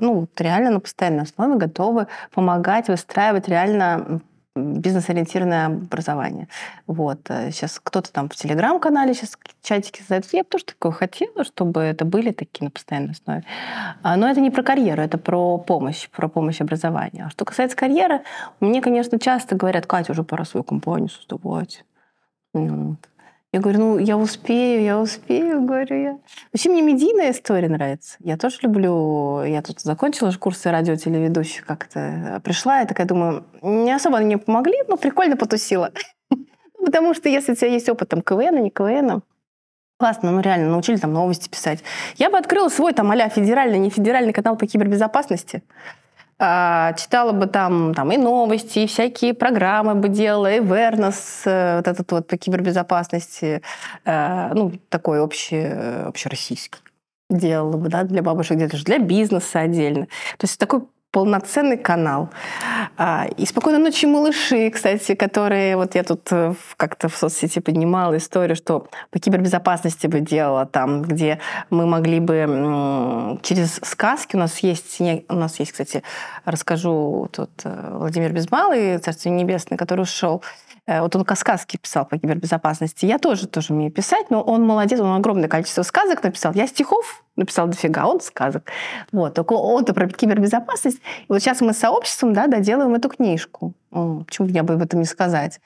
ну, 0.00 0.26
реально 0.36 0.70
на 0.70 0.80
постоянной 0.80 1.22
основе 1.22 1.54
готовы 1.54 2.08
помогать 2.32 2.88
выстраивать 2.88 3.46
реально 3.46 4.20
бизнес-ориентированное 4.56 5.66
образование. 5.66 6.48
Вот. 6.86 7.20
Сейчас 7.26 7.76
э, 7.76 7.80
кто-то 7.82 8.12
там 8.12 8.28
в 8.28 8.34
телеграм-канале 8.34 9.14
сейчас 9.14 9.38
чатики 9.62 10.02
задает. 10.02 10.32
Я 10.32 10.42
бы 10.42 10.48
тоже 10.48 10.64
такое 10.64 10.92
хотела, 10.92 11.44
чтобы 11.44 11.80
это 11.80 12.04
были 12.04 12.32
такие 12.32 12.64
на 12.64 12.70
постоянной 12.70 13.12
основе. 13.12 13.44
А, 14.02 14.16
но 14.16 14.28
это 14.28 14.40
не 14.40 14.50
про 14.50 14.62
карьеру, 14.62 15.02
это 15.02 15.18
про 15.18 15.58
помощь, 15.58 16.08
про 16.08 16.28
помощь 16.28 16.60
образованию. 16.60 17.26
А 17.26 17.30
что 17.30 17.44
касается 17.44 17.76
карьеры, 17.76 18.22
мне, 18.58 18.82
конечно, 18.82 19.18
часто 19.18 19.54
говорят, 19.54 19.86
Катя, 19.86 20.12
уже 20.12 20.24
пора 20.24 20.44
свою 20.44 20.64
компанию 20.64 21.08
создавать. 21.08 21.84
Вот. 22.52 22.98
Я 23.52 23.58
говорю, 23.58 23.80
ну, 23.80 23.98
я 23.98 24.16
успею, 24.16 24.82
я 24.82 25.00
успею, 25.00 25.62
говорю 25.62 26.00
я. 26.00 26.18
Вообще 26.52 26.70
мне 26.70 26.82
медийная 26.82 27.32
история 27.32 27.68
нравится. 27.68 28.16
Я 28.20 28.36
тоже 28.36 28.58
люблю... 28.62 29.42
Я 29.42 29.60
тут 29.60 29.80
закончила 29.80 30.30
же 30.30 30.38
курсы 30.38 30.70
радио-телеведущих 30.70 31.66
как-то. 31.66 32.40
Пришла, 32.44 32.78
я 32.78 32.86
такая 32.86 33.08
думаю, 33.08 33.44
не 33.60 33.90
особо 33.92 34.18
они 34.18 34.26
мне 34.26 34.38
помогли, 34.38 34.76
но 34.86 34.96
прикольно 34.96 35.36
потусила. 35.36 35.90
Потому 36.84 37.12
что 37.12 37.28
если 37.28 37.52
у 37.52 37.54
тебя 37.56 37.68
есть 37.68 37.88
опыт 37.88 38.08
там 38.08 38.22
КВН, 38.22 38.62
не 38.62 38.70
КВН, 38.70 39.22
классно, 39.98 40.30
ну 40.30 40.40
реально, 40.40 40.70
научили 40.70 40.96
там 40.96 41.12
новости 41.12 41.48
писать. 41.48 41.82
Я 42.18 42.30
бы 42.30 42.38
открыла 42.38 42.68
свой 42.68 42.92
там 42.92 43.10
а 43.10 43.28
федеральный, 43.28 43.80
не 43.80 43.90
федеральный 43.90 44.32
канал 44.32 44.56
по 44.56 44.66
кибербезопасности. 44.66 45.64
А, 46.42 46.94
читала 46.94 47.32
бы 47.32 47.46
там, 47.46 47.92
там 47.92 48.10
и 48.12 48.16
новости, 48.16 48.78
и 48.78 48.86
всякие 48.86 49.34
программы 49.34 49.94
бы 49.94 50.08
делала, 50.08 50.50
и 50.50 50.60
Awareness, 50.60 51.42
э, 51.44 51.76
вот 51.76 51.86
этот 51.86 52.10
вот 52.12 52.26
по 52.28 52.38
кибербезопасности, 52.38 53.60
э, 54.06 54.54
ну, 54.54 54.72
такой 54.88 55.20
общий, 55.20 55.62
общероссийский 56.06 56.80
делала 57.28 57.76
бы, 57.76 57.90
да, 57.90 58.04
для 58.04 58.22
бабушек 58.22 58.56
где-то 58.56 58.78
же, 58.78 58.84
для 58.84 58.98
бизнеса 58.98 59.60
отдельно. 59.60 60.06
То 60.38 60.46
есть 60.46 60.58
такой 60.58 60.82
полноценный 61.10 61.76
канал. 61.76 62.30
А, 62.96 63.26
и 63.36 63.44
«Спокойной 63.46 63.80
ночи, 63.80 64.06
малыши», 64.06 64.70
кстати, 64.70 65.14
которые... 65.14 65.76
Вот 65.76 65.94
я 65.94 66.04
тут 66.04 66.28
э, 66.30 66.54
как-то 66.76 67.08
в 67.08 67.16
соцсети 67.16 67.58
поднимала 67.58 68.16
историю, 68.16 68.56
что 68.56 68.86
по 69.10 69.18
кибербезопасности 69.18 70.06
бы 70.06 70.20
делала 70.20 70.66
там, 70.66 71.02
где 71.02 71.40
мы 71.70 71.86
могли 71.86 72.20
бы 72.20 73.38
через 73.42 73.80
сказки... 73.82 74.36
У 74.36 74.38
нас 74.38 74.58
есть, 74.60 75.00
у 75.00 75.34
нас 75.34 75.58
есть 75.58 75.72
кстати, 75.72 76.02
расскажу, 76.44 77.28
тут 77.32 77.50
э, 77.64 77.90
Владимир 77.92 78.32
Безмалый, 78.32 78.98
Царство 78.98 79.30
Небесное, 79.30 79.78
который 79.78 80.02
ушел, 80.02 80.42
вот 80.98 81.14
он 81.14 81.24
сказки 81.36 81.76
писал 81.76 82.04
по 82.04 82.18
кибербезопасности. 82.18 83.06
Я 83.06 83.18
тоже, 83.18 83.46
тоже 83.46 83.72
умею 83.72 83.92
писать, 83.92 84.30
но 84.30 84.42
он 84.42 84.66
молодец, 84.66 84.98
он 85.00 85.16
огромное 85.16 85.48
количество 85.48 85.82
сказок 85.82 86.22
написал. 86.22 86.52
Я 86.54 86.66
стихов 86.66 87.24
написал 87.36 87.68
дофига, 87.68 88.06
он 88.06 88.20
сказок. 88.20 88.68
Вот, 89.12 89.34
только 89.34 89.52
он-то 89.52 89.94
про 89.94 90.08
кибербезопасность. 90.08 90.98
И 90.98 91.26
вот 91.28 91.40
сейчас 91.40 91.60
мы 91.60 91.72
с 91.72 91.78
сообществом 91.78 92.32
да, 92.32 92.46
доделаем 92.46 92.94
эту 92.94 93.08
книжку. 93.08 93.74
Почему 93.90 94.46
бы 94.46 94.50
мне 94.50 94.60
об 94.60 94.70
этом 94.70 95.00
не 95.00 95.06
сказать? 95.06 95.60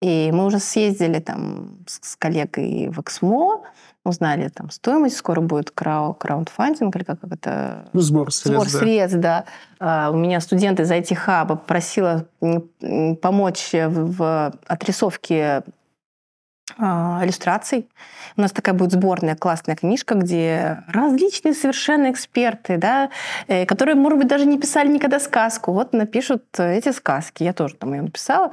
И 0.00 0.30
мы 0.32 0.46
уже 0.46 0.58
съездили 0.58 1.18
там 1.18 1.78
с 1.86 2.16
коллегой 2.16 2.88
в 2.88 3.00
Эксмо, 3.00 3.62
узнали 4.04 4.48
там 4.48 4.70
стоимость, 4.70 5.16
скоро 5.16 5.40
будет 5.40 5.70
крау, 5.70 6.14
краундфандинг, 6.14 6.96
или 6.96 7.04
как 7.04 7.18
это? 7.30 7.84
Ну, 7.92 8.00
сбор 8.00 8.32
средств. 8.32 8.70
Сбор 8.70 8.82
средств, 8.82 9.18
да. 9.18 9.44
да. 9.78 10.10
У 10.10 10.16
меня 10.16 10.40
студент 10.40 10.80
из 10.80 10.90
IT-хаба 10.90 11.56
просила 11.56 12.26
помочь 13.20 13.70
в 13.72 14.54
отрисовке 14.66 15.62
а, 16.78 17.20
иллюстраций. 17.22 17.88
У 18.36 18.40
нас 18.40 18.52
такая 18.52 18.74
будет 18.74 18.92
сборная 18.92 19.36
классная 19.36 19.76
книжка, 19.76 20.14
где 20.14 20.82
различные 20.88 21.52
совершенно 21.52 22.10
эксперты, 22.10 22.76
да, 22.78 23.10
э, 23.48 23.66
которые, 23.66 23.96
может 23.96 24.18
быть, 24.18 24.28
даже 24.28 24.46
не 24.46 24.58
писали 24.58 24.88
никогда 24.88 25.20
сказку, 25.20 25.72
вот 25.72 25.92
напишут 25.92 26.44
эти 26.58 26.92
сказки. 26.92 27.42
Я 27.42 27.52
тоже 27.52 27.74
там 27.74 27.92
ее 27.92 28.02
написала. 28.02 28.50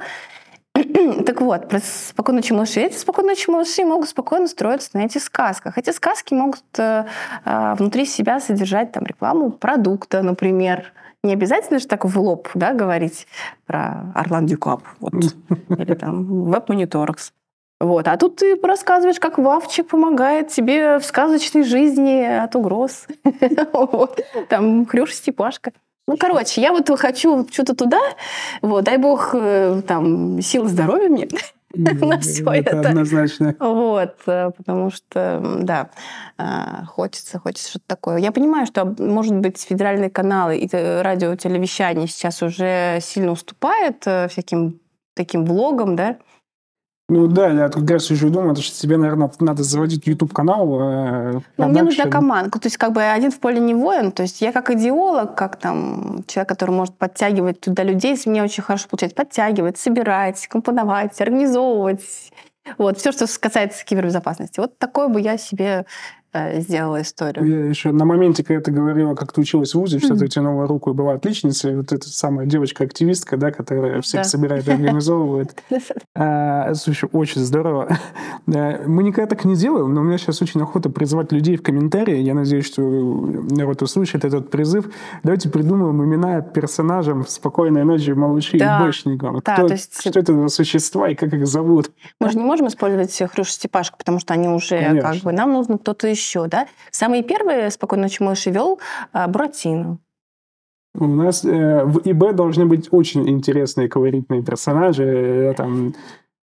Так 1.26 1.40
вот, 1.40 1.68
про 1.68 1.80
спокойно 1.80 2.38
ночи 2.38 2.52
малыши. 2.52 2.80
Эти 2.80 2.96
спокойно 2.96 3.30
ночи 3.30 3.50
малыши 3.50 3.84
могут 3.84 4.08
спокойно 4.08 4.46
строиться 4.46 4.90
на 4.94 5.04
этих 5.04 5.22
сказках. 5.22 5.78
Эти 5.78 5.90
сказки 5.90 6.34
могут 6.34 6.62
э, 6.78 7.04
э, 7.44 7.74
внутри 7.78 8.06
себя 8.06 8.40
содержать 8.40 8.92
там 8.92 9.04
рекламу 9.04 9.50
продукта, 9.50 10.22
например. 10.22 10.92
Не 11.22 11.32
обязательно 11.32 11.78
же 11.78 11.86
так 11.86 12.04
в 12.04 12.20
лоб 12.20 12.48
да, 12.54 12.72
говорить 12.72 13.26
про 13.66 14.12
Орлан 14.14 14.46
Дюкап 14.46 14.82
вот, 15.00 15.14
или 15.68 15.94
там 15.94 16.44
веб-мониторекс. 16.44 17.32
Вот. 17.80 18.08
А 18.08 18.16
тут 18.16 18.36
ты 18.36 18.58
рассказываешь, 18.60 19.20
как 19.20 19.38
Вавчик 19.38 19.88
помогает 19.88 20.48
тебе 20.48 20.98
в 20.98 21.04
сказочной 21.04 21.62
жизни 21.62 22.22
от 22.22 22.56
угроз. 22.56 23.06
Там 24.48 24.84
Хрюша 24.84 25.14
Степашка. 25.14 25.72
Ну, 26.08 26.16
короче, 26.16 26.62
я 26.62 26.72
вот 26.72 26.88
хочу 26.98 27.46
что-то 27.52 27.74
туда, 27.74 28.00
вот, 28.62 28.84
дай 28.84 28.96
бог, 28.96 29.34
э, 29.34 29.82
там, 29.86 30.40
силы 30.40 30.68
здоровья 30.68 31.10
мне 31.10 31.28
на 31.74 32.18
все 32.18 32.50
это. 32.50 32.80
Однозначно. 32.80 33.54
Вот, 33.60 34.14
э, 34.26 34.50
потому 34.56 34.90
что, 34.90 35.58
да, 35.60 35.90
э, 36.38 36.86
хочется, 36.86 37.38
хочется 37.38 37.68
что-то 37.68 37.84
такое. 37.88 38.16
Я 38.16 38.32
понимаю, 38.32 38.64
что, 38.64 38.86
может 38.98 39.36
быть, 39.36 39.60
федеральные 39.60 40.08
каналы 40.08 40.56
и 40.56 40.68
радио, 40.72 41.36
телевещание 41.36 42.08
сейчас 42.08 42.42
уже 42.42 43.00
сильно 43.02 43.32
уступают 43.32 43.98
всяким 44.00 44.80
таким 45.12 45.44
блогам, 45.44 45.94
да, 45.94 46.16
ну 47.10 47.26
да, 47.26 47.48
я 47.48 47.68
как 47.70 47.90
раз 47.90 48.10
еще 48.10 48.28
думаю, 48.28 48.54
что 48.56 48.78
тебе, 48.78 48.98
наверное, 48.98 49.30
надо 49.40 49.62
заводить 49.62 50.06
YouTube-канал. 50.06 50.80
Э, 50.80 51.40
ну, 51.56 51.68
мне 51.68 51.82
нужна 51.82 52.04
команда. 52.04 52.50
То 52.50 52.66
есть 52.66 52.76
как 52.76 52.92
бы 52.92 53.02
один 53.02 53.30
в 53.30 53.40
поле 53.40 53.60
не 53.60 53.74
воин. 53.74 54.12
То 54.12 54.22
есть 54.24 54.42
я 54.42 54.52
как 54.52 54.70
идеолог, 54.70 55.34
как 55.34 55.56
там 55.56 56.22
человек, 56.26 56.50
который 56.50 56.72
может 56.72 56.94
подтягивать 56.98 57.60
туда 57.60 57.82
людей, 57.82 58.14
мне 58.26 58.42
очень 58.42 58.62
хорошо 58.62 58.88
получается 58.90 59.16
подтягивать, 59.16 59.78
собирать, 59.78 60.46
компоновать, 60.48 61.18
организовывать. 61.18 62.30
Вот, 62.76 62.98
все, 62.98 63.12
что 63.12 63.26
касается 63.40 63.86
кибербезопасности. 63.86 64.60
Вот 64.60 64.78
такое 64.78 65.08
бы 65.08 65.22
я 65.22 65.38
себе 65.38 65.86
сделала 66.32 67.02
историю. 67.02 67.46
Я 67.46 67.66
еще 67.66 67.92
на 67.92 68.04
моменте, 68.04 68.44
когда 68.44 68.62
ты 68.62 68.70
говорила, 68.70 69.14
как 69.14 69.32
ты 69.32 69.40
училась 69.40 69.72
в 69.72 69.74
ВУЗе, 69.78 69.98
mm-hmm. 69.98 70.04
что 70.04 70.16
ты 70.16 70.28
тянула 70.28 70.66
руку 70.66 70.90
и 70.90 70.94
была 70.94 71.14
отличницей, 71.14 71.76
вот 71.76 71.92
эта 71.92 72.08
самая 72.08 72.46
девочка-активистка, 72.46 73.36
да, 73.36 73.50
которая 73.50 74.00
всех 74.02 74.22
да. 74.22 74.28
собирает 74.28 74.68
и 74.68 74.72
организовывает. 74.72 75.62
А, 76.20 76.74
слушай, 76.74 77.08
очень 77.12 77.42
здорово. 77.42 77.96
Мы 78.46 79.02
никогда 79.04 79.26
так 79.26 79.44
не 79.44 79.54
делаем, 79.54 79.94
но 79.94 80.00
у 80.00 80.04
меня 80.04 80.18
сейчас 80.18 80.42
очень 80.42 80.60
охота 80.60 80.90
призывать 80.90 81.30
людей 81.32 81.56
в 81.56 81.62
комментарии. 81.62 82.16
Я 82.16 82.34
надеюсь, 82.34 82.66
что 82.66 82.82
народ 82.82 83.82
услышит 83.82 84.24
этот 84.24 84.50
призыв. 84.50 84.86
Давайте 85.22 85.48
придумаем 85.48 86.02
имена 86.02 86.40
персонажам 86.40 87.26
«Спокойной 87.26 87.84
ночи, 87.84 88.10
малыши» 88.10 88.58
да. 88.58 88.78
и 88.78 88.82
«Бэшникам». 88.84 89.40
Да, 89.44 89.54
Кто, 89.54 89.68
есть... 89.68 90.00
Что 90.00 90.18
это 90.18 90.32
за 90.32 90.48
существа 90.48 91.08
и 91.08 91.14
как 91.14 91.32
их 91.32 91.46
зовут? 91.46 91.90
Мы 92.20 92.30
же 92.30 92.38
не 92.38 92.44
можем 92.44 92.66
использовать 92.66 93.16
Хрюшу 93.32 93.52
Степашку, 93.52 93.98
потому 93.98 94.18
что 94.18 94.34
они 94.34 94.48
уже 94.48 94.78
Конечно. 94.78 95.12
как 95.12 95.22
бы... 95.22 95.32
Нам 95.32 95.52
нужно 95.52 95.78
кто-то 95.78 96.08
еще, 96.08 96.17
да? 96.46 96.66
Самые 96.90 97.22
первые 97.22 97.70
«Спокойной 97.70 98.04
ночи, 98.04 98.22
малыши» 98.22 98.50
вел 98.50 98.78
а, 99.12 99.28
Буратино. 99.28 99.98
У 100.94 101.06
нас 101.06 101.44
э, 101.44 101.84
в 101.84 102.00
ИБ 102.04 102.34
должны 102.34 102.66
быть 102.66 102.88
очень 102.90 103.28
интересные, 103.28 103.88
колоритные 103.88 104.42
персонажи. 104.42 105.04
Э, 105.04 105.54
там 105.54 105.94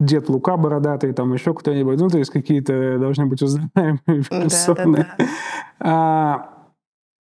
Дед 0.00 0.28
Лука 0.28 0.56
бородатый, 0.56 1.12
там 1.12 1.32
еще 1.32 1.54
кто-нибудь. 1.54 1.98
Ну, 1.98 2.08
то 2.08 2.18
есть 2.18 2.30
какие-то 2.30 2.98
должны 2.98 3.26
быть 3.26 3.42
узнаваемые 3.42 4.24
персоны. 4.30 4.96
Да, 4.96 5.06
да, 5.08 5.14
да. 5.18 5.26
А, 5.80 6.50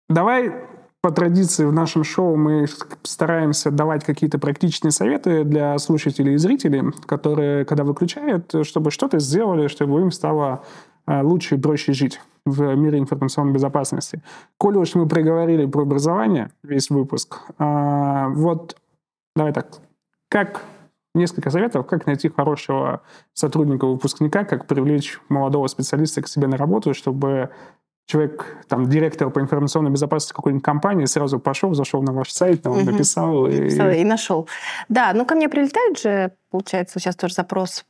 давай 0.09 0.53
по 1.01 1.11
традиции 1.11 1.65
в 1.65 1.73
нашем 1.73 2.05
шоу 2.05 2.37
мы 2.37 2.67
стараемся 3.03 3.71
давать 3.71 4.05
какие-то 4.05 4.39
практичные 4.39 4.93
советы 4.93 5.45
для 5.45 5.77
слушателей 5.79 6.35
и 6.35 6.39
зрителей, 6.39 6.93
которые, 7.07 7.65
когда 7.65 7.83
выключают, 7.83 8.55
чтобы 8.63 8.91
что-то 8.91 9.19
сделали, 9.19 9.67
чтобы 9.67 10.01
им 10.01 10.13
стало 10.13 10.63
а, 11.07 11.23
лучше 11.23 11.57
и 11.57 11.61
проще 11.61 11.93
жить 11.93 12.21
в 12.45 12.75
мире 12.75 12.99
информационной 12.99 13.53
безопасности. 13.53 14.23
Коли 14.59 14.77
уж 14.77 14.95
мы 14.95 15.07
проговорили 15.07 15.67
про 15.67 15.83
образование 15.83 16.51
весь 16.63 16.91
выпуск, 16.91 17.41
а, 17.59 18.29
вот 18.31 18.77
давай 19.37 19.53
так, 19.53 19.69
как 20.29 20.63
несколько 21.15 21.51
советов, 21.51 21.87
как 21.87 22.07
найти 22.07 22.29
хорошего 22.29 23.03
сотрудника-выпускника, 23.35 24.45
как 24.45 24.67
привлечь 24.67 25.21
молодого 25.29 25.67
специалиста 25.67 26.23
к 26.23 26.29
себе 26.29 26.47
на 26.47 26.57
работу, 26.57 26.95
чтобы 26.95 27.51
человек, 28.07 28.57
там, 28.69 28.89
директор 28.89 29.31
по 29.31 29.41
информационной 29.41 29.91
безопасности 29.91 30.35
какой-нибудь 30.35 30.65
компании 30.65 31.05
сразу 31.05 31.39
пошел, 31.39 31.75
зашел 31.75 32.03
на 32.03 32.13
ваш 32.13 32.31
сайт, 32.31 32.63
там, 32.63 32.73
угу. 32.73 32.91
написал. 32.91 33.47
И... 33.47 33.61
Написал 33.61 33.91
и 33.91 34.05
нашел. 34.05 34.49
Да, 34.89 35.13
ну 35.15 35.25
ко 35.25 35.35
мне 35.35 35.49
прилетает 35.49 35.99
же, 35.99 36.33
получается, 36.51 36.99
сейчас 36.99 37.17
тоже 37.17 37.35
запрос, 37.35 37.85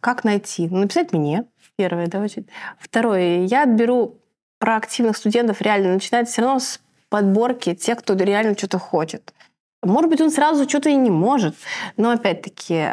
как 0.00 0.24
найти? 0.24 0.68
Ну, 0.68 0.78
написать 0.78 1.12
мне, 1.12 1.44
Первое, 1.76 2.06
да, 2.06 2.20
очень. 2.20 2.46
Второе, 2.78 3.44
я 3.44 3.64
отберу 3.64 4.18
проактивных 4.58 5.16
студентов 5.16 5.60
реально. 5.60 5.94
Начинать 5.94 6.28
все 6.28 6.42
равно 6.42 6.58
с 6.58 6.80
подборки 7.08 7.74
тех, 7.74 7.98
кто 7.98 8.14
реально 8.14 8.56
что-то 8.56 8.78
хочет. 8.78 9.34
Может 9.82 10.10
быть, 10.10 10.20
он 10.20 10.30
сразу 10.30 10.68
что-то 10.68 10.88
и 10.88 10.96
не 10.96 11.10
может. 11.10 11.54
Но 11.96 12.10
опять-таки, 12.10 12.90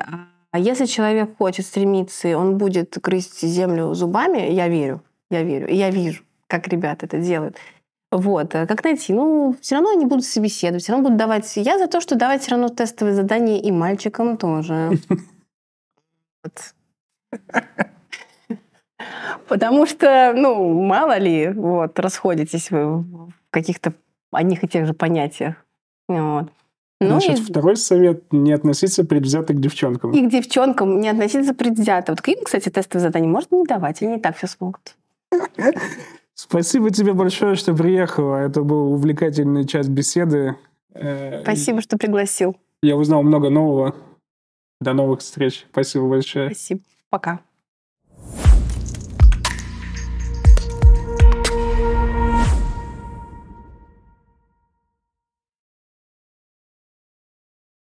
а 0.52 0.60
если 0.60 0.86
человек 0.86 1.38
хочет 1.38 1.66
стремиться, 1.66 2.38
он 2.38 2.58
будет 2.58 2.98
грызть 3.02 3.42
землю 3.42 3.94
зубами, 3.94 4.52
я 4.52 4.68
верю. 4.68 5.02
Я 5.32 5.44
верю. 5.44 5.68
И 5.68 5.76
я 5.76 5.90
вижу, 5.90 6.24
как 6.48 6.68
ребята 6.68 7.06
это 7.06 7.18
делают. 7.20 7.58
Вот. 8.12 8.54
А 8.54 8.68
как 8.68 8.84
найти? 8.84 9.14
Ну, 9.14 9.56
все 9.62 9.76
равно 9.76 9.90
они 9.92 10.06
будут 10.06 10.26
собеседовать, 10.26 10.84
все 10.84 10.92
равно 10.92 11.06
будут 11.06 11.18
давать... 11.18 11.52
Я 11.56 11.80
за 11.80 11.88
то, 11.88 12.00
что 12.02 12.16
давать 12.16 12.44
все 12.44 12.52
равно 12.52 12.70
тестовые 12.70 13.16
задания 13.16 13.60
и 13.60 13.72
мальчикам 13.72 14.38
тоже. 14.38 14.92
Вот. 16.44 16.76
Потому 19.48 19.86
что, 19.86 20.34
ну, 20.36 20.82
мало 20.82 21.18
ли, 21.18 21.50
вот, 21.50 22.00
расходитесь 22.00 22.72
вы 22.72 23.00
в 23.00 23.32
каких-то 23.50 23.94
одних 24.32 24.64
и 24.64 24.68
тех 24.68 24.86
же 24.86 24.94
понятиях. 24.94 25.56
Вот. 26.08 26.50
Ну, 27.02 27.20
Значит, 27.20 27.40
и... 27.40 27.44
второй 27.44 27.76
совет– 27.76 28.24
не 28.32 28.54
относиться 28.54 29.04
предвзято 29.04 29.54
к 29.54 29.60
девчонкам. 29.60 30.12
И 30.12 30.26
к 30.26 30.32
девчонкам 30.32 31.00
не 31.02 31.10
относиться 31.10 31.54
предвзято. 31.54 32.14
Вот 32.14 32.22
к 32.22 32.28
им, 32.30 32.40
кстати, 32.44 32.70
тестовые 32.70 33.04
задания 33.08 33.28
можно 33.28 33.56
не 33.56 33.66
давать, 33.66 34.02
они 34.02 34.16
не 34.16 34.20
так 34.20 34.38
все 34.38 34.48
смогут. 34.48 34.96
Спасибо 36.34 36.90
тебе 36.92 37.14
большое, 37.14 37.56
что 37.56 37.76
приехала. 37.76 38.38
Это 38.38 38.64
был 38.64 38.94
увлекательный 38.94 39.66
час 39.68 39.88
беседы. 39.88 40.56
Э, 40.94 41.42
Спасибо, 41.44 41.82
что 41.82 41.98
пригласил. 41.98 42.56
Я 42.82 42.96
узнал 42.96 43.24
много 43.24 43.50
нового. 43.50 43.96
До 44.82 44.94
новых 44.94 45.22
встреч. 45.22 45.66
Спасибо 45.72 46.08
большое. 46.08 46.48
Спасибо. 46.48 46.82
Пока. 47.10 47.40